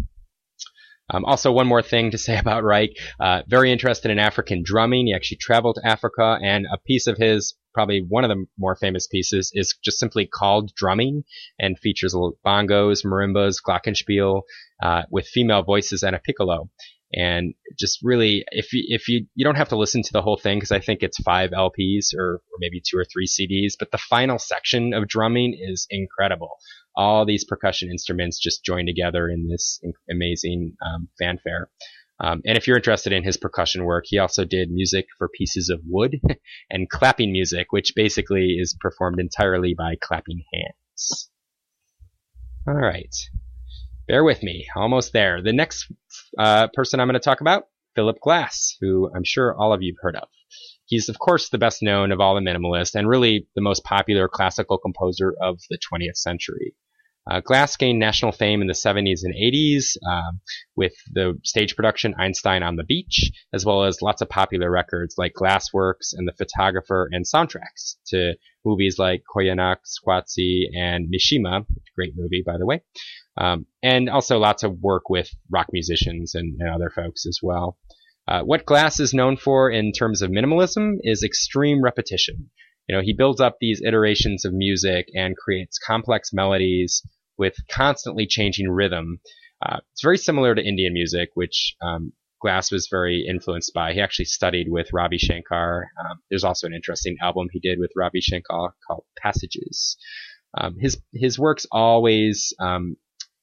Um, 1.09 1.25
also, 1.25 1.51
one 1.51 1.67
more 1.67 1.81
thing 1.81 2.11
to 2.11 2.17
say 2.25 2.37
about 2.37 2.63
Reich. 2.63 2.91
Uh, 3.19 3.41
very 3.47 3.71
interested 3.71 4.11
in 4.11 4.19
African 4.19 4.63
drumming. 4.63 5.07
He 5.07 5.13
actually 5.13 5.37
traveled 5.37 5.77
to 5.81 5.87
Africa, 5.87 6.37
and 6.41 6.65
a 6.71 6.77
piece 6.77 7.07
of 7.07 7.17
his, 7.17 7.55
probably 7.73 8.03
one 8.07 8.23
of 8.23 8.29
the 8.29 8.45
more 8.57 8.75
famous 8.75 9.07
pieces, 9.07 9.51
is 9.53 9.75
just 9.83 9.99
simply 9.99 10.25
called 10.25 10.73
Drumming 10.75 11.23
and 11.59 11.77
features 11.79 12.15
bongos, 12.45 13.05
marimbas, 13.05 13.57
glockenspiel, 13.65 14.41
uh, 14.81 15.03
with 15.09 15.27
female 15.27 15.63
voices 15.63 16.03
and 16.03 16.15
a 16.15 16.19
piccolo. 16.19 16.69
And 17.13 17.53
just 17.79 17.99
really, 18.01 18.43
if 18.51 18.73
you, 18.73 18.83
if 18.87 19.07
you, 19.07 19.27
you 19.35 19.45
don't 19.45 19.55
have 19.55 19.69
to 19.69 19.77
listen 19.77 20.01
to 20.03 20.11
the 20.11 20.21
whole 20.21 20.37
thing 20.37 20.57
because 20.57 20.71
I 20.71 20.79
think 20.79 21.01
it's 21.01 21.17
five 21.19 21.51
LPs 21.51 22.13
or, 22.17 22.35
or 22.35 22.57
maybe 22.59 22.81
two 22.81 22.97
or 22.97 23.05
three 23.05 23.27
CDs, 23.27 23.73
but 23.77 23.91
the 23.91 23.97
final 23.97 24.39
section 24.39 24.93
of 24.93 25.07
drumming 25.07 25.57
is 25.57 25.87
incredible 25.89 26.57
all 26.95 27.25
these 27.25 27.43
percussion 27.43 27.89
instruments 27.89 28.39
just 28.39 28.63
join 28.63 28.85
together 28.85 29.29
in 29.29 29.47
this 29.47 29.81
amazing 30.09 30.75
um, 30.85 31.09
fanfare. 31.19 31.69
Um, 32.19 32.41
and 32.45 32.57
if 32.57 32.65
you're 32.65 32.77
interested 32.77 33.11
in 33.11 33.23
his 33.23 33.35
percussion 33.35 33.83
work, 33.83 34.05
he 34.07 34.19
also 34.19 34.45
did 34.45 34.71
music 34.71 35.05
for 35.17 35.27
pieces 35.27 35.69
of 35.69 35.81
wood 35.85 36.21
and 36.69 36.89
clapping 36.89 37.31
music, 37.31 37.67
which 37.71 37.93
basically 37.95 38.57
is 38.59 38.75
performed 38.79 39.19
entirely 39.19 39.73
by 39.77 39.95
clapping 40.01 40.43
hands. 40.53 41.29
All 42.67 42.73
right. 42.73 43.13
Bear 44.07 44.23
with 44.23 44.43
me. 44.43 44.67
Almost 44.75 45.13
there. 45.13 45.41
The 45.41 45.51
next 45.51 45.91
uh, 46.37 46.67
person 46.73 46.99
I'm 46.99 47.07
going 47.07 47.13
to 47.15 47.19
talk 47.19 47.41
about, 47.41 47.67
Philip 47.95 48.19
Glass, 48.21 48.77
who 48.79 49.11
I'm 49.13 49.23
sure 49.23 49.55
all 49.55 49.73
of 49.73 49.81
you've 49.81 49.97
heard 49.99 50.15
of. 50.15 50.29
He's, 50.85 51.09
of 51.09 51.17
course, 51.19 51.49
the 51.49 51.57
best 51.57 51.81
known 51.81 52.11
of 52.11 52.19
all 52.21 52.35
the 52.35 52.41
minimalists 52.41 52.95
and 52.95 53.09
really 53.09 53.47
the 53.55 53.61
most 53.61 53.83
popular 53.83 54.27
classical 54.27 54.77
composer 54.77 55.35
of 55.41 55.59
the 55.69 55.79
20th 55.79 56.17
century. 56.17 56.75
Uh, 57.29 57.39
Glass 57.39 57.75
gained 57.75 57.97
national 57.97 58.31
fame 58.31 58.61
in 58.61 58.67
the 58.67 58.73
70s 58.73 59.21
and 59.23 59.33
80s 59.33 59.97
um, 60.07 60.41
with 60.75 60.93
the 61.11 61.39
stage 61.43 61.75
production 61.75 62.13
Einstein 62.19 62.61
on 62.61 62.75
the 62.75 62.83
Beach, 62.83 63.31
as 63.51 63.65
well 63.65 63.83
as 63.83 64.01
lots 64.01 64.21
of 64.21 64.29
popular 64.29 64.69
records 64.69 65.15
like 65.17 65.33
Glassworks 65.33 66.13
and 66.13 66.27
The 66.27 66.33
Photographer 66.33 67.09
and 67.11 67.25
soundtracks 67.25 67.95
to 68.07 68.35
movies 68.63 68.99
like 68.99 69.23
Koyaanisqatsi 69.35 69.77
Squatsi, 70.05 70.63
and 70.77 71.07
Mishima, 71.11 71.65
great 71.95 72.13
movie, 72.15 72.43
by 72.45 72.57
the 72.59 72.65
way. 72.65 72.81
Um, 73.37 73.65
and 73.81 74.07
also 74.07 74.37
lots 74.37 74.61
of 74.61 74.79
work 74.79 75.09
with 75.09 75.29
rock 75.51 75.67
musicians 75.71 76.35
and, 76.35 76.55
and 76.59 76.69
other 76.69 76.91
folks 76.91 77.25
as 77.25 77.39
well. 77.41 77.77
Uh, 78.27 78.41
what 78.41 78.65
Glass 78.65 78.99
is 78.99 79.13
known 79.15 79.35
for 79.35 79.71
in 79.71 79.91
terms 79.91 80.21
of 80.21 80.29
minimalism 80.29 80.97
is 81.01 81.23
extreme 81.23 81.83
repetition. 81.83 82.51
You 82.87 82.95
know, 82.95 83.01
he 83.01 83.13
builds 83.13 83.41
up 83.41 83.57
these 83.59 83.81
iterations 83.81 84.45
of 84.45 84.53
music 84.53 85.07
and 85.15 85.35
creates 85.35 85.79
complex 85.79 86.31
melodies 86.31 87.01
with 87.37 87.55
constantly 87.69 88.27
changing 88.27 88.69
rhythm. 88.69 89.19
Uh, 89.65 89.79
it's 89.91 90.03
very 90.03 90.17
similar 90.17 90.53
to 90.53 90.61
Indian 90.61 90.93
music, 90.93 91.29
which 91.33 91.75
um, 91.81 92.13
Glass 92.41 92.71
was 92.71 92.87
very 92.91 93.25
influenced 93.27 93.73
by. 93.73 93.93
He 93.93 94.01
actually 94.01 94.25
studied 94.25 94.67
with 94.69 94.93
Ravi 94.93 95.17
Shankar. 95.17 95.89
Um, 95.99 96.19
there's 96.29 96.43
also 96.43 96.67
an 96.67 96.73
interesting 96.73 97.17
album 97.21 97.47
he 97.51 97.59
did 97.59 97.79
with 97.79 97.91
Ravi 97.95 98.21
Shankar 98.21 98.75
called 98.85 99.05
Passages. 99.17 99.97
Um, 100.57 100.77
his 100.79 101.01
his 101.13 101.39
works 101.39 101.65
always 101.71 102.53
um, 102.59 102.97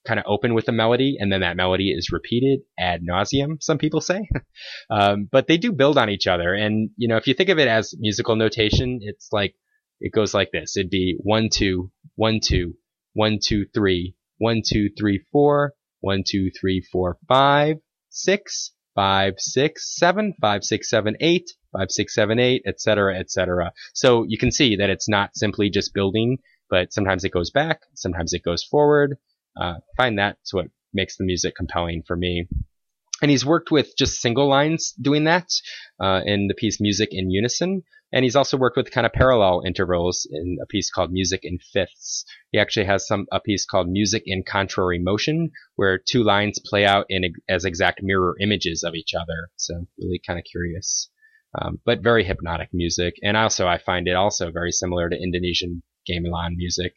kind 0.07 0.19
of 0.19 0.27
open 0.29 0.55
with 0.55 0.69
a 0.69 0.73
melody, 0.73 1.17
and 1.19 1.33
then 1.33 1.41
that 1.41 1.57
melody 1.57 1.91
is 1.91 2.13
repeated 2.13 2.61
ad 2.79 3.03
nauseum. 3.03 3.63
Some 3.63 3.79
people 3.79 4.01
say, 4.01 4.29
um, 4.91 5.29
but 5.31 5.47
they 5.47 5.57
do 5.57 5.73
build 5.73 5.99
on 5.99 6.11
each 6.11 6.27
other. 6.27 6.55
And 6.55 6.91
you 6.97 7.09
know, 7.09 7.17
if 7.17 7.27
you 7.27 7.35
think 7.35 7.51
of 7.51 7.59
it 7.59 7.69
as 7.69 7.95
musical 7.99 8.37
notation, 8.37 9.01
it's 9.03 9.29
like 9.33 9.55
it 10.01 10.13
goes 10.13 10.35
like 10.35 10.51
this. 10.53 10.77
It'd 10.77 10.91
be 10.91 11.17
one 11.19 11.49
two 11.51 11.91
one 12.17 12.41
two 12.43 12.75
one 13.15 13.39
two 13.43 13.67
three 13.75 14.15
one 14.39 14.63
two 14.67 14.91
three 14.99 15.25
four 15.31 15.75
one 16.01 16.23
two 16.27 16.51
three 16.51 16.81
four 16.93 17.19
five 17.29 17.77
six 18.11 18.73
five 18.95 19.35
six 19.39 19.97
seven 19.97 20.35
five 20.41 20.65
six 20.65 20.91
seven 20.91 21.17
eight 21.21 21.51
five 21.73 21.91
six 21.91 22.15
seven 22.15 22.39
eight 22.39 22.63
etc 22.67 23.19
etc. 23.19 23.73
So 23.95 24.25
you 24.29 24.39
can 24.39 24.53
see 24.53 24.77
that 24.77 24.91
it's 24.91 25.09
not 25.09 25.31
simply 25.35 25.71
just 25.71 25.95
building, 25.95 26.39
but 26.69 26.93
sometimes 26.93 27.25
it 27.25 27.33
goes 27.33 27.51
back, 27.51 27.81
sometimes 27.95 28.33
it 28.33 28.43
goes 28.43 28.65
forward 28.65 29.19
uh, 29.61 29.75
find 29.97 30.19
that's 30.19 30.53
what 30.53 30.67
makes 30.93 31.17
the 31.17 31.25
music 31.25 31.55
compelling 31.55 32.03
for 32.07 32.17
me. 32.17 32.49
And 33.21 33.31
he's 33.31 33.47
worked 33.47 33.71
with 33.71 33.97
just 33.97 34.21
single 34.21 34.49
lines 34.49 34.93
doing 35.01 35.25
that 35.25 35.49
uh, 36.01 36.23
in 36.25 36.49
the 36.49 36.55
piece 36.55 36.81
Music 36.81 37.11
in 37.13 37.31
Unison. 37.31 37.83
And 38.13 38.25
he's 38.25 38.37
also 38.37 38.57
worked 38.57 38.77
with 38.77 38.91
kind 38.91 39.07
of 39.07 39.13
parallel 39.13 39.63
intervals 39.67 40.27
in 40.31 40.59
a 40.63 40.67
piece 40.67 40.91
called 40.91 41.13
Music 41.13 41.41
in 41.43 41.59
Fifths. 41.59 42.25
He 42.51 42.59
actually 42.59 42.87
has 42.87 43.07
some 43.07 43.27
a 43.33 43.41
piece 43.41 43.65
called 43.65 43.89
Music 43.89 44.23
in 44.27 44.43
Contrary 44.43 44.99
Motion, 44.99 45.51
where 45.77 45.99
two 45.99 46.23
lines 46.23 46.59
play 46.65 46.85
out 46.85 47.07
in 47.09 47.33
as 47.49 47.65
exact 47.65 48.03
mirror 48.03 48.37
images 48.41 48.83
of 48.83 48.95
each 48.95 49.15
other. 49.15 49.49
So 49.57 49.87
really 49.99 50.21
kind 50.27 50.39
of 50.39 50.45
curious, 50.45 51.11
um, 51.61 51.81
but 51.85 52.03
very 52.03 52.25
hypnotic 52.25 52.69
music. 52.73 53.15
And 53.23 53.37
also 53.37 53.67
I 53.67 53.79
find 53.79 54.07
it 54.09 54.17
also 54.17 54.51
very 54.51 54.73
similar 54.73 55.09
to 55.09 55.17
Indonesian 55.17 55.83
gamelan 56.09 56.57
music 56.57 56.95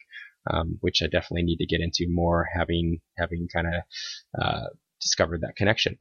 um, 0.50 0.78
which 0.80 1.02
I 1.02 1.06
definitely 1.06 1.42
need 1.42 1.58
to 1.58 1.66
get 1.66 1.80
into 1.80 2.06
more, 2.08 2.46
having 2.52 3.00
having 3.16 3.48
kind 3.52 3.66
of 3.66 4.40
uh, 4.40 4.66
discovered 5.00 5.42
that 5.42 5.56
connection. 5.56 5.96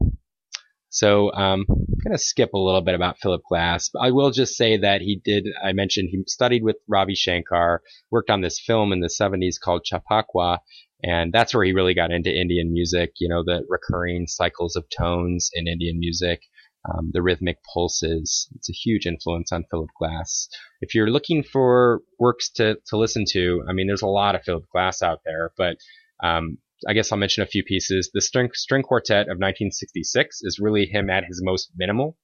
So 0.95 1.31
um, 1.33 1.65
I'm 1.69 2.03
going 2.03 2.17
to 2.17 2.17
skip 2.17 2.53
a 2.53 2.57
little 2.57 2.81
bit 2.81 2.95
about 2.95 3.19
Philip 3.19 3.41
Glass. 3.49 3.89
I 3.99 4.11
will 4.11 4.31
just 4.31 4.55
say 4.55 4.77
that 4.77 5.01
he 5.01 5.21
did. 5.23 5.47
I 5.63 5.73
mentioned 5.73 6.09
he 6.09 6.23
studied 6.27 6.63
with 6.63 6.77
Ravi 6.87 7.15
Shankar, 7.15 7.81
worked 8.11 8.29
on 8.29 8.41
this 8.41 8.59
film 8.59 8.93
in 8.93 9.01
the 9.01 9.09
70s 9.09 9.59
called 9.61 9.83
Chappaqua, 9.83 10.59
and 11.03 11.33
that's 11.33 11.53
where 11.53 11.65
he 11.65 11.73
really 11.73 11.93
got 11.93 12.11
into 12.11 12.33
Indian 12.33 12.71
music. 12.71 13.11
You 13.19 13.27
know, 13.27 13.43
the 13.43 13.65
recurring 13.67 14.27
cycles 14.27 14.75
of 14.75 14.85
tones 14.89 15.49
in 15.53 15.67
Indian 15.67 15.99
music 15.99 16.43
um, 16.89 17.11
the 17.13 17.21
rhythmic 17.21 17.57
pulses. 17.73 18.47
It's 18.55 18.69
a 18.69 18.73
huge 18.73 19.05
influence 19.05 19.51
on 19.51 19.65
Philip 19.69 19.89
Glass. 19.97 20.47
If 20.81 20.93
you're 20.93 21.09
looking 21.09 21.43
for 21.43 22.01
works 22.19 22.49
to, 22.51 22.77
to 22.87 22.97
listen 22.97 23.25
to, 23.31 23.63
I 23.67 23.73
mean, 23.73 23.87
there's 23.87 24.01
a 24.01 24.07
lot 24.07 24.35
of 24.35 24.43
Philip 24.43 24.65
Glass 24.71 25.01
out 25.01 25.21
there, 25.25 25.51
but 25.57 25.77
um, 26.23 26.57
I 26.87 26.93
guess 26.93 27.11
I'll 27.11 27.17
mention 27.17 27.43
a 27.43 27.47
few 27.47 27.63
pieces. 27.63 28.11
The 28.13 28.21
string, 28.21 28.49
string 28.53 28.83
quartet 28.83 29.23
of 29.23 29.37
1966 29.39 30.41
is 30.43 30.59
really 30.59 30.85
him 30.85 31.09
at 31.09 31.25
his 31.25 31.41
most 31.43 31.71
minimal, 31.75 32.17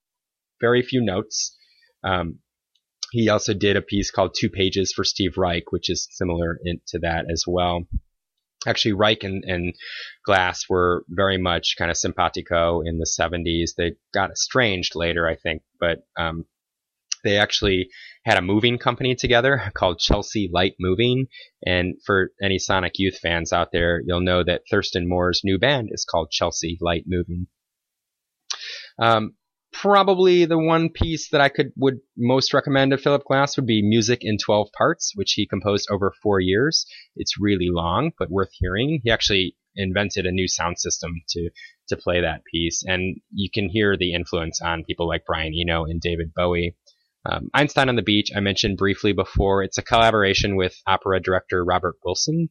very 0.59 0.81
few 0.81 1.01
notes. 1.01 1.57
Um, 2.03 2.39
he 3.11 3.29
also 3.29 3.53
did 3.53 3.75
a 3.75 3.81
piece 3.81 4.11
called 4.11 4.35
Two 4.37 4.49
Pages 4.49 4.93
for 4.93 5.03
Steve 5.03 5.37
Reich, 5.37 5.71
which 5.71 5.89
is 5.89 6.07
similar 6.11 6.59
in, 6.63 6.79
to 6.87 6.99
that 6.99 7.25
as 7.31 7.43
well 7.47 7.87
actually 8.67 8.93
Reich 8.93 9.23
and, 9.23 9.43
and, 9.45 9.73
Glass 10.23 10.69
were 10.69 11.03
very 11.09 11.39
much 11.39 11.75
kind 11.79 11.89
of 11.89 11.97
simpatico 11.97 12.81
in 12.81 12.99
the 12.99 13.09
70s. 13.19 13.71
They 13.75 13.93
got 14.13 14.29
estranged 14.29 14.93
later, 14.95 15.27
I 15.27 15.35
think, 15.35 15.63
but 15.79 16.05
um, 16.15 16.45
they 17.23 17.37
actually 17.37 17.89
had 18.23 18.37
a 18.37 18.41
moving 18.41 18.77
company 18.77 19.15
together 19.15 19.61
called 19.73 19.99
Chelsea 19.99 20.49
Light 20.51 20.73
Moving. 20.79 21.27
And 21.65 21.95
for 22.05 22.31
any 22.41 22.59
Sonic 22.59 22.93
Youth 22.97 23.17
fans 23.17 23.53
out 23.53 23.71
there, 23.71 24.01
you'll 24.05 24.21
know 24.21 24.43
that 24.43 24.63
Thurston 24.69 25.07
Moore's 25.07 25.41
new 25.43 25.57
band 25.57 25.89
is 25.91 26.05
called 26.05 26.31
Chelsea 26.31 26.77
Light 26.81 27.03
Moving. 27.07 27.47
Um, 28.99 29.35
probably 29.71 30.45
the 30.45 30.57
one 30.57 30.89
piece 30.89 31.29
that 31.29 31.41
I 31.41 31.49
could 31.49 31.71
would 31.77 31.99
most 32.17 32.53
recommend 32.53 32.93
of 32.93 33.01
Philip 33.01 33.23
Glass 33.23 33.55
would 33.55 33.65
be 33.65 33.81
Music 33.81 34.19
in 34.21 34.37
12 34.37 34.69
Parts, 34.77 35.13
which 35.15 35.33
he 35.33 35.47
composed 35.47 35.87
over 35.89 36.13
four 36.21 36.39
years. 36.39 36.85
It's 37.15 37.39
really 37.39 37.69
long, 37.71 38.11
but 38.19 38.29
worth 38.29 38.51
hearing. 38.51 39.01
He 39.03 39.11
actually 39.11 39.55
invented 39.75 40.25
a 40.25 40.31
new 40.31 40.47
sound 40.47 40.77
system 40.79 41.13
to 41.29 41.49
to 41.87 41.97
play 41.97 42.21
that 42.21 42.43
piece, 42.45 42.83
and 42.85 43.17
you 43.33 43.49
can 43.53 43.69
hear 43.69 43.97
the 43.97 44.13
influence 44.13 44.61
on 44.61 44.83
people 44.83 45.07
like 45.07 45.25
Brian 45.25 45.53
Eno 45.53 45.85
and 45.85 45.99
David 45.99 46.33
Bowie. 46.33 46.75
Um, 47.25 47.49
Einstein 47.53 47.89
on 47.89 47.95
the 47.95 48.01
Beach, 48.01 48.31
I 48.35 48.39
mentioned 48.39 48.77
briefly 48.77 49.13
before. 49.13 49.63
It's 49.63 49.77
a 49.77 49.83
collaboration 49.83 50.55
with 50.55 50.75
opera 50.87 51.21
director 51.21 51.63
Robert 51.63 51.95
Wilson. 52.03 52.49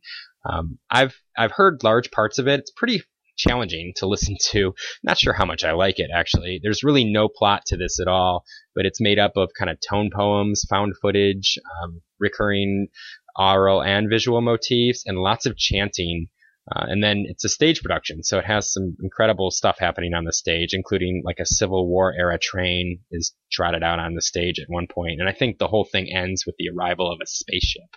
Um, 0.48 0.78
I've 0.90 1.14
I've 1.36 1.52
heard 1.52 1.82
large 1.82 2.10
parts 2.10 2.38
of 2.38 2.46
it. 2.46 2.60
It's 2.60 2.70
pretty 2.70 3.02
challenging 3.36 3.92
to 3.96 4.06
listen 4.06 4.36
to. 4.50 4.74
Not 5.02 5.18
sure 5.18 5.32
how 5.32 5.44
much 5.44 5.64
I 5.64 5.72
like 5.72 5.98
it 5.98 6.10
actually. 6.14 6.60
There's 6.62 6.84
really 6.84 7.04
no 7.04 7.28
plot 7.28 7.62
to 7.66 7.76
this 7.76 7.98
at 7.98 8.08
all, 8.08 8.44
but 8.74 8.86
it's 8.86 9.00
made 9.00 9.18
up 9.18 9.32
of 9.36 9.50
kind 9.58 9.70
of 9.70 9.78
tone 9.80 10.10
poems, 10.14 10.64
found 10.68 10.94
footage, 11.00 11.58
um, 11.82 12.02
recurring 12.18 12.88
oral 13.36 13.82
and 13.82 14.08
visual 14.10 14.40
motifs, 14.40 15.04
and 15.06 15.18
lots 15.18 15.46
of 15.46 15.56
chanting. 15.56 16.28
Uh, 16.70 16.86
and 16.88 17.02
then 17.02 17.24
it's 17.26 17.44
a 17.44 17.48
stage 17.48 17.82
production, 17.82 18.22
so 18.22 18.38
it 18.38 18.44
has 18.44 18.72
some 18.72 18.96
incredible 19.02 19.50
stuff 19.50 19.76
happening 19.78 20.14
on 20.14 20.24
the 20.24 20.32
stage, 20.32 20.72
including 20.72 21.22
like 21.24 21.38
a 21.40 21.46
Civil 21.46 21.88
War 21.88 22.14
era 22.16 22.38
train 22.38 23.00
is 23.10 23.34
trotted 23.50 23.82
out 23.82 23.98
on 23.98 24.14
the 24.14 24.22
stage 24.22 24.60
at 24.60 24.68
one 24.68 24.86
point, 24.86 25.20
and 25.20 25.28
I 25.28 25.32
think 25.32 25.58
the 25.58 25.68
whole 25.68 25.84
thing 25.84 26.12
ends 26.12 26.44
with 26.46 26.54
the 26.58 26.68
arrival 26.68 27.10
of 27.10 27.18
a 27.22 27.26
spaceship. 27.26 27.96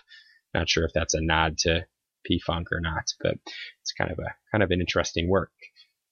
Not 0.54 0.68
sure 0.68 0.84
if 0.84 0.92
that's 0.94 1.14
a 1.14 1.20
nod 1.20 1.58
to 1.58 1.86
P 2.24 2.40
Funk 2.44 2.68
or 2.72 2.80
not, 2.80 3.04
but 3.20 3.34
it's 3.82 3.92
kind 3.96 4.10
of 4.10 4.18
a 4.18 4.34
kind 4.50 4.62
of 4.62 4.70
an 4.70 4.80
interesting 4.80 5.28
work. 5.28 5.52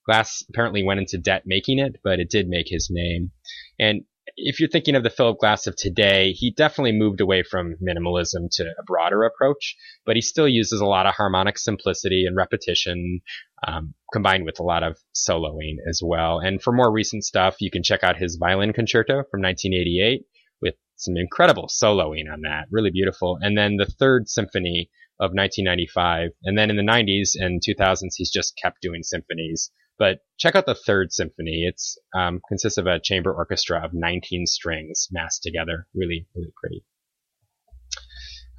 Glass 0.05 0.45
apparently 0.49 0.83
went 0.83 1.01
into 1.01 1.17
debt 1.17 1.45
making 1.47 1.79
it, 1.79 2.01
but 2.05 2.21
it 2.21 2.29
did 2.29 2.49
make 2.49 2.67
his 2.69 2.89
name. 2.91 3.31
And 3.79 4.03
if 4.37 4.61
you're 4.61 4.68
thinking 4.68 4.95
of 4.95 5.03
the 5.03 5.11
Philip 5.11 5.39
Glass 5.39 5.66
of 5.66 5.76
today, 5.76 6.33
he 6.33 6.51
definitely 6.51 6.93
moved 6.93 7.20
away 7.20 7.43
from 7.43 7.76
minimalism 7.83 8.49
to 8.53 8.64
a 8.64 8.83
broader 8.85 9.24
approach, 9.24 9.76
but 10.07 10.16
he 10.16 10.22
still 10.22 10.49
uses 10.49 10.80
a 10.80 10.87
lot 10.87 11.07
of 11.07 11.14
harmonic 11.14 11.59
simplicity 11.59 12.24
and 12.26 12.37
repetition, 12.37 13.20
um, 13.66 13.95
combined 14.12 14.45
with 14.45 14.59
a 14.59 14.64
lot 14.64 14.83
of 14.83 14.99
soloing 15.14 15.76
as 15.89 16.01
well. 16.05 16.39
And 16.39 16.62
for 16.62 16.72
more 16.72 16.91
recent 16.91 17.24
stuff, 17.24 17.57
you 17.61 17.70
can 17.70 17.83
check 17.83 18.03
out 18.03 18.16
his 18.16 18.37
violin 18.37 18.72
concerto 18.72 19.24
from 19.30 19.43
1988 19.43 20.24
with 20.61 20.74
some 20.97 21.16
incredible 21.16 21.68
soloing 21.68 22.33
on 22.33 22.43
that, 22.43 22.66
really 22.70 22.91
beautiful. 22.91 23.39
And 23.41 23.57
then 23.57 23.76
the 23.76 23.87
third 23.87 24.28
symphony 24.28 24.91
of 25.20 25.33
1995. 25.35 26.30
And 26.43 26.59
then 26.59 26.70
in 26.70 26.76
the 26.76 26.83
90s 26.83 27.33
and 27.35 27.61
2000s, 27.61 28.14
he's 28.16 28.30
just 28.30 28.59
kept 28.61 28.80
doing 28.80 29.03
symphonies. 29.03 29.70
But 29.99 30.20
check 30.38 30.57
out 30.57 30.66
the 30.66 30.74
third 30.74 31.12
symphony. 31.12 31.64
It's 31.66 31.99
um, 32.16 32.40
consists 32.49 32.78
of 32.78 32.86
a 32.86 33.01
chamber 33.01 33.32
orchestra 33.32 33.84
of 33.84 33.93
19 33.93 34.47
strings 34.47 35.09
massed 35.11 35.43
together. 35.43 35.86
Really, 35.95 36.26
really 36.34 36.53
pretty. 36.61 36.84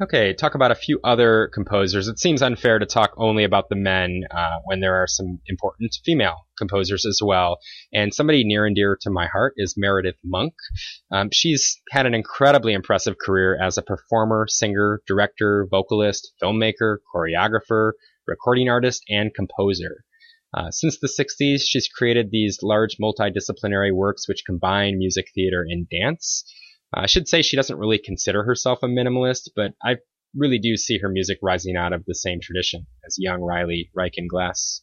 Okay, 0.01 0.34
talk 0.34 0.55
about 0.55 0.71
a 0.71 0.75
few 0.75 0.99
other 1.03 1.51
composers. 1.53 2.07
It 2.07 2.17
seems 2.17 2.41
unfair 2.41 2.79
to 2.79 2.86
talk 2.86 3.13
only 3.15 3.43
about 3.43 3.69
the 3.69 3.75
men 3.75 4.23
uh, 4.31 4.57
when 4.65 4.79
there 4.79 4.95
are 4.95 5.05
some 5.05 5.39
important 5.45 5.95
female 6.03 6.47
composers 6.57 7.05
as 7.05 7.19
well. 7.23 7.59
And 7.93 8.11
somebody 8.11 8.43
near 8.43 8.65
and 8.65 8.75
dear 8.75 8.97
to 9.01 9.11
my 9.11 9.27
heart 9.27 9.53
is 9.55 9.75
Meredith 9.77 10.17
Monk. 10.23 10.55
Um, 11.11 11.29
she's 11.31 11.79
had 11.91 12.07
an 12.07 12.15
incredibly 12.15 12.73
impressive 12.73 13.17
career 13.23 13.55
as 13.61 13.77
a 13.77 13.84
performer, 13.84 14.47
singer, 14.49 15.01
director, 15.05 15.67
vocalist, 15.69 16.34
filmmaker, 16.41 16.97
choreographer, 17.13 17.91
recording 18.25 18.69
artist, 18.69 19.03
and 19.09 19.31
composer. 19.36 20.03
Uh, 20.54 20.70
since 20.70 20.99
the 20.99 21.08
60s, 21.08 21.62
she's 21.66 21.88
created 21.88 22.30
these 22.30 22.60
large 22.62 22.97
multidisciplinary 23.01 23.93
works 23.93 24.28
which 24.28 24.43
combine 24.45 24.97
music, 24.97 25.26
theater, 25.34 25.66
and 25.68 25.88
dance. 25.89 26.43
I 26.93 27.08
should 27.08 27.28
say 27.28 27.41
she 27.41 27.56
doesn't 27.56 27.80
really 27.80 27.97
consider 27.97 28.43
herself 28.43 28.80
a 28.84 28.88
minimalist, 28.88 29.49
but 29.56 29.74
I 29.84 29.97
really 30.36 30.60
do 30.60 30.78
see 30.78 30.99
her 30.99 31.10
music 31.10 31.39
rising 31.41 31.76
out 31.76 31.93
of 31.93 32.06
the 32.06 32.16
same 32.16 32.39
tradition 32.39 32.86
as 33.06 33.16
young 33.18 33.41
Riley 33.41 33.89
Reich 33.95 34.14
and 34.18 34.30
Glass. 34.30 34.82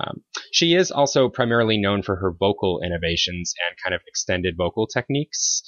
Um, 0.00 0.22
she 0.52 0.74
is 0.74 0.90
also 0.90 1.28
primarily 1.28 1.78
known 1.78 2.02
for 2.02 2.16
her 2.16 2.32
vocal 2.32 2.80
innovations 2.84 3.54
and 3.68 3.76
kind 3.82 3.94
of 3.94 4.00
extended 4.06 4.56
vocal 4.56 4.86
techniques. 4.86 5.62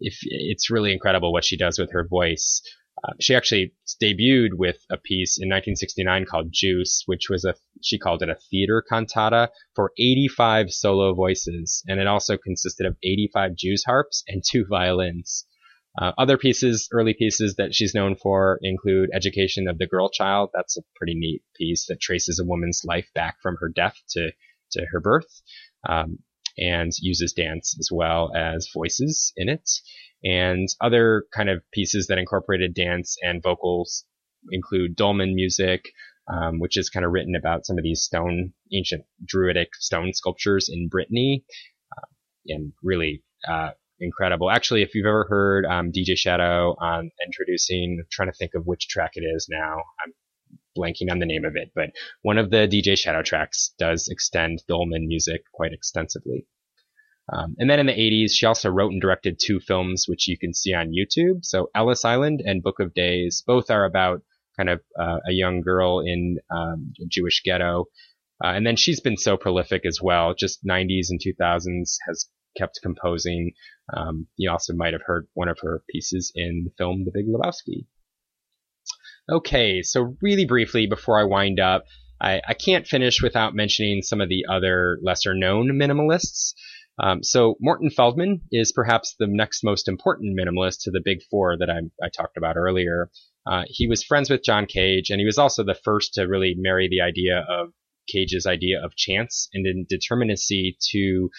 If 0.00 0.18
it's 0.22 0.70
really 0.70 0.92
incredible 0.92 1.32
what 1.32 1.44
she 1.44 1.56
does 1.56 1.78
with 1.78 1.92
her 1.92 2.06
voice. 2.06 2.62
Uh, 3.04 3.12
she 3.20 3.34
actually 3.34 3.72
debuted 4.02 4.54
with 4.54 4.78
a 4.90 4.96
piece 4.96 5.38
in 5.38 5.48
1969 5.48 6.24
called 6.24 6.48
Juice, 6.52 7.02
which 7.06 7.28
was 7.30 7.44
a, 7.44 7.54
she 7.82 7.98
called 7.98 8.22
it 8.22 8.28
a 8.28 8.38
theater 8.50 8.82
cantata 8.88 9.50
for 9.74 9.92
85 9.98 10.70
solo 10.70 11.14
voices. 11.14 11.82
And 11.86 12.00
it 12.00 12.06
also 12.06 12.36
consisted 12.36 12.86
of 12.86 12.96
85 13.02 13.54
Jew's 13.56 13.84
harps 13.84 14.24
and 14.26 14.42
two 14.44 14.64
violins. 14.70 15.44
Uh, 16.00 16.12
other 16.16 16.38
pieces, 16.38 16.88
early 16.92 17.14
pieces 17.14 17.56
that 17.56 17.74
she's 17.74 17.94
known 17.94 18.14
for 18.14 18.58
include 18.62 19.10
Education 19.12 19.66
of 19.68 19.78
the 19.78 19.86
Girl 19.86 20.08
Child. 20.10 20.50
That's 20.54 20.76
a 20.76 20.82
pretty 20.96 21.14
neat 21.14 21.42
piece 21.56 21.86
that 21.86 22.00
traces 22.00 22.38
a 22.38 22.46
woman's 22.46 22.82
life 22.84 23.08
back 23.14 23.36
from 23.42 23.56
her 23.60 23.68
death 23.68 23.96
to, 24.10 24.30
to 24.72 24.86
her 24.92 25.00
birth. 25.00 25.42
Um, 25.88 26.18
and 26.58 26.92
uses 27.00 27.32
dance 27.32 27.76
as 27.78 27.88
well 27.92 28.32
as 28.34 28.68
voices 28.74 29.32
in 29.36 29.48
it. 29.48 29.68
And 30.24 30.68
other 30.80 31.24
kind 31.34 31.48
of 31.48 31.62
pieces 31.72 32.08
that 32.08 32.18
incorporated 32.18 32.74
dance 32.74 33.16
and 33.22 33.42
vocals 33.42 34.04
include 34.50 34.96
dolmen 34.96 35.34
music, 35.34 35.84
um, 36.32 36.58
which 36.58 36.76
is 36.76 36.90
kind 36.90 37.06
of 37.06 37.12
written 37.12 37.34
about 37.36 37.64
some 37.64 37.78
of 37.78 37.84
these 37.84 38.02
stone, 38.02 38.52
ancient 38.72 39.04
druidic 39.24 39.74
stone 39.76 40.12
sculptures 40.12 40.68
in 40.72 40.88
Brittany, 40.88 41.44
uh, 41.96 42.06
and 42.48 42.72
really 42.82 43.22
uh, 43.48 43.70
incredible. 44.00 44.50
Actually, 44.50 44.82
if 44.82 44.94
you've 44.94 45.06
ever 45.06 45.26
heard 45.28 45.64
um, 45.66 45.92
DJ 45.92 46.16
Shadow 46.16 46.74
on 46.80 47.10
Endtroducing, 47.26 47.98
I'm 47.98 48.06
trying 48.10 48.30
to 48.30 48.36
think 48.36 48.52
of 48.54 48.66
which 48.66 48.88
track 48.88 49.12
it 49.14 49.22
is 49.22 49.46
now. 49.50 49.76
I'm 50.04 50.12
blanking 50.78 51.10
on 51.10 51.18
the 51.18 51.26
name 51.26 51.44
of 51.44 51.56
it, 51.56 51.72
but 51.74 51.90
one 52.22 52.38
of 52.38 52.50
the 52.50 52.68
DJ 52.68 52.96
Shadow 52.96 53.22
tracks 53.22 53.74
does 53.78 54.08
extend 54.08 54.62
Dolmen 54.68 55.08
music 55.08 55.42
quite 55.52 55.72
extensively. 55.72 56.46
Um, 57.30 57.56
and 57.58 57.68
then 57.68 57.78
in 57.78 57.86
the 57.86 57.92
80s, 57.92 58.30
she 58.32 58.46
also 58.46 58.70
wrote 58.70 58.92
and 58.92 59.00
directed 59.00 59.38
two 59.38 59.60
films, 59.60 60.06
which 60.08 60.28
you 60.28 60.38
can 60.38 60.54
see 60.54 60.72
on 60.72 60.92
YouTube. 60.92 61.44
So 61.44 61.70
Ellis 61.74 62.04
Island 62.04 62.42
and 62.44 62.62
Book 62.62 62.80
of 62.80 62.94
Days, 62.94 63.42
both 63.46 63.70
are 63.70 63.84
about 63.84 64.22
kind 64.56 64.70
of 64.70 64.80
uh, 64.98 65.18
a 65.28 65.32
young 65.32 65.60
girl 65.60 66.00
in 66.00 66.38
um, 66.50 66.92
a 67.00 67.06
Jewish 67.06 67.42
ghetto. 67.44 67.86
Uh, 68.42 68.48
and 68.48 68.66
then 68.66 68.76
she's 68.76 69.00
been 69.00 69.16
so 69.16 69.36
prolific 69.36 69.84
as 69.84 70.00
well. 70.00 70.34
Just 70.34 70.64
90s 70.64 71.08
and 71.10 71.20
2000s 71.20 71.96
has 72.06 72.28
kept 72.56 72.80
composing. 72.82 73.52
Um, 73.94 74.26
you 74.36 74.50
also 74.50 74.74
might 74.74 74.92
have 74.92 75.02
heard 75.04 75.28
one 75.34 75.48
of 75.48 75.58
her 75.60 75.82
pieces 75.90 76.32
in 76.34 76.64
the 76.64 76.72
film 76.78 77.04
The 77.04 77.12
Big 77.12 77.26
Lebowski. 77.26 77.86
Okay, 79.30 79.82
so 79.82 80.16
really 80.22 80.46
briefly 80.46 80.86
before 80.86 81.20
I 81.20 81.24
wind 81.24 81.60
up, 81.60 81.84
I, 82.20 82.40
I 82.48 82.54
can't 82.54 82.86
finish 82.86 83.22
without 83.22 83.54
mentioning 83.54 84.02
some 84.02 84.20
of 84.20 84.28
the 84.28 84.46
other 84.50 84.98
lesser 85.02 85.34
known 85.34 85.78
minimalists. 85.78 86.54
Um, 86.98 87.22
so 87.22 87.56
Morton 87.60 87.90
Feldman 87.90 88.40
is 88.50 88.72
perhaps 88.72 89.14
the 89.18 89.26
next 89.28 89.62
most 89.62 89.86
important 89.86 90.36
minimalist 90.38 90.82
to 90.82 90.90
the 90.90 91.02
big 91.04 91.18
four 91.30 91.56
that 91.58 91.70
I, 91.70 91.80
I 92.02 92.08
talked 92.08 92.36
about 92.36 92.56
earlier. 92.56 93.10
Uh, 93.46 93.64
he 93.68 93.86
was 93.86 94.02
friends 94.02 94.30
with 94.30 94.42
John 94.42 94.66
Cage, 94.66 95.10
and 95.10 95.20
he 95.20 95.26
was 95.26 95.38
also 95.38 95.62
the 95.62 95.78
first 95.84 96.14
to 96.14 96.24
really 96.24 96.54
marry 96.56 96.88
the 96.88 97.02
idea 97.02 97.44
of 97.48 97.68
Cage's 98.08 98.46
idea 98.46 98.82
of 98.82 98.96
chance 98.96 99.48
and 99.52 99.66
indeterminacy 99.66 100.76
to 100.90 101.30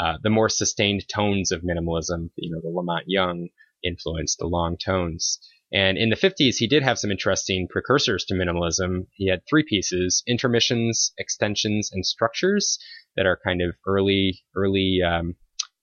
uh, 0.00 0.18
the 0.22 0.30
more 0.30 0.48
sustained 0.48 1.08
tones 1.08 1.50
of 1.52 1.62
minimalism, 1.62 2.30
you 2.36 2.50
know, 2.50 2.60
the 2.60 2.70
La 2.70 2.82
Monte 2.82 3.04
Young 3.06 3.48
influence, 3.82 4.36
the 4.36 4.46
long 4.46 4.76
tones. 4.76 5.38
And 5.72 5.98
in 5.98 6.10
the 6.10 6.16
50s, 6.16 6.56
he 6.56 6.68
did 6.68 6.82
have 6.84 6.98
some 6.98 7.10
interesting 7.10 7.66
precursors 7.68 8.24
to 8.26 8.34
minimalism. 8.34 9.06
He 9.12 9.28
had 9.28 9.42
three 9.48 9.64
pieces, 9.64 10.22
intermissions, 10.26 11.12
extensions, 11.18 11.90
and 11.92 12.06
structures 12.06 12.78
that 13.16 13.26
are 13.26 13.40
kind 13.42 13.60
of 13.60 13.74
early, 13.86 14.44
early 14.54 15.00
um, 15.02 15.34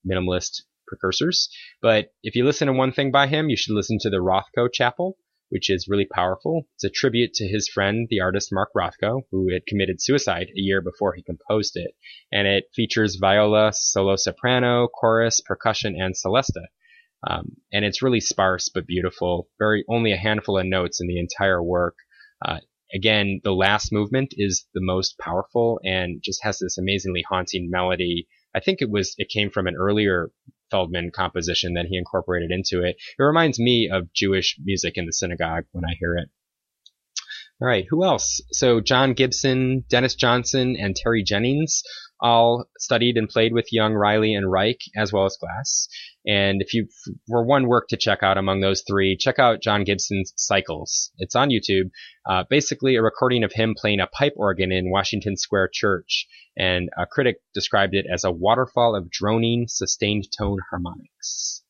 minimalist 0.07 0.61
precursors. 0.87 1.49
But 1.81 2.13
if 2.23 2.35
you 2.35 2.45
listen 2.45 2.67
to 2.67 2.73
one 2.73 2.93
thing 2.93 3.11
by 3.11 3.27
him, 3.27 3.49
you 3.49 3.57
should 3.57 3.73
listen 3.75 3.97
to 3.99 4.09
the 4.09 4.17
Rothko 4.21 4.71
Chapel, 4.71 5.17
which 5.49 5.69
is 5.69 5.87
really 5.87 6.05
powerful. 6.05 6.67
It's 6.75 6.85
a 6.85 6.89
tribute 6.89 7.33
to 7.35 7.47
his 7.47 7.67
friend, 7.67 8.07
the 8.09 8.21
artist 8.21 8.53
Mark 8.53 8.69
Rothko, 8.75 9.23
who 9.31 9.51
had 9.51 9.65
committed 9.65 10.01
suicide 10.01 10.47
a 10.47 10.61
year 10.61 10.81
before 10.81 11.13
he 11.13 11.23
composed 11.23 11.75
it. 11.75 11.91
And 12.31 12.47
it 12.47 12.69
features 12.73 13.17
viola, 13.17 13.71
solo 13.73 14.15
soprano, 14.15 14.87
chorus, 14.87 15.41
percussion, 15.41 15.99
and 15.99 16.15
celesta. 16.15 16.67
Um, 17.25 17.57
and 17.71 17.85
it's 17.85 18.01
really 18.01 18.19
sparse 18.19 18.69
but 18.69 18.85
beautiful. 18.85 19.47
Very 19.59 19.85
only 19.87 20.11
a 20.11 20.17
handful 20.17 20.57
of 20.57 20.65
notes 20.65 20.99
in 21.01 21.07
the 21.07 21.19
entire 21.19 21.61
work. 21.63 21.95
Uh, 22.43 22.59
again, 22.93 23.39
the 23.43 23.53
last 23.53 23.91
movement 23.91 24.33
is 24.37 24.65
the 24.73 24.81
most 24.81 25.17
powerful 25.17 25.79
and 25.83 26.21
just 26.21 26.43
has 26.43 26.59
this 26.59 26.77
amazingly 26.77 27.23
haunting 27.27 27.69
melody. 27.69 28.27
I 28.55 28.59
think 28.59 28.81
it 28.81 28.89
was 28.89 29.15
it 29.17 29.29
came 29.29 29.49
from 29.49 29.67
an 29.67 29.75
earlier 29.75 30.31
Feldman 30.69 31.11
composition 31.11 31.75
that 31.75 31.85
he 31.85 31.97
incorporated 31.97 32.51
into 32.51 32.83
it. 32.83 32.97
It 33.17 33.23
reminds 33.23 33.59
me 33.59 33.89
of 33.89 34.11
Jewish 34.13 34.57
music 34.63 34.97
in 34.97 35.05
the 35.05 35.13
synagogue 35.13 35.65
when 35.71 35.85
I 35.85 35.95
hear 35.99 36.15
it. 36.15 36.29
All 37.61 37.67
right, 37.67 37.85
who 37.89 38.03
else? 38.03 38.41
So 38.51 38.81
John 38.81 39.13
Gibson, 39.13 39.85
Dennis 39.89 40.15
Johnson, 40.15 40.75
and 40.77 40.95
Terry 40.95 41.23
Jennings 41.23 41.83
all 42.19 42.65
studied 42.79 43.17
and 43.17 43.29
played 43.29 43.53
with 43.53 43.71
Young, 43.71 43.93
Riley, 43.93 44.33
and 44.33 44.49
Reich, 44.49 44.79
as 44.95 45.11
well 45.11 45.25
as 45.25 45.37
Glass. 45.37 45.87
And 46.25 46.61
if 46.61 46.73
you 46.73 46.87
were 47.27 47.45
one 47.45 47.67
work 47.67 47.89
to 47.89 47.97
check 47.97 48.23
out 48.23 48.37
among 48.37 48.61
those 48.61 48.83
three, 48.87 49.17
check 49.17 49.39
out 49.39 49.61
John 49.61 49.83
Gibson's 49.83 50.33
Cycles. 50.37 51.11
It's 51.17 51.35
on 51.35 51.49
YouTube. 51.49 51.89
Uh, 52.27 52.43
basically, 52.49 52.95
a 52.95 53.01
recording 53.01 53.43
of 53.43 53.51
him 53.53 53.75
playing 53.77 53.99
a 53.99 54.07
pipe 54.07 54.33
organ 54.37 54.71
in 54.71 54.89
Washington 54.89 55.35
Square 55.35 55.69
Church. 55.73 56.27
And 56.57 56.89
a 56.97 57.05
critic 57.05 57.37
described 57.53 57.93
it 57.93 58.05
as 58.11 58.23
a 58.23 58.31
waterfall 58.31 58.95
of 58.95 59.09
droning, 59.09 59.65
sustained 59.67 60.27
tone 60.37 60.59
harmonics. 60.69 61.62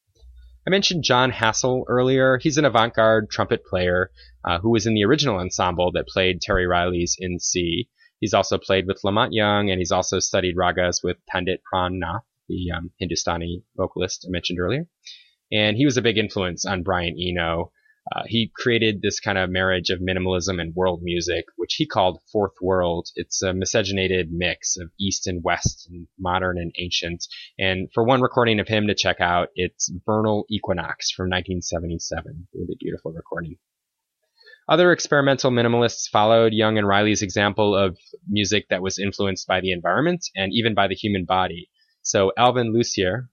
I 0.66 0.70
mentioned 0.70 1.04
Jon 1.04 1.32
Hassell 1.32 1.84
earlier. 1.88 2.38
He's 2.38 2.58
an 2.58 2.64
avant-garde 2.64 3.30
trumpet 3.30 3.66
player 3.66 4.12
uh, 4.46 4.60
who 4.60 4.70
was 4.70 4.86
in 4.86 4.94
the 4.94 5.04
original 5.04 5.38
ensemble 5.38 5.92
that 5.92 6.08
played 6.08 6.40
Terry 6.42 6.66
Riley's 6.66 7.18
In 7.20 7.40
C. 7.40 7.90
He's 8.20 8.34
also 8.34 8.58
played 8.58 8.88
with 8.88 9.04
La 9.04 9.12
Monte 9.12 9.36
Young, 9.36 9.70
and 9.70 9.80
he's 9.80 9.92
also 9.92 10.20
studied 10.20 10.56
ragas 10.56 11.04
with 11.04 11.18
Pandit 11.28 11.62
Pran 11.72 12.00
Nath, 12.00 12.24
the 12.48 12.72
um, 12.72 12.92
Hindustani 12.98 13.64
vocalist 13.76 14.26
I 14.26 14.32
mentioned 14.32 14.60
earlier. 14.60 14.88
And 15.52 15.76
he 15.76 15.86
was 15.86 15.98
a 15.98 16.02
big 16.02 16.18
influence 16.18 16.66
on 16.66 16.84
Brian 16.84 17.18
Eno. 17.20 17.74
Uh, 18.12 18.24
he 18.26 18.52
created 18.54 19.02
this 19.02 19.20
kind 19.20 19.38
of 19.38 19.50
marriage 19.50 19.90
of 19.90 20.00
minimalism 20.00 20.60
and 20.60 20.76
world 20.76 21.02
music, 21.02 21.46
which 21.56 21.76
he 21.76 21.86
called 21.86 22.22
Fourth 22.32 22.56
World. 22.62 23.08
It's 23.16 23.42
a 23.42 23.54
miscegenated 23.54 24.30
mix 24.32 24.76
of 24.78 24.92
East 25.00 25.26
and 25.26 25.42
West, 25.44 25.88
and 25.90 26.08
modern 26.20 26.58
and 26.58 26.74
ancient. 26.78 27.26
And 27.58 27.90
for 27.94 28.04
one 28.04 28.22
recording 28.22 28.60
of 28.60 28.68
him 28.68 28.88
to 28.88 28.96
check 28.96 29.22
out, 29.22 29.50
it's 29.56 29.90
Vernal 30.06 30.46
Equinox 30.50 31.12
from 31.12 31.30
1977. 31.30 32.48
Really 32.54 32.76
beautiful 32.80 33.14
recording. 33.14 33.58
Other 34.68 34.92
experimental 34.92 35.52
minimalists 35.52 36.10
followed 36.10 36.54
Young 36.54 36.78
and 36.78 36.88
Riley's 36.88 37.22
example 37.22 37.76
of 37.76 37.98
music 38.28 38.68
that 38.70 38.82
was 38.82 39.00
influenced 39.00 39.48
by 39.48 39.62
the 39.62 39.72
environment 39.72 40.26
and 40.36 40.54
even 40.54 40.74
by 40.74 40.88
the 40.88 40.96
human 40.96 41.26
body. 41.26 41.70
So 42.02 42.32
Alvin 42.38 42.74
Lucier, 42.74 43.30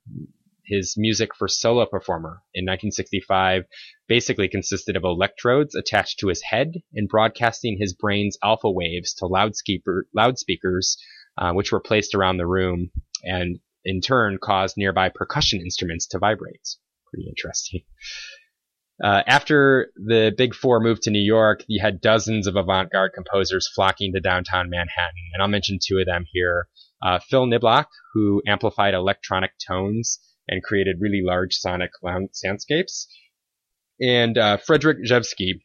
his 0.70 0.94
music 0.96 1.34
for 1.34 1.48
solo 1.48 1.84
performer 1.84 2.42
in 2.54 2.64
1965 2.64 3.64
basically 4.08 4.48
consisted 4.48 4.96
of 4.96 5.04
electrodes 5.04 5.74
attached 5.74 6.20
to 6.20 6.28
his 6.28 6.42
head 6.42 6.74
and 6.94 7.08
broadcasting 7.08 7.76
his 7.78 7.92
brain's 7.92 8.38
alpha 8.42 8.70
waves 8.70 9.14
to 9.14 9.26
loudspeaker, 9.26 10.06
loudspeakers, 10.14 10.96
uh, 11.36 11.52
which 11.52 11.72
were 11.72 11.80
placed 11.80 12.14
around 12.14 12.36
the 12.36 12.46
room 12.46 12.90
and 13.24 13.58
in 13.84 14.00
turn 14.00 14.38
caused 14.40 14.76
nearby 14.76 15.10
percussion 15.12 15.60
instruments 15.60 16.06
to 16.06 16.18
vibrate. 16.18 16.76
Pretty 17.06 17.28
interesting. 17.28 17.80
Uh, 19.02 19.22
after 19.26 19.90
the 19.96 20.32
Big 20.36 20.54
Four 20.54 20.78
moved 20.80 21.02
to 21.02 21.10
New 21.10 21.22
York, 21.22 21.64
you 21.66 21.80
had 21.80 22.02
dozens 22.02 22.46
of 22.46 22.56
avant 22.56 22.92
garde 22.92 23.12
composers 23.14 23.68
flocking 23.74 24.12
to 24.12 24.20
downtown 24.20 24.68
Manhattan, 24.68 25.30
and 25.32 25.42
I'll 25.42 25.48
mention 25.48 25.78
two 25.82 25.98
of 25.98 26.06
them 26.06 26.26
here 26.30 26.68
uh, 27.02 27.18
Phil 27.18 27.46
Niblock, 27.46 27.86
who 28.12 28.42
amplified 28.46 28.92
electronic 28.92 29.52
tones 29.66 30.18
and 30.50 30.62
created 30.62 30.96
really 31.00 31.22
large 31.24 31.54
sonic 31.54 31.92
landscapes. 32.02 33.06
and 34.00 34.36
uh, 34.36 34.56
Frederick 34.58 34.98
Rzewski, 35.04 35.60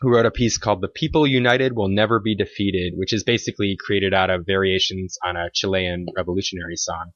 who 0.00 0.10
wrote 0.10 0.26
a 0.26 0.30
piece 0.30 0.58
called 0.58 0.80
The 0.80 0.88
People 0.88 1.26
United 1.26 1.74
Will 1.74 1.88
Never 1.88 2.20
Be 2.20 2.34
Defeated, 2.34 2.94
which 2.96 3.12
is 3.12 3.24
basically 3.24 3.76
created 3.78 4.14
out 4.14 4.30
of 4.30 4.46
variations 4.46 5.18
on 5.24 5.36
a 5.36 5.50
Chilean 5.52 6.06
revolutionary 6.16 6.76
song. 6.76 7.12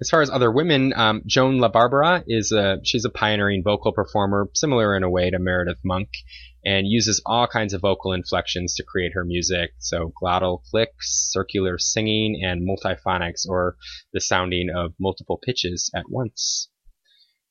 As 0.00 0.08
far 0.10 0.22
as 0.22 0.30
other 0.30 0.50
women, 0.50 0.92
um, 0.94 1.22
Joan 1.26 1.58
La 1.58 1.68
Barbara 1.68 2.24
is 2.26 2.52
a 2.52 2.78
she's 2.82 3.04
a 3.04 3.10
pioneering 3.10 3.62
vocal 3.62 3.92
performer, 3.92 4.48
similar 4.54 4.96
in 4.96 5.02
a 5.02 5.10
way 5.10 5.30
to 5.30 5.38
Meredith 5.38 5.80
Monk, 5.84 6.08
and 6.64 6.86
uses 6.86 7.20
all 7.26 7.46
kinds 7.46 7.74
of 7.74 7.80
vocal 7.80 8.12
inflections 8.12 8.74
to 8.76 8.84
create 8.84 9.12
her 9.14 9.24
music. 9.24 9.72
So 9.78 10.12
glottal 10.22 10.62
clicks, 10.70 11.28
circular 11.30 11.78
singing, 11.78 12.40
and 12.42 12.66
multiphonics, 12.66 13.46
or 13.48 13.76
the 14.12 14.20
sounding 14.20 14.70
of 14.74 14.94
multiple 14.98 15.38
pitches 15.44 15.90
at 15.94 16.08
once. 16.08 16.68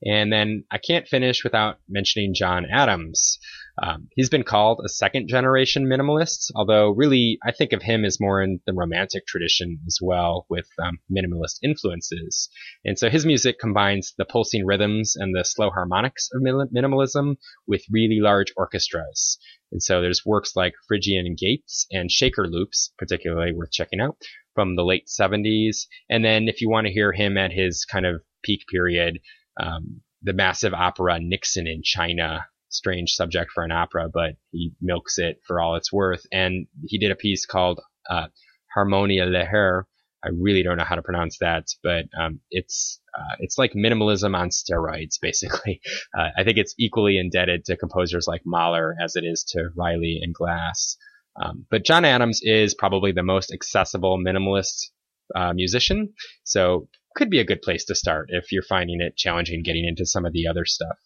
And 0.04 0.34
then 0.34 0.64
I 0.72 0.80
can't 0.80 1.08
finish 1.08 1.44
without 1.44 1.78
mentioning 1.88 2.34
John 2.34 2.66
Adams. 2.72 3.38
Um, 3.82 4.10
he's 4.16 4.30
been 4.30 4.44
called 4.44 4.82
a 4.84 4.90
second 4.90 5.28
generation 5.28 5.86
minimalist, 5.86 6.52
although 6.56 6.90
really 6.90 7.38
I 7.46 7.52
think 7.52 7.74
of 7.74 7.82
him 7.82 8.06
as 8.06 8.20
more 8.20 8.42
in 8.42 8.60
the 8.66 8.74
romantic 8.74 9.26
tradition 9.26 9.80
as 9.88 9.98
well, 10.02 10.46
with 10.50 10.68
um, 10.84 11.00
minimalist 11.12 11.60
influences. 11.64 12.50
And 12.84 12.98
so 12.98 13.10
his 13.10 13.26
music 13.26 13.60
combines 13.60 14.14
the 14.18 14.26
pulsing 14.26 14.66
rhythms 14.66 15.16
and 15.16 15.36
the 15.36 15.44
slow 15.44 15.70
harmonics 15.70 16.30
of 16.34 16.42
minimalism 16.42 17.38
with 17.68 17.84
really 17.92 18.20
large 18.20 18.54
orchestras. 18.58 19.38
And 19.72 19.82
so 19.82 20.02
there's 20.02 20.26
works 20.26 20.56
like 20.56 20.74
Phrygian 20.88 21.36
Gates 21.38 21.88
and 21.92 22.12
Shaker 22.12 22.48
Loops, 22.48 22.94
particularly 22.98 23.54
worth 23.54 23.72
checking 23.72 24.02
out, 24.02 24.18
from 24.54 24.76
the 24.76 24.84
late 24.84 25.08
70s. 25.08 25.88
And 26.10 26.26
then 26.26 26.48
if 26.48 26.62
you 26.62 26.70
want 26.70 26.88
to 26.88 26.94
hear 26.94 27.14
him 27.14 27.38
at 27.38 27.52
his 27.52 27.86
kind 27.86 28.06
of 28.06 28.22
peak 28.44 28.62
period, 28.70 29.20
um, 29.62 30.02
the 30.22 30.34
massive 30.34 30.74
opera 30.74 31.20
Nixon 31.20 31.68
in 31.68 31.82
China 31.84 32.46
strange 32.74 33.12
subject 33.12 33.52
for 33.52 33.64
an 33.64 33.72
opera, 33.72 34.10
but 34.12 34.36
he 34.52 34.74
milks 34.82 35.18
it 35.18 35.42
for 35.46 35.62
all 35.62 35.76
it's 35.76 35.92
worth. 35.92 36.26
And 36.32 36.68
he 36.86 36.98
did 36.98 37.12
a 37.12 37.16
piece 37.16 37.46
called 37.46 37.80
uh, 38.10 38.28
Harmonielehre, 38.76 39.84
I 40.24 40.30
really 40.30 40.62
don't 40.62 40.78
know 40.78 40.84
how 40.84 40.96
to 40.96 41.02
pronounce 41.02 41.40
that, 41.40 41.68
but 41.82 42.06
um, 42.20 42.42
it's 42.52 43.00
uh, 43.18 43.36
it's 43.40 43.58
like 43.58 43.74
minimalism 43.74 44.38
on 44.38 44.50
steroids, 44.50 45.18
basically. 45.22 45.82
Uh, 46.18 46.30
I 46.38 46.44
think 46.44 46.58
it's 46.58 46.76
equally 46.78 47.18
indebted 47.18 47.66
to 47.66 47.78
composers 47.78 48.28
like 48.28 48.42
Mahler 48.46 48.96
as 49.04 49.16
it 49.16 49.24
is 49.24 49.44
to 49.50 49.70
Riley 49.76 50.20
and 50.22 50.34
Glass. 50.34 50.98
Um, 51.42 51.66
but 51.72 51.86
John 51.86 52.06
Adams 52.06 52.42
is 52.44 52.76
probably 52.76 53.14
the 53.14 53.24
most 53.24 53.52
accessible 53.52 54.20
minimalist 54.20 54.90
uh, 55.34 55.54
musician, 55.54 56.14
so 56.44 56.88
could 57.16 57.30
be 57.30 57.40
a 57.40 57.46
good 57.46 57.62
place 57.62 57.86
to 57.86 57.96
start 57.96 58.28
if 58.30 58.52
you're 58.52 58.64
finding 58.64 59.02
it 59.02 59.18
challenging 59.18 59.64
getting 59.64 59.86
into 59.86 60.06
some 60.06 60.26
of 60.26 60.34
the 60.34 60.48
other 60.48 60.66
stuff. 60.66 60.98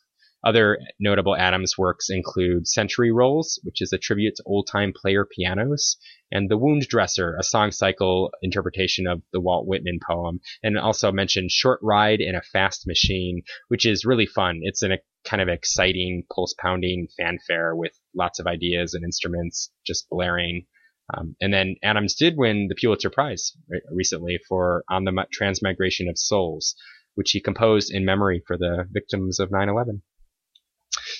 Other 0.45 0.77
notable 0.99 1.35
Adams 1.35 1.75
works 1.75 2.11
include 2.11 2.67
Century 2.67 3.11
Rolls, 3.11 3.59
which 3.63 3.81
is 3.81 3.91
a 3.91 3.97
tribute 3.97 4.35
to 4.35 4.43
old 4.45 4.67
time 4.71 4.93
player 4.95 5.25
pianos, 5.25 5.97
and 6.31 6.51
The 6.51 6.57
Wound 6.57 6.83
Dresser, 6.87 7.35
a 7.35 7.43
song 7.43 7.71
cycle 7.71 8.31
interpretation 8.43 9.07
of 9.07 9.23
the 9.33 9.41
Walt 9.41 9.65
Whitman 9.65 9.97
poem, 10.07 10.41
and 10.61 10.77
also 10.77 11.11
mentioned 11.11 11.49
Short 11.49 11.79
Ride 11.81 12.21
in 12.21 12.35
a 12.35 12.43
Fast 12.43 12.85
Machine, 12.85 13.41
which 13.69 13.87
is 13.87 14.05
really 14.05 14.27
fun. 14.27 14.59
It's 14.61 14.83
in 14.83 14.91
a 14.91 14.99
kind 15.23 15.41
of 15.41 15.49
exciting, 15.49 16.25
pulse 16.31 16.53
pounding 16.53 17.07
fanfare 17.17 17.75
with 17.75 17.99
lots 18.13 18.37
of 18.37 18.45
ideas 18.45 18.93
and 18.93 19.03
instruments 19.03 19.71
just 19.83 20.07
blaring. 20.11 20.67
Um, 21.11 21.35
and 21.41 21.51
then 21.51 21.77
Adams 21.83 22.13
did 22.13 22.37
win 22.37 22.67
the 22.67 22.75
Pulitzer 22.75 23.09
Prize 23.09 23.57
recently 23.91 24.39
for 24.47 24.83
On 24.89 25.05
the 25.05 25.25
Transmigration 25.31 26.07
of 26.07 26.19
Souls, 26.19 26.75
which 27.15 27.31
he 27.31 27.41
composed 27.41 27.91
in 27.91 28.05
memory 28.05 28.43
for 28.45 28.59
the 28.59 28.87
victims 28.91 29.39
of 29.39 29.49
9 29.49 29.69
11. 29.69 30.03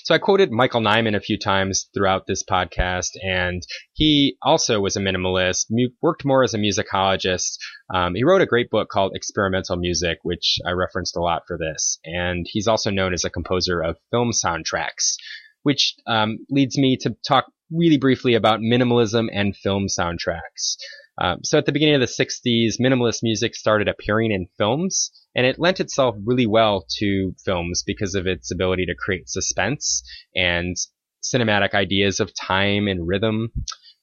So 0.06 0.14
I 0.14 0.18
quoted 0.18 0.52
Michael 0.52 0.82
Nyman 0.82 1.16
a 1.16 1.20
few 1.20 1.36
times 1.36 1.90
throughout 1.92 2.28
this 2.28 2.44
podcast, 2.44 3.16
and 3.24 3.60
he 3.92 4.36
also 4.40 4.78
was 4.78 4.94
a 4.94 5.00
minimalist, 5.00 5.66
worked 6.00 6.24
more 6.24 6.44
as 6.44 6.54
a 6.54 6.58
musicologist. 6.58 7.58
Um, 7.92 8.14
he 8.14 8.22
wrote 8.22 8.40
a 8.40 8.46
great 8.46 8.70
book 8.70 8.88
called 8.88 9.16
Experimental 9.16 9.74
Music, 9.74 10.18
which 10.22 10.58
I 10.64 10.70
referenced 10.70 11.16
a 11.16 11.20
lot 11.20 11.42
for 11.48 11.58
this. 11.58 11.98
And 12.04 12.46
he's 12.48 12.68
also 12.68 12.92
known 12.92 13.14
as 13.14 13.24
a 13.24 13.30
composer 13.30 13.80
of 13.82 13.96
film 14.12 14.30
soundtracks, 14.30 15.16
which 15.64 15.96
um, 16.06 16.38
leads 16.50 16.78
me 16.78 16.96
to 16.98 17.16
talk 17.26 17.46
really 17.72 17.98
briefly 17.98 18.34
about 18.34 18.60
minimalism 18.60 19.26
and 19.32 19.56
film 19.56 19.86
soundtracks. 19.88 20.76
Um, 21.18 21.38
so 21.42 21.58
at 21.58 21.66
the 21.66 21.72
beginning 21.72 21.94
of 21.94 22.00
the 22.00 22.06
60s, 22.06 22.74
minimalist 22.80 23.22
music 23.22 23.54
started 23.54 23.88
appearing 23.88 24.32
in 24.32 24.48
films, 24.58 25.10
and 25.34 25.46
it 25.46 25.58
lent 25.58 25.80
itself 25.80 26.14
really 26.24 26.46
well 26.46 26.84
to 26.98 27.34
films 27.44 27.82
because 27.86 28.14
of 28.14 28.26
its 28.26 28.50
ability 28.50 28.86
to 28.86 28.94
create 28.94 29.28
suspense 29.28 30.02
and 30.34 30.76
cinematic 31.22 31.74
ideas 31.74 32.20
of 32.20 32.32
time 32.34 32.86
and 32.86 33.06
rhythm. 33.06 33.50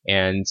And 0.08 0.46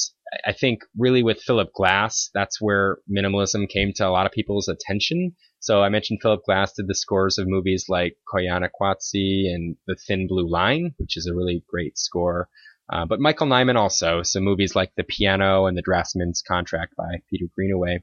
I 0.47 0.53
think 0.53 0.81
really 0.97 1.23
with 1.23 1.43
Philip 1.43 1.73
Glass, 1.75 2.31
that's 2.33 2.61
where 2.61 2.99
minimalism 3.11 3.69
came 3.69 3.93
to 3.97 4.07
a 4.07 4.11
lot 4.11 4.27
of 4.27 4.33
people's 4.33 4.69
attention. 4.69 5.37
So 5.61 5.83
I 5.83 5.91
mentioned 5.91 6.21
Philip 6.23 6.45
Glass 6.45 6.73
did 6.75 6.89
the 6.89 6.95
scores 6.95 7.39
of 7.39 7.47
movies 7.47 7.87
like 7.89 8.17
Koyaanisqatsi 8.33 9.53
and 9.53 9.77
The 9.87 9.97
Thin 10.07 10.27
Blue 10.27 10.49
Line, 10.49 10.95
which 10.97 11.17
is 11.17 11.27
a 11.27 11.35
really 11.35 11.65
great 11.69 11.99
score. 11.99 12.49
Uh, 12.91 13.07
but 13.07 13.21
Michael 13.21 13.47
Nyman 13.47 13.77
also, 13.77 14.23
so 14.23 14.41
movies 14.41 14.75
like 14.75 14.93
The 14.97 15.05
Piano 15.05 15.67
and 15.67 15.77
The 15.77 15.83
Draftsman's 15.83 16.43
Contract 16.47 16.95
by 16.97 17.23
Peter 17.31 17.47
Greenaway. 17.55 18.03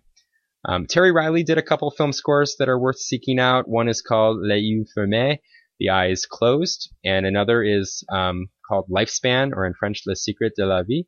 Um, 0.65 0.87
Terry 0.87 1.11
Riley 1.11 1.43
did 1.43 1.57
a 1.57 1.63
couple 1.63 1.89
film 1.91 2.11
scores 2.11 2.55
that 2.59 2.69
are 2.69 2.79
worth 2.79 2.99
seeking 2.99 3.39
out. 3.39 3.67
One 3.67 3.87
is 3.87 4.01
called 4.01 4.39
Les 4.41 4.59
Yeux 4.59 4.85
Fermés, 4.97 5.39
The 5.79 5.89
Eyes 5.89 6.25
Closed, 6.25 6.93
and 7.03 7.25
another 7.25 7.63
is 7.63 8.03
um, 8.11 8.49
called 8.67 8.89
Lifespan, 8.89 9.51
or 9.53 9.65
in 9.65 9.73
French, 9.73 10.01
Le 10.05 10.15
Secret 10.15 10.53
de 10.55 10.65
la 10.65 10.83
Vie. 10.83 11.05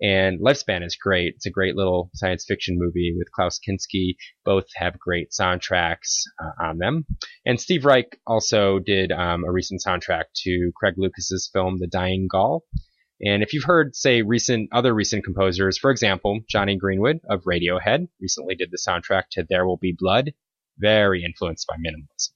And 0.00 0.40
Lifespan 0.40 0.84
is 0.84 0.96
great. 0.96 1.34
It's 1.36 1.46
a 1.46 1.50
great 1.50 1.76
little 1.76 2.10
science 2.14 2.44
fiction 2.46 2.76
movie 2.78 3.14
with 3.16 3.30
Klaus 3.32 3.58
Kinski. 3.58 4.16
Both 4.44 4.66
have 4.76 4.98
great 4.98 5.30
soundtracks 5.30 6.22
uh, 6.42 6.64
on 6.64 6.78
them. 6.78 7.06
And 7.46 7.60
Steve 7.60 7.84
Reich 7.84 8.18
also 8.26 8.78
did 8.78 9.12
um, 9.12 9.44
a 9.44 9.52
recent 9.52 9.82
soundtrack 9.86 10.24
to 10.44 10.72
Craig 10.76 10.94
Lucas's 10.96 11.50
film 11.52 11.78
The 11.78 11.86
Dying 11.86 12.26
Gaul. 12.30 12.64
And 13.20 13.42
if 13.42 13.52
you've 13.52 13.64
heard, 13.64 13.96
say, 13.96 14.22
recent 14.22 14.68
other 14.72 14.94
recent 14.94 15.24
composers, 15.24 15.76
for 15.76 15.90
example, 15.90 16.40
Jonny 16.48 16.76
Greenwood 16.76 17.20
of 17.28 17.42
Radiohead 17.42 18.08
recently 18.20 18.54
did 18.54 18.70
the 18.70 18.78
soundtrack 18.78 19.24
to 19.32 19.44
There 19.48 19.66
Will 19.66 19.76
Be 19.76 19.94
Blood, 19.96 20.32
very 20.78 21.24
influenced 21.24 21.66
by 21.66 21.74
minimalism. 21.76 22.30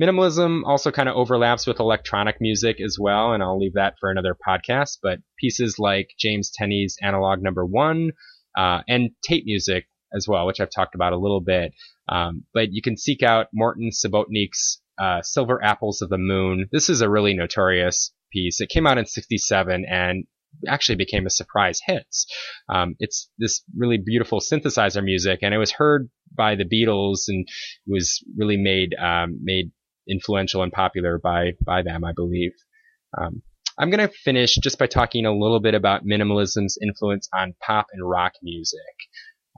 Minimalism 0.00 0.62
also 0.66 0.90
kind 0.90 1.08
of 1.08 1.14
overlaps 1.14 1.66
with 1.66 1.78
electronic 1.78 2.40
music 2.40 2.80
as 2.80 2.98
well, 2.98 3.32
and 3.32 3.42
I'll 3.42 3.58
leave 3.58 3.74
that 3.74 3.94
for 4.00 4.10
another 4.10 4.36
podcast. 4.46 4.98
But 5.02 5.20
pieces 5.38 5.78
like 5.78 6.10
James 6.18 6.50
Tenney's 6.50 6.96
Analog 7.00 7.42
Number 7.42 7.64
One 7.64 8.10
uh, 8.56 8.80
and 8.88 9.10
tape 9.22 9.44
music 9.46 9.86
as 10.12 10.26
well, 10.28 10.46
which 10.46 10.60
I've 10.60 10.70
talked 10.70 10.94
about 10.94 11.12
a 11.12 11.18
little 11.18 11.40
bit. 11.40 11.72
Um, 12.08 12.44
but 12.52 12.72
you 12.72 12.82
can 12.82 12.96
seek 12.96 13.22
out 13.22 13.46
Morton 13.52 13.90
Subotnick's 13.90 14.80
uh, 14.98 15.22
Silver 15.22 15.62
Apples 15.62 16.02
of 16.02 16.08
the 16.08 16.18
Moon. 16.18 16.68
This 16.70 16.88
is 16.88 17.00
a 17.00 17.08
really 17.08 17.34
notorious 17.34 18.12
piece. 18.34 18.60
It 18.60 18.68
came 18.68 18.86
out 18.86 18.98
in 18.98 19.06
67 19.06 19.86
and 19.88 20.24
actually 20.68 20.96
became 20.96 21.26
a 21.26 21.30
surprise 21.30 21.80
hit. 21.84 22.06
Um, 22.68 22.96
it's 22.98 23.30
this 23.38 23.62
really 23.76 23.98
beautiful 23.98 24.40
synthesizer 24.40 25.02
music, 25.02 25.40
and 25.42 25.54
it 25.54 25.58
was 25.58 25.72
heard 25.72 26.10
by 26.36 26.54
the 26.54 26.64
Beatles 26.64 27.28
and 27.28 27.46
was 27.86 28.22
really 28.36 28.56
made 28.56 28.94
um, 28.94 29.38
made 29.42 29.70
influential 30.08 30.62
and 30.62 30.72
popular 30.72 31.18
by 31.18 31.52
by 31.64 31.82
them, 31.82 32.04
I 32.04 32.12
believe. 32.14 32.52
Um, 33.16 33.42
I'm 33.78 33.90
going 33.90 34.06
to 34.06 34.14
finish 34.14 34.54
just 34.54 34.78
by 34.78 34.86
talking 34.86 35.26
a 35.26 35.32
little 35.32 35.60
bit 35.60 35.74
about 35.74 36.04
minimalism's 36.04 36.78
influence 36.80 37.28
on 37.34 37.54
pop 37.60 37.86
and 37.92 38.08
rock 38.08 38.34
music, 38.42 38.80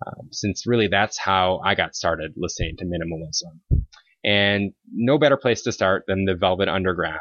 um, 0.06 0.28
since 0.32 0.66
really 0.66 0.88
that's 0.88 1.18
how 1.18 1.60
I 1.64 1.74
got 1.74 1.94
started 1.94 2.32
listening 2.36 2.76
to 2.78 2.84
minimalism. 2.84 3.82
And 4.26 4.72
no 4.92 5.18
better 5.18 5.36
place 5.36 5.62
to 5.62 5.72
start 5.72 6.02
than 6.08 6.24
the 6.24 6.34
Velvet 6.34 6.68
Underground. 6.68 7.20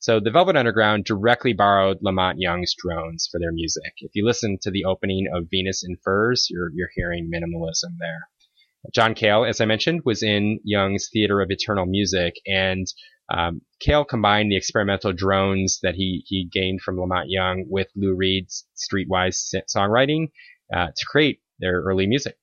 So 0.00 0.18
the 0.18 0.32
Velvet 0.32 0.56
Underground 0.56 1.04
directly 1.04 1.52
borrowed 1.52 1.98
La 2.02 2.10
Monte 2.10 2.42
Young's 2.42 2.74
drones 2.76 3.28
for 3.30 3.38
their 3.38 3.52
music. 3.52 3.92
If 3.98 4.10
you 4.14 4.26
listen 4.26 4.58
to 4.62 4.70
the 4.72 4.84
opening 4.84 5.28
of 5.32 5.46
Venus 5.48 5.84
in 5.84 5.96
Furs, 6.02 6.48
you're, 6.50 6.70
you're 6.74 6.90
hearing 6.92 7.30
minimalism 7.32 7.96
there. 8.00 8.28
John 8.92 9.14
Cale, 9.14 9.44
as 9.44 9.60
I 9.60 9.66
mentioned, 9.66 10.02
was 10.04 10.22
in 10.24 10.58
Young's 10.64 11.08
Theater 11.12 11.40
of 11.40 11.50
Eternal 11.50 11.86
Music, 11.86 12.34
and 12.46 12.86
um, 13.32 13.60
Cale 13.78 14.04
combined 14.04 14.50
the 14.50 14.56
experimental 14.56 15.12
drones 15.12 15.78
that 15.82 15.94
he, 15.94 16.24
he 16.26 16.48
gained 16.50 16.80
from 16.80 16.96
La 16.96 17.06
Monte 17.06 17.30
Young 17.30 17.66
with 17.68 17.88
Lou 17.94 18.14
Reed's 18.14 18.66
streetwise 18.74 19.54
songwriting 19.74 20.28
uh, 20.74 20.86
to 20.86 21.06
create 21.06 21.40
their 21.60 21.82
early 21.82 22.06
music. 22.06 22.36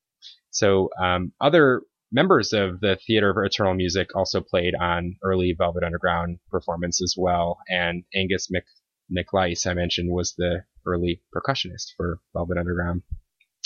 So 0.50 0.90
um, 1.00 1.32
other 1.40 1.82
members 2.10 2.52
of 2.52 2.80
the 2.80 2.98
Theater 3.06 3.30
of 3.30 3.44
Eternal 3.44 3.74
Music 3.74 4.08
also 4.14 4.40
played 4.40 4.74
on 4.74 5.16
early 5.22 5.54
Velvet 5.56 5.84
Underground 5.84 6.38
performance 6.50 7.02
as 7.02 7.14
well. 7.16 7.58
And 7.68 8.04
Angus 8.14 8.48
Mc, 8.50 8.64
MacLise, 9.10 9.66
I 9.66 9.74
mentioned, 9.74 10.10
was 10.10 10.34
the 10.36 10.64
early 10.86 11.22
percussionist 11.34 11.94
for 11.96 12.20
Velvet 12.34 12.58
Underground. 12.58 13.02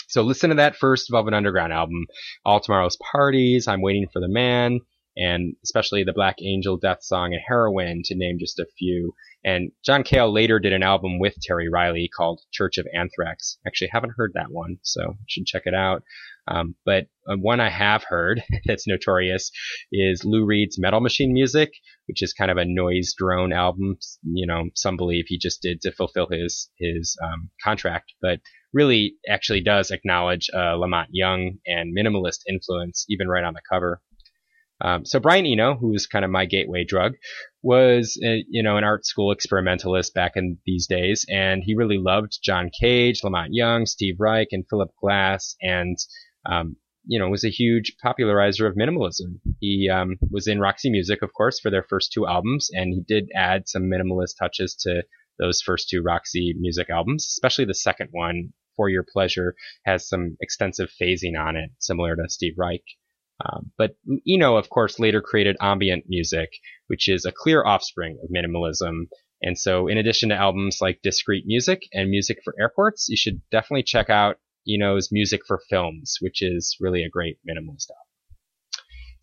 So 0.09 0.23
listen 0.23 0.51
to 0.51 0.57
that 0.57 0.77
first 0.77 1.11
Velvet 1.11 1.35
Underground 1.35 1.73
album, 1.73 2.07
All 2.45 2.61
Tomorrow's 2.61 2.99
Parties, 3.13 3.67
I'm 3.67 3.81
Waiting 3.81 4.09
for 4.13 4.21
the 4.21 4.29
Man, 4.29 4.81
and 5.17 5.55
especially 5.65 6.05
the 6.05 6.13
Black 6.13 6.37
Angel 6.43 6.77
Death 6.77 7.03
Song 7.03 7.33
and 7.33 7.43
Heroin, 7.47 8.03
to 8.05 8.15
name 8.15 8.39
just 8.39 8.59
a 8.59 8.67
few. 8.79 9.15
And 9.45 9.73
John 9.85 10.03
Cale 10.03 10.33
later 10.33 10.59
did 10.59 10.73
an 10.73 10.83
album 10.83 11.19
with 11.19 11.35
Terry 11.41 11.69
Riley 11.69 12.09
called 12.15 12.41
Church 12.53 12.79
of 12.79 12.87
Anthrax. 12.95 13.59
Actually, 13.67 13.89
haven't 13.93 14.15
heard 14.17 14.33
that 14.35 14.51
one, 14.51 14.79
so 14.83 15.17
should 15.27 15.47
check 15.47 15.63
it 15.67 15.75
out. 15.75 16.03
Um, 16.49 16.75
but 16.85 17.07
uh, 17.29 17.37
one 17.37 17.61
I 17.61 17.71
have 17.71 18.05
heard 18.05 18.43
that's 18.67 18.87
notorious 18.87 19.51
is 19.93 20.25
Lou 20.25 20.45
Reed's 20.45 20.79
Metal 20.79 21.01
Machine 21.01 21.33
Music, 21.33 21.71
which 22.07 22.23
is 22.23 22.33
kind 22.33 22.51
of 22.51 22.57
a 22.57 22.65
noise 22.65 23.15
drone 23.17 23.53
album. 23.53 23.99
You 24.25 24.47
know, 24.47 24.65
some 24.75 24.97
believe 24.97 25.27
he 25.29 25.39
just 25.39 25.63
did 25.63 25.81
to 25.83 25.93
fulfill 25.93 26.29
his 26.31 26.69
his 26.79 27.17
um, 27.23 27.51
contract, 27.63 28.13
but 28.21 28.41
really 28.73 29.15
actually 29.29 29.61
does 29.61 29.91
acknowledge 29.91 30.51
uh, 30.55 30.77
La 30.77 30.87
Monte 30.87 31.11
Young 31.13 31.59
and 31.67 31.97
minimalist 31.97 32.41
influence, 32.49 33.05
even 33.09 33.29
right 33.29 33.45
on 33.45 33.55
the 33.55 33.61
cover. 33.71 34.01
Um, 34.81 35.05
so 35.05 35.21
Brian 35.21 35.47
Eno, 35.47 35.77
who 35.77 35.93
was 35.93 36.09
kind 36.09 36.25
of 36.25 36.31
my 36.33 36.45
gateway 36.45 36.85
drug, 36.85 37.13
was 37.63 38.19
a, 38.25 38.45
you 38.49 38.65
know 38.65 38.77
an 38.77 38.85
art 38.85 39.07
school 39.07 39.31
experimentalist 39.31 40.13
back 40.13 40.33
in 40.35 40.59
these 40.67 40.89
days, 40.89 41.25
and 41.29 41.63
he 41.65 41.77
really 41.77 41.99
loved 41.99 42.41
John 42.43 42.69
Cage, 42.81 43.21
La 43.23 43.31
Monte 43.31 43.55
Young, 43.55 43.87
Steve 43.87 44.17
Reich, 44.19 44.49
and 44.51 44.65
Philip 44.69 44.91
Glass, 45.01 45.55
and 45.63 45.97
um, 46.47 46.77
you 47.05 47.19
know, 47.19 47.29
was 47.29 47.45
a 47.45 47.51
huge 47.51 47.97
popularizer 48.03 48.67
of 48.67 48.77
minimalism. 48.77 49.41
He 49.61 49.89
um, 49.89 50.17
was 50.31 50.47
in 50.47 50.61
Roxy 50.61 50.91
Music, 50.91 51.23
of 51.23 51.33
course, 51.33 51.59
for 51.59 51.71
their 51.71 51.83
first 51.83 52.13
two 52.13 52.27
albums, 52.27 52.71
and 52.73 52.93
he 52.93 53.01
did 53.01 53.31
add 53.35 53.69
some 53.69 53.91
minimalist 53.91 54.37
touches 54.39 54.75
to 54.83 55.03
those 55.39 55.61
first 55.61 55.89
two 55.89 56.03
Roxy 56.03 56.55
Music 56.59 56.91
albums, 56.91 57.27
especially 57.27 57.65
the 57.65 57.75
second 57.75 58.09
one, 58.13 58.53
For 58.77 58.89
Your 58.89 59.05
Pleasure, 59.11 59.55
has 59.85 60.09
some 60.09 60.37
extensive 60.41 60.91
phasing 61.01 61.39
on 61.39 61.57
it, 61.57 61.71
similar 61.79 62.15
to 62.15 62.29
Steve 62.29 62.55
Reich. 62.57 62.85
Um, 63.45 63.73
but 63.77 63.97
Eno, 64.29 64.57
of 64.57 64.69
course, 64.69 65.01
later 65.01 65.21
created 65.21 65.57
ambient 65.61 66.05
music, 66.09 66.51
which 66.87 67.09
is 67.09 67.25
a 67.25 67.33
clear 67.33 67.65
offspring 67.65 68.19
of 68.23 68.31
minimalism. 68.31 69.09
And 69.43 69.59
so, 69.59 69.89
in 69.89 69.99
addition 69.99 70.29
to 70.29 70.37
albums 70.37 70.79
like 70.81 71.01
Discrete 71.03 71.47
Music 71.47 71.83
and 71.93 72.11
Music 72.11 72.39
for 72.45 72.55
Airports, 72.61 73.09
you 73.09 73.17
should 73.17 73.41
definitely 73.51 73.83
check 73.83 74.09
out 74.09 74.37
Eno's 74.69 75.11
Music 75.11 75.43
for 75.47 75.61
Films, 75.71 76.19
which 76.21 76.43
is 76.43 76.77
really 76.81 77.05
a 77.05 77.09
great 77.09 77.39
minimalist 77.49 77.91
album. 77.91 78.13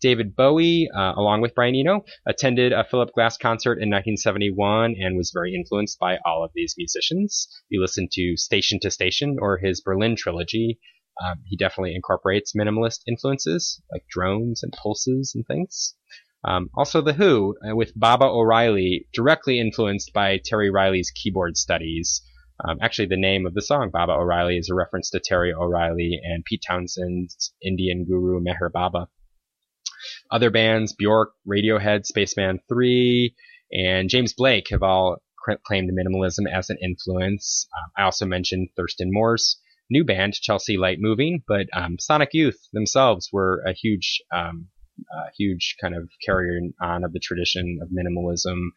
David 0.00 0.34
Bowie, 0.34 0.88
uh, 0.94 1.12
along 1.14 1.42
with 1.42 1.54
Brian 1.54 1.74
Eno, 1.76 2.04
attended 2.26 2.72
a 2.72 2.84
Philip 2.84 3.12
Glass 3.12 3.36
concert 3.36 3.74
in 3.74 3.90
1971 3.90 4.96
and 4.98 5.16
was 5.16 5.30
very 5.30 5.54
influenced 5.54 5.98
by 5.98 6.18
all 6.24 6.42
of 6.42 6.52
these 6.54 6.74
musicians. 6.78 7.48
You 7.68 7.82
listen 7.82 8.08
to 8.12 8.36
Station 8.36 8.80
to 8.80 8.90
Station 8.90 9.36
or 9.38 9.58
his 9.58 9.82
Berlin 9.82 10.16
trilogy. 10.16 10.78
Um, 11.22 11.42
he 11.44 11.56
definitely 11.56 11.94
incorporates 11.94 12.54
minimalist 12.54 13.00
influences 13.06 13.82
like 13.92 14.06
drones 14.08 14.62
and 14.62 14.72
pulses 14.72 15.32
and 15.34 15.46
things. 15.46 15.94
Um, 16.44 16.70
also, 16.74 17.02
The 17.02 17.12
Who, 17.12 17.56
uh, 17.68 17.76
with 17.76 17.92
Baba 17.94 18.24
O'Riley, 18.24 19.06
directly 19.12 19.60
influenced 19.60 20.14
by 20.14 20.40
Terry 20.42 20.70
Riley's 20.70 21.10
keyboard 21.10 21.58
studies. 21.58 22.22
Um, 22.64 22.78
actually, 22.82 23.06
the 23.06 23.16
name 23.16 23.46
of 23.46 23.54
the 23.54 23.62
song, 23.62 23.90
Baba 23.90 24.12
O'Riley, 24.12 24.58
is 24.58 24.68
a 24.70 24.74
reference 24.74 25.10
to 25.10 25.20
Terry 25.20 25.52
O'Reilly 25.52 26.20
and 26.22 26.44
Pete 26.44 26.62
Townshend's 26.66 27.52
Indian 27.62 28.04
guru 28.04 28.40
Meher 28.40 28.70
Baba. 28.72 29.08
Other 30.30 30.50
bands, 30.50 30.94
Bjork, 30.94 31.32
Radiohead, 31.46 32.06
Spaceman 32.06 32.60
3, 32.68 33.34
and 33.72 34.08
James 34.08 34.32
Blake 34.32 34.68
have 34.70 34.82
all 34.82 35.22
claimed 35.64 35.90
minimalism 35.90 36.50
as 36.52 36.70
an 36.70 36.78
influence. 36.82 37.66
Um, 37.76 37.90
I 37.96 38.02
also 38.04 38.26
mentioned 38.26 38.68
Thurston 38.76 39.12
Moore's 39.12 39.58
new 39.90 40.04
band, 40.04 40.34
Chelsea 40.34 40.76
Light 40.76 40.98
Moving, 41.00 41.42
but 41.46 41.66
um, 41.72 41.98
Sonic 41.98 42.30
Youth 42.32 42.58
themselves 42.72 43.28
were 43.32 43.62
a 43.66 43.72
huge, 43.72 44.22
um, 44.32 44.68
a 45.12 45.30
huge 45.36 45.76
kind 45.80 45.94
of 45.94 46.08
carrier 46.24 46.60
on 46.80 47.04
of 47.04 47.12
the 47.12 47.18
tradition 47.18 47.80
of 47.82 47.88
minimalism 47.88 48.68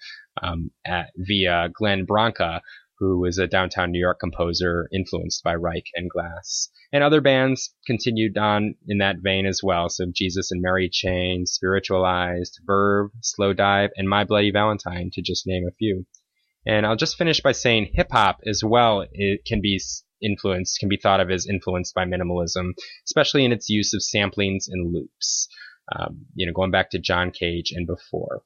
um, 0.42 0.72
at, 0.86 1.12
via 1.18 1.70
Glenn 1.74 2.06
Branca, 2.06 2.62
who 3.04 3.20
was 3.20 3.38
a 3.38 3.48
downtown 3.48 3.92
New 3.92 4.00
York 4.00 4.18
composer 4.22 4.88
influenced 4.94 5.44
by 5.44 5.54
Reich 5.56 5.88
and 5.94 6.10
Glass. 6.10 6.70
And 6.94 7.04
other 7.04 7.20
bands 7.20 7.76
continued 7.86 8.38
on 8.38 8.76
in 8.88 9.00
that 9.00 9.18
vein 9.22 9.46
as 9.46 9.62
well. 9.62 9.90
So 9.90 10.06
Jesus 10.14 10.52
and 10.52 10.62
Mary 10.62 10.90
Chain, 10.90 11.46
Spiritualized, 11.46 12.62
Verve, 12.66 13.12
Slowdive, 13.22 13.90
and 13.98 14.08
My 14.08 14.24
Bloody 14.24 14.52
Valentine, 14.52 15.10
to 15.14 15.22
just 15.22 15.46
name 15.46 15.68
a 15.68 15.76
few. 15.76 16.06
And 16.66 16.86
I'll 16.86 16.96
just 16.96 17.18
finish 17.18 17.42
by 17.42 17.52
saying 17.52 17.92
hip 17.94 18.08
hop 18.10 18.40
as 18.46 18.64
well 18.64 19.06
it 19.12 19.44
can 19.46 19.60
be 19.60 19.82
influenced, 20.22 20.80
can 20.80 20.88
be 20.88 20.98
thought 20.98 21.20
of 21.20 21.30
as 21.30 21.46
influenced 21.46 21.94
by 21.94 22.06
minimalism, 22.06 22.72
especially 23.06 23.44
in 23.44 23.52
its 23.52 23.68
use 23.68 23.94
of 23.94 24.02
samplings 24.02 24.70
and 24.70 24.94
loops. 24.94 25.50
Um, 25.94 26.28
you 26.36 26.46
know, 26.46 26.54
going 26.54 26.72
back 26.72 26.92
to 26.92 27.00
John 27.00 27.32
Cage 27.32 27.74
and 27.76 27.86
before. 27.86 28.44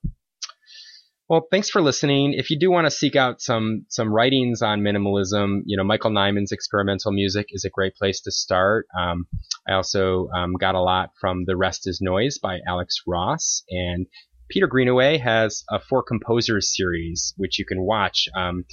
Well, 1.29 1.45
thanks 1.51 1.69
for 1.69 1.81
listening. 1.81 2.31
If 2.33 2.49
you 2.49 2.57
do 2.57 2.71
want 2.71 2.85
to 2.85 2.91
seek 2.91 3.17
out 3.17 3.41
some 3.41 3.85
some 3.89 4.13
writings 4.13 4.61
on 4.61 4.79
minimalism, 4.79 5.59
you 5.65 5.75
know 5.75 5.83
Michael 5.83 6.11
Nyman's 6.11 6.53
experimental 6.53 7.11
music 7.11 7.47
is 7.49 7.65
a 7.65 7.69
great 7.69 7.95
place 7.95 8.21
to 8.21 8.31
start. 8.31 8.87
Um, 8.97 9.27
I 9.67 9.73
also 9.73 10.29
um, 10.29 10.53
got 10.53 10.75
a 10.75 10.81
lot 10.81 11.09
from 11.19 11.43
The 11.43 11.57
Rest 11.57 11.85
Is 11.85 11.99
Noise 11.99 12.37
by 12.37 12.59
Alex 12.65 13.01
Ross, 13.05 13.63
and 13.69 14.07
Peter 14.49 14.67
Greenaway 14.67 15.17
has 15.17 15.65
a 15.69 15.81
four 15.81 16.01
composers 16.01 16.73
series 16.73 17.33
which 17.35 17.59
you 17.59 17.65
can 17.65 17.81
watch. 17.81 18.29
Um, 18.33 18.63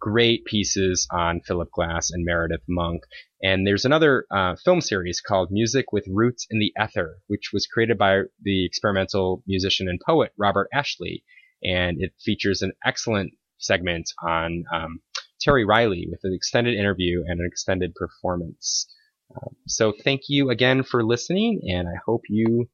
great 0.00 0.44
pieces 0.46 1.06
on 1.12 1.42
Philip 1.42 1.70
Glass 1.70 2.10
and 2.10 2.24
Meredith 2.24 2.64
Monk. 2.66 3.02
And 3.42 3.66
there's 3.66 3.84
another 3.84 4.24
uh, 4.34 4.56
film 4.56 4.80
series 4.80 5.20
called 5.20 5.50
Music 5.52 5.92
with 5.92 6.06
Roots 6.08 6.46
in 6.50 6.58
the 6.58 6.72
Ether, 6.82 7.18
which 7.28 7.50
was 7.52 7.66
created 7.66 7.98
by 7.98 8.22
the 8.42 8.64
experimental 8.64 9.42
musician 9.46 9.88
and 9.88 10.00
poet 10.04 10.32
Robert 10.38 10.68
Ashley 10.72 11.22
and 11.62 12.00
it 12.00 12.12
features 12.18 12.62
an 12.62 12.72
excellent 12.84 13.32
segment 13.58 14.10
on 14.22 14.64
um, 14.72 15.00
Terry 15.40 15.64
Riley 15.64 16.06
with 16.10 16.20
an 16.24 16.34
extended 16.34 16.74
interview 16.74 17.22
and 17.26 17.40
an 17.40 17.46
extended 17.46 17.94
performance. 17.94 18.86
Um, 19.34 19.54
so 19.66 19.92
thank 20.04 20.22
you 20.28 20.50
again 20.50 20.82
for 20.82 21.04
listening, 21.04 21.60
and 21.68 21.88
I 21.88 21.98
hope 22.04 22.22
you 22.28 22.68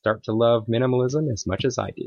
start 0.00 0.24
to 0.24 0.32
love 0.32 0.66
minimalism 0.66 1.32
as 1.32 1.46
much 1.46 1.64
as 1.64 1.78
I 1.78 1.90
do. 1.90 2.06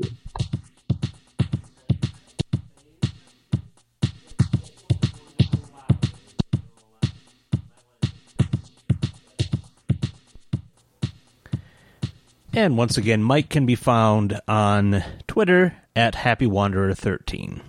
And 12.52 12.78
once 12.78 12.96
again, 12.96 13.22
Mike 13.22 13.50
can 13.50 13.66
be 13.66 13.74
found 13.74 14.40
on 14.48 15.04
Twitter 15.26 15.76
at 15.96 16.14
Happy 16.14 16.46
Wanderer 16.46 16.94
13. 16.94 17.62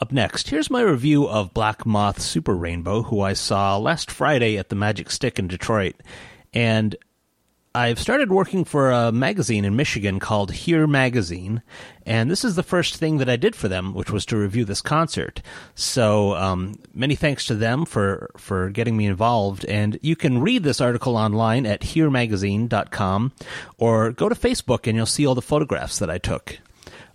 Up 0.00 0.10
next, 0.10 0.48
here's 0.48 0.70
my 0.70 0.80
review 0.80 1.28
of 1.28 1.52
Black 1.52 1.84
Moth 1.84 2.20
Super 2.22 2.56
Rainbow, 2.56 3.02
who 3.02 3.20
I 3.20 3.34
saw 3.34 3.76
last 3.76 4.10
Friday 4.10 4.56
at 4.56 4.70
the 4.70 4.74
Magic 4.74 5.10
Stick 5.10 5.38
in 5.38 5.46
Detroit. 5.46 5.94
And 6.54 6.96
I've 7.74 8.00
started 8.00 8.32
working 8.32 8.64
for 8.64 8.90
a 8.90 9.12
magazine 9.12 9.64
in 9.64 9.76
Michigan 9.76 10.18
called 10.18 10.50
Here 10.50 10.88
Magazine, 10.88 11.62
and 12.04 12.28
this 12.28 12.44
is 12.44 12.56
the 12.56 12.64
first 12.64 12.96
thing 12.96 13.18
that 13.18 13.28
I 13.28 13.36
did 13.36 13.54
for 13.54 13.68
them, 13.68 13.94
which 13.94 14.10
was 14.10 14.26
to 14.26 14.36
review 14.36 14.64
this 14.64 14.80
concert. 14.80 15.40
So 15.76 16.34
um, 16.34 16.80
many 16.92 17.14
thanks 17.14 17.46
to 17.46 17.54
them 17.54 17.84
for 17.84 18.30
for 18.36 18.70
getting 18.70 18.96
me 18.96 19.06
involved. 19.06 19.64
And 19.66 20.00
you 20.02 20.16
can 20.16 20.40
read 20.40 20.64
this 20.64 20.80
article 20.80 21.16
online 21.16 21.64
at 21.64 21.82
HereMagazine.com, 21.82 23.32
or 23.78 24.10
go 24.12 24.28
to 24.28 24.34
Facebook 24.34 24.88
and 24.88 24.96
you'll 24.96 25.06
see 25.06 25.24
all 25.24 25.36
the 25.36 25.42
photographs 25.42 26.00
that 26.00 26.10
I 26.10 26.18
took. 26.18 26.58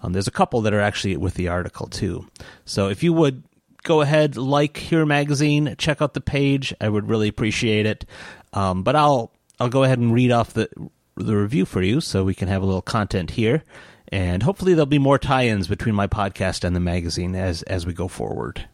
Um, 0.06 0.14
there's 0.14 0.28
a 0.28 0.32
couple 0.32 0.62
that 0.62 0.74
are 0.74 0.82
actually 0.82 1.18
with 1.18 1.34
the 1.34 1.48
article 1.48 1.88
too. 1.88 2.28
So 2.64 2.90
if 2.90 3.02
you 3.02 3.12
would 3.14 3.44
go 3.84 4.02
ahead, 4.02 4.38
like 4.38 4.78
Here 4.78 5.06
Magazine, 5.06 5.76
check 5.78 6.02
out 6.02 6.14
the 6.14 6.22
page, 6.22 6.74
I 6.80 6.90
would 6.90 7.10
really 7.10 7.28
appreciate 7.28 7.86
it. 7.86 8.06
Um, 8.54 8.84
but 8.84 8.96
I'll 8.96 9.32
I'll 9.60 9.70
go 9.70 9.84
ahead 9.84 10.00
and 10.00 10.14
read 10.14 10.32
off 10.32 10.54
the 10.54 10.70
the 11.16 11.36
review 11.36 11.66
for 11.66 11.82
you, 11.82 12.02
so 12.02 12.24
we 12.24 12.36
can 12.36 12.48
have 12.50 12.62
a 12.62 12.66
little 12.66 12.82
content 12.82 13.32
here, 13.32 13.64
and 14.10 14.44
hopefully 14.44 14.74
there'll 14.74 14.86
be 14.86 15.00
more 15.00 15.18
tie-ins 15.18 15.68
between 15.68 15.96
my 15.96 16.08
podcast 16.08 16.64
and 16.64 16.76
the 16.76 16.80
magazine 16.80 17.36
as 17.36 17.64
as 17.64 17.86
we 17.86 17.94
go 17.94 18.08
forward. 18.08 18.68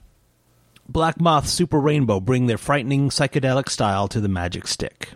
Black 0.89 1.21
Moth 1.21 1.47
Super 1.47 1.79
Rainbow 1.79 2.19
bring 2.19 2.47
their 2.47 2.57
frightening 2.57 3.09
psychedelic 3.09 3.69
style 3.69 4.09
to 4.09 4.19
the 4.19 4.27
Magic 4.27 4.67
Stick. 4.67 5.11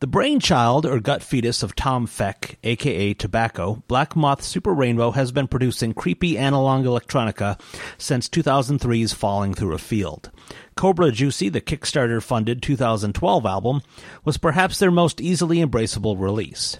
The 0.00 0.06
brainchild 0.06 0.86
or 0.86 1.00
gut 1.00 1.24
fetus 1.24 1.64
of 1.64 1.74
Tom 1.74 2.06
Fec, 2.06 2.54
aka 2.62 3.14
Tobacco, 3.14 3.82
Black 3.88 4.14
Moth 4.14 4.44
Super 4.44 4.72
Rainbow 4.72 5.10
has 5.10 5.32
been 5.32 5.48
producing 5.48 5.92
creepy 5.92 6.38
analog 6.38 6.84
electronica 6.84 7.60
since 7.98 8.28
2003's 8.28 9.12
Falling 9.12 9.54
Through 9.54 9.74
a 9.74 9.78
Field. 9.78 10.30
Cobra 10.76 11.10
Juicy, 11.10 11.48
the 11.48 11.60
Kickstarter 11.60 12.22
funded 12.22 12.62
2012 12.62 13.44
album, 13.44 13.82
was 14.24 14.38
perhaps 14.38 14.78
their 14.78 14.92
most 14.92 15.20
easily 15.20 15.58
embraceable 15.58 16.16
release. 16.16 16.76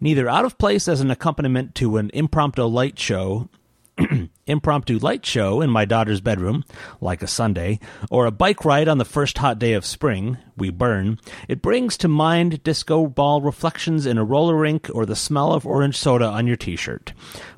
Neither 0.00 0.28
out 0.28 0.44
of 0.44 0.56
place 0.56 0.86
as 0.86 1.00
an 1.00 1.10
accompaniment 1.10 1.74
to 1.74 1.96
an 1.96 2.12
impromptu 2.14 2.62
light 2.62 3.00
show 3.00 3.48
impromptu 4.46 4.98
light 4.98 5.24
show 5.24 5.60
in 5.60 5.70
my 5.70 5.84
daughter's 5.84 6.20
bedroom, 6.20 6.64
like 7.00 7.22
a 7.22 7.26
Sunday, 7.26 7.78
or 8.10 8.26
a 8.26 8.30
bike 8.30 8.64
ride 8.64 8.88
on 8.88 8.98
the 8.98 9.04
first 9.04 9.38
hot 9.38 9.58
day 9.58 9.72
of 9.74 9.84
spring, 9.84 10.38
we 10.56 10.70
burn, 10.70 11.18
it 11.48 11.62
brings 11.62 11.96
to 11.96 12.08
mind 12.08 12.62
disco 12.62 13.06
ball 13.06 13.40
reflections 13.40 14.06
in 14.06 14.18
a 14.18 14.24
roller 14.24 14.56
rink 14.56 14.88
or 14.92 15.06
the 15.06 15.16
smell 15.16 15.52
of 15.52 15.66
orange 15.66 15.96
soda 15.96 16.26
on 16.26 16.46
your 16.46 16.56
t 16.56 16.76
shirt. 16.76 17.12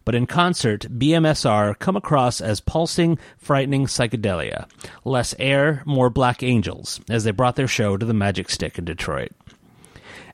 But 0.04 0.14
in 0.14 0.26
concert, 0.26 0.86
BMSR 0.88 1.78
come 1.78 1.96
across 1.96 2.40
as 2.40 2.60
pulsing, 2.60 3.18
frightening 3.38 3.86
psychedelia. 3.86 4.68
Less 5.04 5.34
air, 5.38 5.82
more 5.84 6.10
black 6.10 6.42
angels, 6.42 7.00
as 7.10 7.24
they 7.24 7.30
brought 7.30 7.56
their 7.56 7.68
show 7.68 7.96
to 7.96 8.06
the 8.06 8.14
Magic 8.14 8.50
Stick 8.50 8.78
in 8.78 8.84
Detroit. 8.84 9.32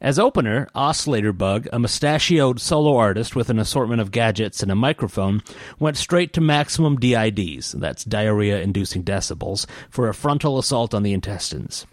As 0.01 0.19
opener, 0.19 0.69
Oscillator 0.77 1.33
Bug, 1.33 1.67
a 1.73 1.79
mustachioed 1.79 2.61
solo 2.61 2.97
artist 2.97 3.35
with 3.35 3.51
an 3.51 3.59
assortment 3.59 4.01
of 4.01 4.13
gadgets 4.13 4.63
and 4.63 4.71
a 4.71 4.77
microphone, 4.77 5.43
went 5.81 5.97
straight 5.97 6.33
to 6.35 6.41
maximum 6.41 6.97
DIDs, 6.97 7.73
that's 7.73 8.05
diarrhea 8.05 8.61
inducing 8.61 9.03
decibels, 9.03 9.67
for 9.91 10.09
a 10.09 10.15
frontal 10.15 10.57
assault 10.57 10.95
on 10.95 11.03
the 11.03 11.13
intestines. 11.13 11.85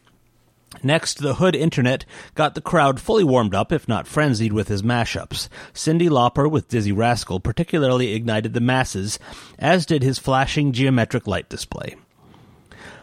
Next, 0.84 1.20
the 1.20 1.36
Hood 1.36 1.56
Internet 1.56 2.06
got 2.36 2.54
the 2.54 2.62
crowd 2.62 3.00
fully 3.00 3.24
warmed 3.24 3.56
up, 3.56 3.72
if 3.72 3.88
not 3.88 4.08
frenzied, 4.08 4.54
with 4.54 4.68
his 4.68 4.84
mashups. 4.84 5.50
Cyndi 5.74 6.10
Lauper 6.10 6.50
with 6.50 6.70
Dizzee 6.70 6.96
Rascal 6.96 7.40
particularly 7.40 8.14
ignited 8.14 8.54
the 8.54 8.60
masses, 8.60 9.18
as 9.58 9.86
did 9.86 10.04
his 10.04 10.20
flashing 10.20 10.74
geometric 10.74 11.26
light 11.26 11.50
display. 11.50 11.96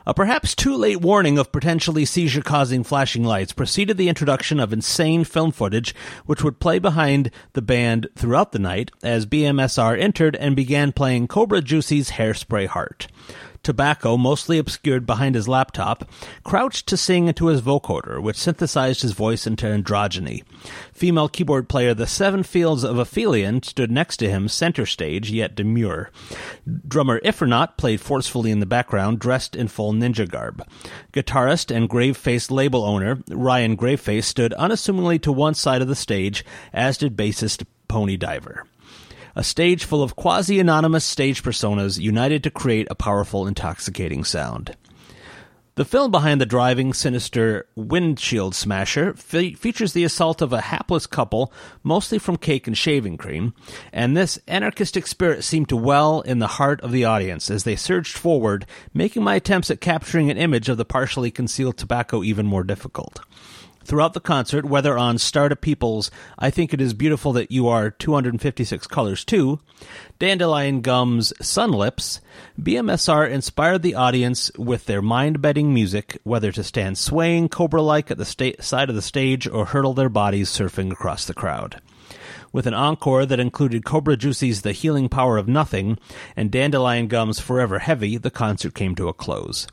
A 0.04 0.12
perhaps 0.12 0.54
too 0.54 0.74
late 0.76 1.00
warning 1.00 1.38
of 1.38 1.52
potentially 1.52 2.04
seizure 2.04 2.42
causing 2.42 2.82
flashing 2.82 3.22
lights 3.22 3.52
preceded 3.52 3.96
the 3.96 4.08
introduction 4.08 4.58
of 4.58 4.72
insane 4.72 5.22
film 5.22 5.52
footage, 5.52 5.94
which 6.26 6.42
would 6.42 6.58
play 6.58 6.80
behind 6.80 7.30
the 7.52 7.62
band 7.62 8.08
throughout 8.16 8.50
the 8.52 8.58
night 8.58 8.90
as 9.04 9.26
BMSR 9.26 9.98
entered 10.00 10.34
and 10.36 10.56
began 10.56 10.90
playing 10.90 11.28
Cobra 11.28 11.60
Juicy's 11.60 12.10
Hairspray 12.10 12.66
Heart. 12.66 13.06
Tobacco 13.62 14.16
mostly 14.16 14.58
obscured 14.58 15.06
behind 15.06 15.34
his 15.34 15.48
laptop, 15.48 16.10
crouched 16.42 16.86
to 16.88 16.96
sing 16.96 17.28
into 17.28 17.46
his 17.46 17.60
vocoder, 17.60 18.20
which 18.20 18.36
synthesized 18.36 19.02
his 19.02 19.12
voice 19.12 19.46
into 19.46 19.66
androgyny. 19.66 20.42
Female 20.92 21.28
keyboard 21.28 21.68
player 21.68 21.94
The 21.94 22.06
Seven 22.06 22.42
Fields 22.42 22.82
of 22.82 22.98
Aphelion 22.98 23.62
stood 23.62 23.90
next 23.90 24.16
to 24.18 24.28
him, 24.28 24.48
center 24.48 24.86
stage, 24.86 25.30
yet 25.30 25.54
demure. 25.54 26.10
Drummer 26.88 27.20
Iffernaut 27.20 27.76
played 27.76 28.00
forcefully 28.00 28.50
in 28.50 28.60
the 28.60 28.66
background, 28.66 29.18
dressed 29.18 29.54
in 29.54 29.68
full 29.68 29.92
ninja 29.92 30.28
garb. 30.28 30.66
Guitarist 31.12 31.74
and 31.74 31.88
grave-faced 31.88 32.50
label 32.50 32.84
owner 32.84 33.18
Ryan 33.28 33.76
Graveface 33.76 34.24
stood 34.24 34.52
unassumingly 34.54 35.18
to 35.20 35.32
one 35.32 35.54
side 35.54 35.82
of 35.82 35.88
the 35.88 35.94
stage, 35.94 36.44
as 36.72 36.98
did 36.98 37.16
bassist 37.16 37.64
Pony 37.88 38.16
Diver 38.16 38.66
a 39.34 39.44
stage 39.44 39.84
full 39.84 40.02
of 40.02 40.16
quasi 40.16 40.60
anonymous 40.60 41.04
stage 41.04 41.42
personas 41.42 41.98
united 41.98 42.42
to 42.44 42.50
create 42.50 42.86
a 42.90 42.94
powerful, 42.94 43.46
intoxicating 43.46 44.24
sound. 44.24 44.76
The 45.74 45.86
film 45.86 46.10
behind 46.10 46.38
the 46.38 46.44
driving, 46.44 46.92
sinister 46.92 47.66
windshield 47.74 48.54
smasher 48.54 49.14
fe- 49.14 49.54
features 49.54 49.94
the 49.94 50.04
assault 50.04 50.42
of 50.42 50.52
a 50.52 50.60
hapless 50.60 51.06
couple, 51.06 51.50
mostly 51.82 52.18
from 52.18 52.36
cake 52.36 52.66
and 52.66 52.76
shaving 52.76 53.16
cream, 53.16 53.54
and 53.90 54.14
this 54.14 54.38
anarchistic 54.46 55.06
spirit 55.06 55.44
seemed 55.44 55.70
to 55.70 55.76
well 55.76 56.20
in 56.20 56.40
the 56.40 56.46
heart 56.46 56.82
of 56.82 56.92
the 56.92 57.06
audience 57.06 57.50
as 57.50 57.64
they 57.64 57.74
surged 57.74 58.18
forward, 58.18 58.66
making 58.92 59.24
my 59.24 59.36
attempts 59.36 59.70
at 59.70 59.80
capturing 59.80 60.30
an 60.30 60.36
image 60.36 60.68
of 60.68 60.76
the 60.76 60.84
partially 60.84 61.30
concealed 61.30 61.78
tobacco 61.78 62.22
even 62.22 62.44
more 62.44 62.64
difficult. 62.64 63.20
Throughout 63.84 64.14
the 64.14 64.20
concert, 64.20 64.64
whether 64.64 64.96
on 64.96 65.18
Start 65.18 65.52
a 65.52 65.56
People's 65.56 66.10
I 66.38 66.50
Think 66.50 66.72
It 66.72 66.80
Is 66.80 66.94
Beautiful 66.94 67.32
That 67.32 67.50
You 67.50 67.68
Are 67.68 67.90
256 67.90 68.86
Colors 68.86 69.24
Too, 69.24 69.60
Dandelion 70.18 70.80
Gum's 70.80 71.32
Sun 71.44 71.72
Lips, 71.72 72.20
BMSR 72.60 73.28
inspired 73.28 73.82
the 73.82 73.94
audience 73.94 74.50
with 74.56 74.86
their 74.86 75.02
mind 75.02 75.42
bending 75.42 75.74
music, 75.74 76.18
whether 76.22 76.52
to 76.52 76.62
stand 76.62 76.96
swaying 76.98 77.48
cobra 77.48 77.82
like 77.82 78.10
at 78.10 78.18
the 78.18 78.24
sta- 78.24 78.60
side 78.60 78.88
of 78.88 78.94
the 78.94 79.02
stage 79.02 79.48
or 79.48 79.66
hurtle 79.66 79.94
their 79.94 80.08
bodies 80.08 80.50
surfing 80.50 80.92
across 80.92 81.24
the 81.26 81.34
crowd. 81.34 81.80
With 82.52 82.66
an 82.66 82.74
encore 82.74 83.24
that 83.24 83.40
included 83.40 83.84
Cobra 83.84 84.14
Juicy's 84.16 84.60
The 84.60 84.72
Healing 84.72 85.08
Power 85.08 85.38
of 85.38 85.48
Nothing 85.48 85.98
and 86.36 86.50
Dandelion 86.50 87.08
Gum's 87.08 87.40
Forever 87.40 87.78
Heavy, 87.78 88.18
the 88.18 88.30
concert 88.30 88.74
came 88.74 88.94
to 88.96 89.08
a 89.08 89.14
close. 89.14 89.66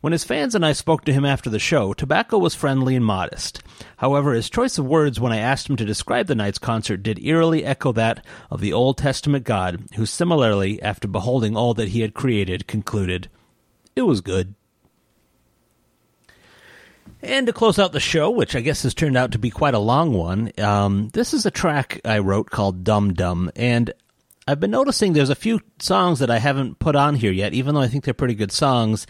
When 0.00 0.12
his 0.12 0.24
fans 0.24 0.54
and 0.54 0.64
I 0.64 0.72
spoke 0.72 1.04
to 1.04 1.12
him 1.12 1.24
after 1.24 1.50
the 1.50 1.58
show, 1.58 1.92
Tobacco 1.92 2.38
was 2.38 2.54
friendly 2.54 2.96
and 2.96 3.04
modest. 3.04 3.62
However, 3.96 4.32
his 4.32 4.50
choice 4.50 4.78
of 4.78 4.86
words 4.86 5.20
when 5.20 5.32
I 5.32 5.38
asked 5.38 5.68
him 5.68 5.76
to 5.76 5.84
describe 5.84 6.26
the 6.26 6.34
night's 6.34 6.58
concert 6.58 7.02
did 7.02 7.22
eerily 7.22 7.64
echo 7.64 7.92
that 7.92 8.24
of 8.50 8.60
the 8.60 8.72
Old 8.72 8.98
Testament 8.98 9.44
God, 9.44 9.82
who 9.96 10.06
similarly, 10.06 10.80
after 10.82 11.08
beholding 11.08 11.56
all 11.56 11.74
that 11.74 11.88
he 11.88 12.00
had 12.00 12.14
created, 12.14 12.66
concluded, 12.66 13.28
It 13.94 14.02
was 14.02 14.20
good. 14.20 14.54
And 17.22 17.46
to 17.46 17.52
close 17.52 17.78
out 17.78 17.92
the 17.92 18.00
show, 18.00 18.30
which 18.30 18.56
I 18.56 18.60
guess 18.60 18.82
has 18.82 18.94
turned 18.94 19.16
out 19.16 19.32
to 19.32 19.38
be 19.38 19.50
quite 19.50 19.74
a 19.74 19.78
long 19.78 20.14
one, 20.14 20.52
um, 20.58 21.08
this 21.12 21.34
is 21.34 21.44
a 21.44 21.50
track 21.50 22.00
I 22.04 22.18
wrote 22.20 22.50
called 22.50 22.82
Dum 22.82 23.12
Dum. 23.12 23.50
And 23.56 23.92
I've 24.48 24.60
been 24.60 24.70
noticing 24.70 25.12
there's 25.12 25.30
a 25.30 25.34
few 25.34 25.60
songs 25.78 26.20
that 26.20 26.30
I 26.30 26.38
haven't 26.38 26.78
put 26.78 26.96
on 26.96 27.14
here 27.14 27.32
yet, 27.32 27.52
even 27.52 27.74
though 27.74 27.82
I 27.82 27.88
think 27.88 28.04
they're 28.04 28.14
pretty 28.14 28.34
good 28.34 28.52
songs. 28.52 29.06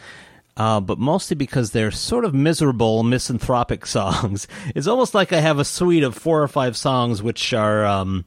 Uh, 0.56 0.80
but 0.80 0.98
mostly 0.98 1.34
because 1.34 1.70
they're 1.70 1.90
sort 1.90 2.24
of 2.24 2.34
miserable, 2.34 3.02
misanthropic 3.02 3.86
songs. 3.86 4.46
It's 4.74 4.86
almost 4.86 5.14
like 5.14 5.32
I 5.32 5.40
have 5.40 5.58
a 5.58 5.64
suite 5.64 6.02
of 6.02 6.14
four 6.14 6.42
or 6.42 6.48
five 6.48 6.76
songs 6.76 7.22
which 7.22 7.52
are 7.52 7.84
um, 7.84 8.24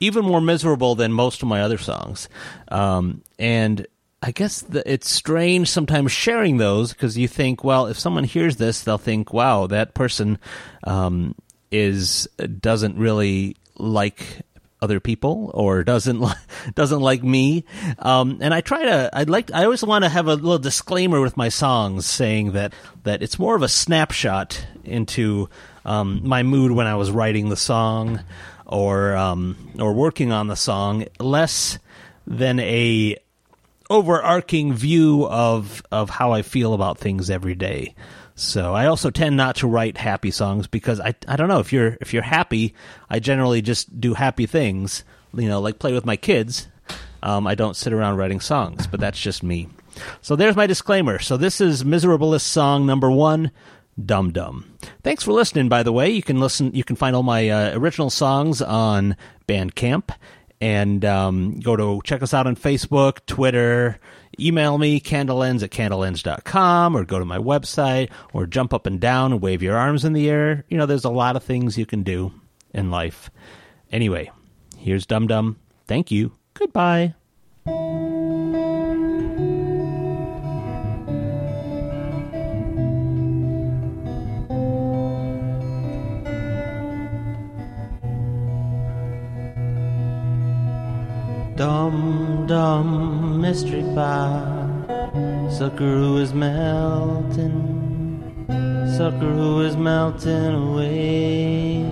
even 0.00 0.24
more 0.24 0.40
miserable 0.40 0.94
than 0.94 1.12
most 1.12 1.42
of 1.42 1.48
my 1.48 1.62
other 1.62 1.78
songs. 1.78 2.28
Um, 2.68 3.22
and 3.38 3.86
I 4.22 4.32
guess 4.32 4.60
the, 4.60 4.88
it's 4.90 5.08
strange 5.08 5.68
sometimes 5.68 6.12
sharing 6.12 6.58
those 6.58 6.92
because 6.92 7.16
you 7.16 7.26
think, 7.26 7.64
well, 7.64 7.86
if 7.86 7.98
someone 7.98 8.24
hears 8.24 8.56
this, 8.56 8.82
they'll 8.82 8.98
think, 8.98 9.32
wow, 9.32 9.66
that 9.68 9.94
person 9.94 10.38
um, 10.84 11.34
is 11.70 12.28
doesn't 12.60 12.96
really 12.98 13.56
like 13.76 14.42
other 14.82 15.00
people 15.00 15.50
or 15.54 15.84
doesn't 15.84 16.24
doesn't 16.74 17.00
like 17.00 17.22
me. 17.22 17.64
Um, 17.98 18.38
and 18.40 18.54
I 18.54 18.60
try 18.60 18.84
to 18.84 19.10
I'd 19.12 19.30
like 19.30 19.52
I 19.52 19.64
always 19.64 19.84
want 19.84 20.04
to 20.04 20.08
have 20.08 20.26
a 20.26 20.34
little 20.34 20.58
disclaimer 20.58 21.20
with 21.20 21.36
my 21.36 21.48
songs 21.48 22.06
saying 22.06 22.52
that 22.52 22.72
that 23.04 23.22
it's 23.22 23.38
more 23.38 23.56
of 23.56 23.62
a 23.62 23.68
snapshot 23.68 24.66
into 24.84 25.48
um, 25.84 26.20
my 26.24 26.42
mood 26.42 26.72
when 26.72 26.86
I 26.86 26.96
was 26.96 27.10
writing 27.10 27.48
the 27.48 27.56
song 27.56 28.20
or 28.66 29.16
um, 29.16 29.72
or 29.78 29.92
working 29.92 30.32
on 30.32 30.46
the 30.46 30.56
song, 30.56 31.04
less 31.18 31.78
than 32.26 32.60
a 32.60 33.16
overarching 33.90 34.72
view 34.72 35.26
of 35.26 35.82
of 35.90 36.08
how 36.10 36.32
I 36.32 36.42
feel 36.42 36.72
about 36.72 36.98
things 36.98 37.28
every 37.28 37.54
day. 37.54 37.94
So 38.40 38.74
I 38.74 38.86
also 38.86 39.10
tend 39.10 39.36
not 39.36 39.56
to 39.56 39.66
write 39.66 39.98
happy 39.98 40.30
songs 40.30 40.66
because 40.66 40.98
I 40.98 41.14
I 41.28 41.36
don't 41.36 41.48
know 41.48 41.58
if 41.58 41.74
you're 41.74 41.98
if 42.00 42.14
you're 42.14 42.22
happy, 42.22 42.74
I 43.10 43.18
generally 43.18 43.60
just 43.60 44.00
do 44.00 44.14
happy 44.14 44.46
things. 44.46 45.04
You 45.34 45.46
know, 45.46 45.60
like 45.60 45.78
play 45.78 45.92
with 45.92 46.06
my 46.06 46.16
kids. 46.16 46.66
Um, 47.22 47.46
I 47.46 47.54
don't 47.54 47.76
sit 47.76 47.92
around 47.92 48.16
writing 48.16 48.40
songs, 48.40 48.86
but 48.86 48.98
that's 48.98 49.20
just 49.20 49.42
me. 49.42 49.68
So 50.22 50.36
there's 50.36 50.56
my 50.56 50.66
disclaimer. 50.66 51.18
So 51.18 51.36
this 51.36 51.60
is 51.60 51.84
Miserablest 51.84 52.40
song 52.40 52.86
number 52.86 53.10
one, 53.10 53.50
Dum 54.02 54.32
Dum. 54.32 54.74
Thanks 55.02 55.22
for 55.22 55.32
listening. 55.32 55.68
By 55.68 55.82
the 55.82 55.92
way, 55.92 56.08
you 56.08 56.22
can 56.22 56.40
listen. 56.40 56.74
You 56.74 56.82
can 56.82 56.96
find 56.96 57.14
all 57.14 57.22
my 57.22 57.50
uh, 57.50 57.78
original 57.78 58.08
songs 58.08 58.62
on 58.62 59.16
Bandcamp 59.46 60.12
and 60.62 61.04
um, 61.04 61.60
go 61.60 61.76
to 61.76 62.00
check 62.04 62.22
us 62.22 62.32
out 62.32 62.46
on 62.46 62.56
Facebook, 62.56 63.18
Twitter, 63.26 64.00
email 64.38 64.78
me, 64.78 65.00
candlelens 65.00 65.62
at 65.62 65.70
candlelens.com, 65.70 66.96
or 66.96 67.04
go 67.04 67.18
to 67.18 67.24
my 67.24 67.38
website, 67.38 68.10
or 68.32 68.46
jump 68.46 68.72
up 68.72 68.86
and 68.86 69.00
down 69.00 69.32
and 69.32 69.40
wave 69.40 69.62
your 69.62 69.76
arms 69.76 70.04
in 70.04 70.12
the 70.12 70.28
air. 70.28 70.64
You 70.68 70.78
know, 70.78 70.86
there's 70.86 71.04
a 71.04 71.10
lot 71.10 71.36
of 71.36 71.42
things 71.42 71.78
you 71.78 71.86
can 71.86 72.02
do 72.02 72.32
in 72.72 72.90
life. 72.90 73.30
Anyway, 73.90 74.30
here's 74.76 75.06
Dum 75.06 75.26
Dum. 75.26 75.56
Thank 75.86 76.10
you. 76.10 76.32
Goodbye. 76.54 77.14
Dum 91.60 92.46
dum 92.46 93.38
mystery 93.42 93.82
bar, 93.94 94.40
sucker 95.50 95.92
who 96.00 96.16
is 96.16 96.32
melting, 96.32 97.52
sucker 98.96 99.30
who 99.40 99.60
is 99.60 99.76
melting 99.76 100.54
away. 100.54 101.84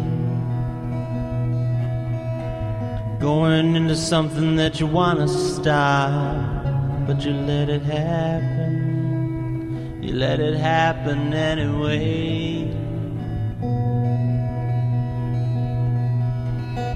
Going 3.21 3.77
into 3.77 3.95
something 3.95 4.57
that 4.57 4.81
you 4.81 4.87
wanna 4.87 5.29
stop, 5.29 6.65
but 7.07 7.23
you 7.27 7.35
let 7.35 7.69
it 7.69 7.83
happen. 7.83 8.81
You 10.03 10.15
let 10.15 10.41
it 10.41 10.57
happen 10.57 11.35
anyway. 11.35 12.88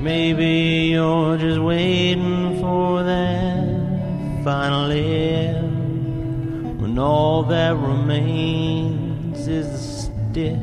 Maybe 0.03 0.91
you're 0.91 1.39
just 1.39 1.61
waiting 1.61 2.59
for 2.61 3.05
that 3.05 4.43
final 4.43 4.91
end 4.91 6.81
when 6.81 6.99
all 6.99 7.45
that 7.45 7.77
remains 7.77 9.47
is 9.47 9.71
the 9.71 9.79
stick 9.79 10.59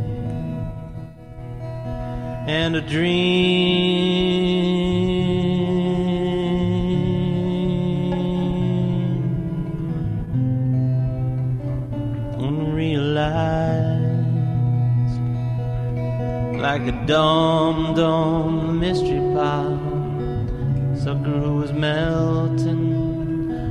and 2.50 2.76
a 2.76 2.82
dream 2.82 3.10
like 16.60 16.82
a 16.82 16.92
dumb 17.06 17.96
dumb 17.96 18.80
mystery 18.80 19.20
sucker 20.98 21.40
who 21.40 21.64
is 21.64 21.72
melting 21.72 22.90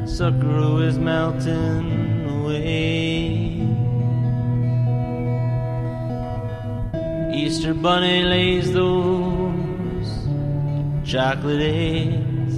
who 0.09 0.81
is 0.81 0.99
melting 0.99 2.27
away. 2.41 3.61
Easter 7.35 7.75
bunny 7.75 8.23
lays 8.23 8.73
those 8.73 10.09
chocolate 11.05 11.61
eggs. 11.61 12.55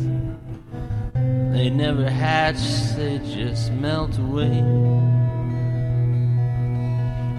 They 1.52 1.70
never 1.70 2.08
hatch 2.08 2.62
they 2.96 3.18
just 3.18 3.72
melt 3.72 4.16
away 4.18 4.62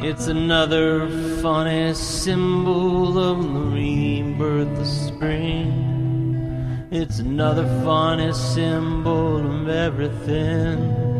it's 0.03 0.27
another 0.27 1.07
funny 1.41 1.93
symbol 1.93 3.17
of 3.17 3.53
the 3.53 3.59
rebirth 3.59 4.79
of 4.79 4.87
spring. 4.87 6.87
It's 6.91 7.19
another 7.19 7.65
funny 7.83 8.33
symbol 8.33 9.37
of 9.37 9.69
everything. 9.69 11.11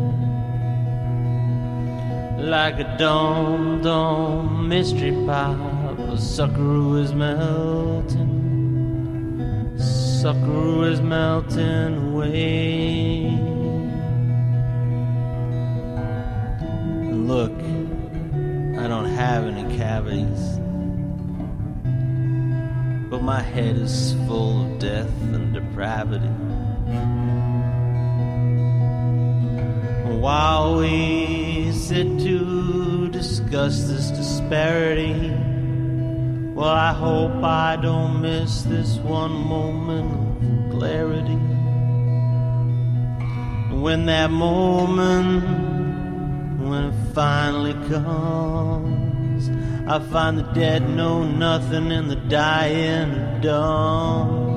like 2.42 2.80
a 2.80 2.96
dome 2.98 3.80
dome 3.82 4.68
mystery 4.68 5.12
pop. 5.26 5.56
A 5.98 6.18
sucker 6.18 6.54
who 6.54 6.96
is 6.98 7.14
melting, 7.14 8.18
sucker 9.78 10.40
who 10.40 10.82
is 10.84 11.00
melting 11.00 12.12
away. 12.12 13.30
Look, 17.30 17.71
have 19.22 19.46
any 19.46 19.76
cavities, 19.76 20.58
but 23.08 23.22
my 23.22 23.40
head 23.40 23.76
is 23.76 24.14
full 24.26 24.62
of 24.62 24.80
death 24.80 25.12
and 25.22 25.54
depravity. 25.54 26.26
While 30.18 30.78
we 30.78 31.70
sit 31.70 32.08
to 32.18 33.08
discuss 33.10 33.84
this 33.84 34.10
disparity, 34.10 35.30
well, 36.56 36.74
I 36.88 36.92
hope 36.92 37.44
I 37.44 37.76
don't 37.76 38.22
miss 38.22 38.62
this 38.62 38.96
one 38.96 39.30
moment 39.30 40.10
of 40.12 40.78
clarity. 40.78 41.40
When 43.84 44.06
that 44.06 44.32
moment, 44.32 45.44
when 46.58 46.84
it 46.86 47.14
finally 47.14 47.74
comes, 47.88 49.01
I 49.86 49.98
find 49.98 50.38
the 50.38 50.44
dead 50.54 50.88
know 50.88 51.24
nothing 51.24 51.90
and 51.90 52.10
the 52.10 52.16
dying 52.16 53.40
dumb 53.40 54.52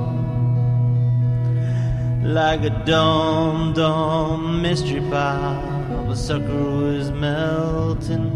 like 2.25 2.63
a 2.63 2.71
dumb, 2.85 3.73
dumb 3.73 4.61
mystery 4.61 5.01
pop. 5.11 6.09
A 6.09 6.15
sucker 6.15 6.45
who 6.45 6.87
is 6.87 7.11
melting, 7.11 8.33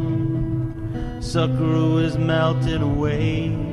sucker 1.22 1.56
who 1.56 1.98
is 2.00 2.18
melting 2.18 2.82
away. 2.82 3.69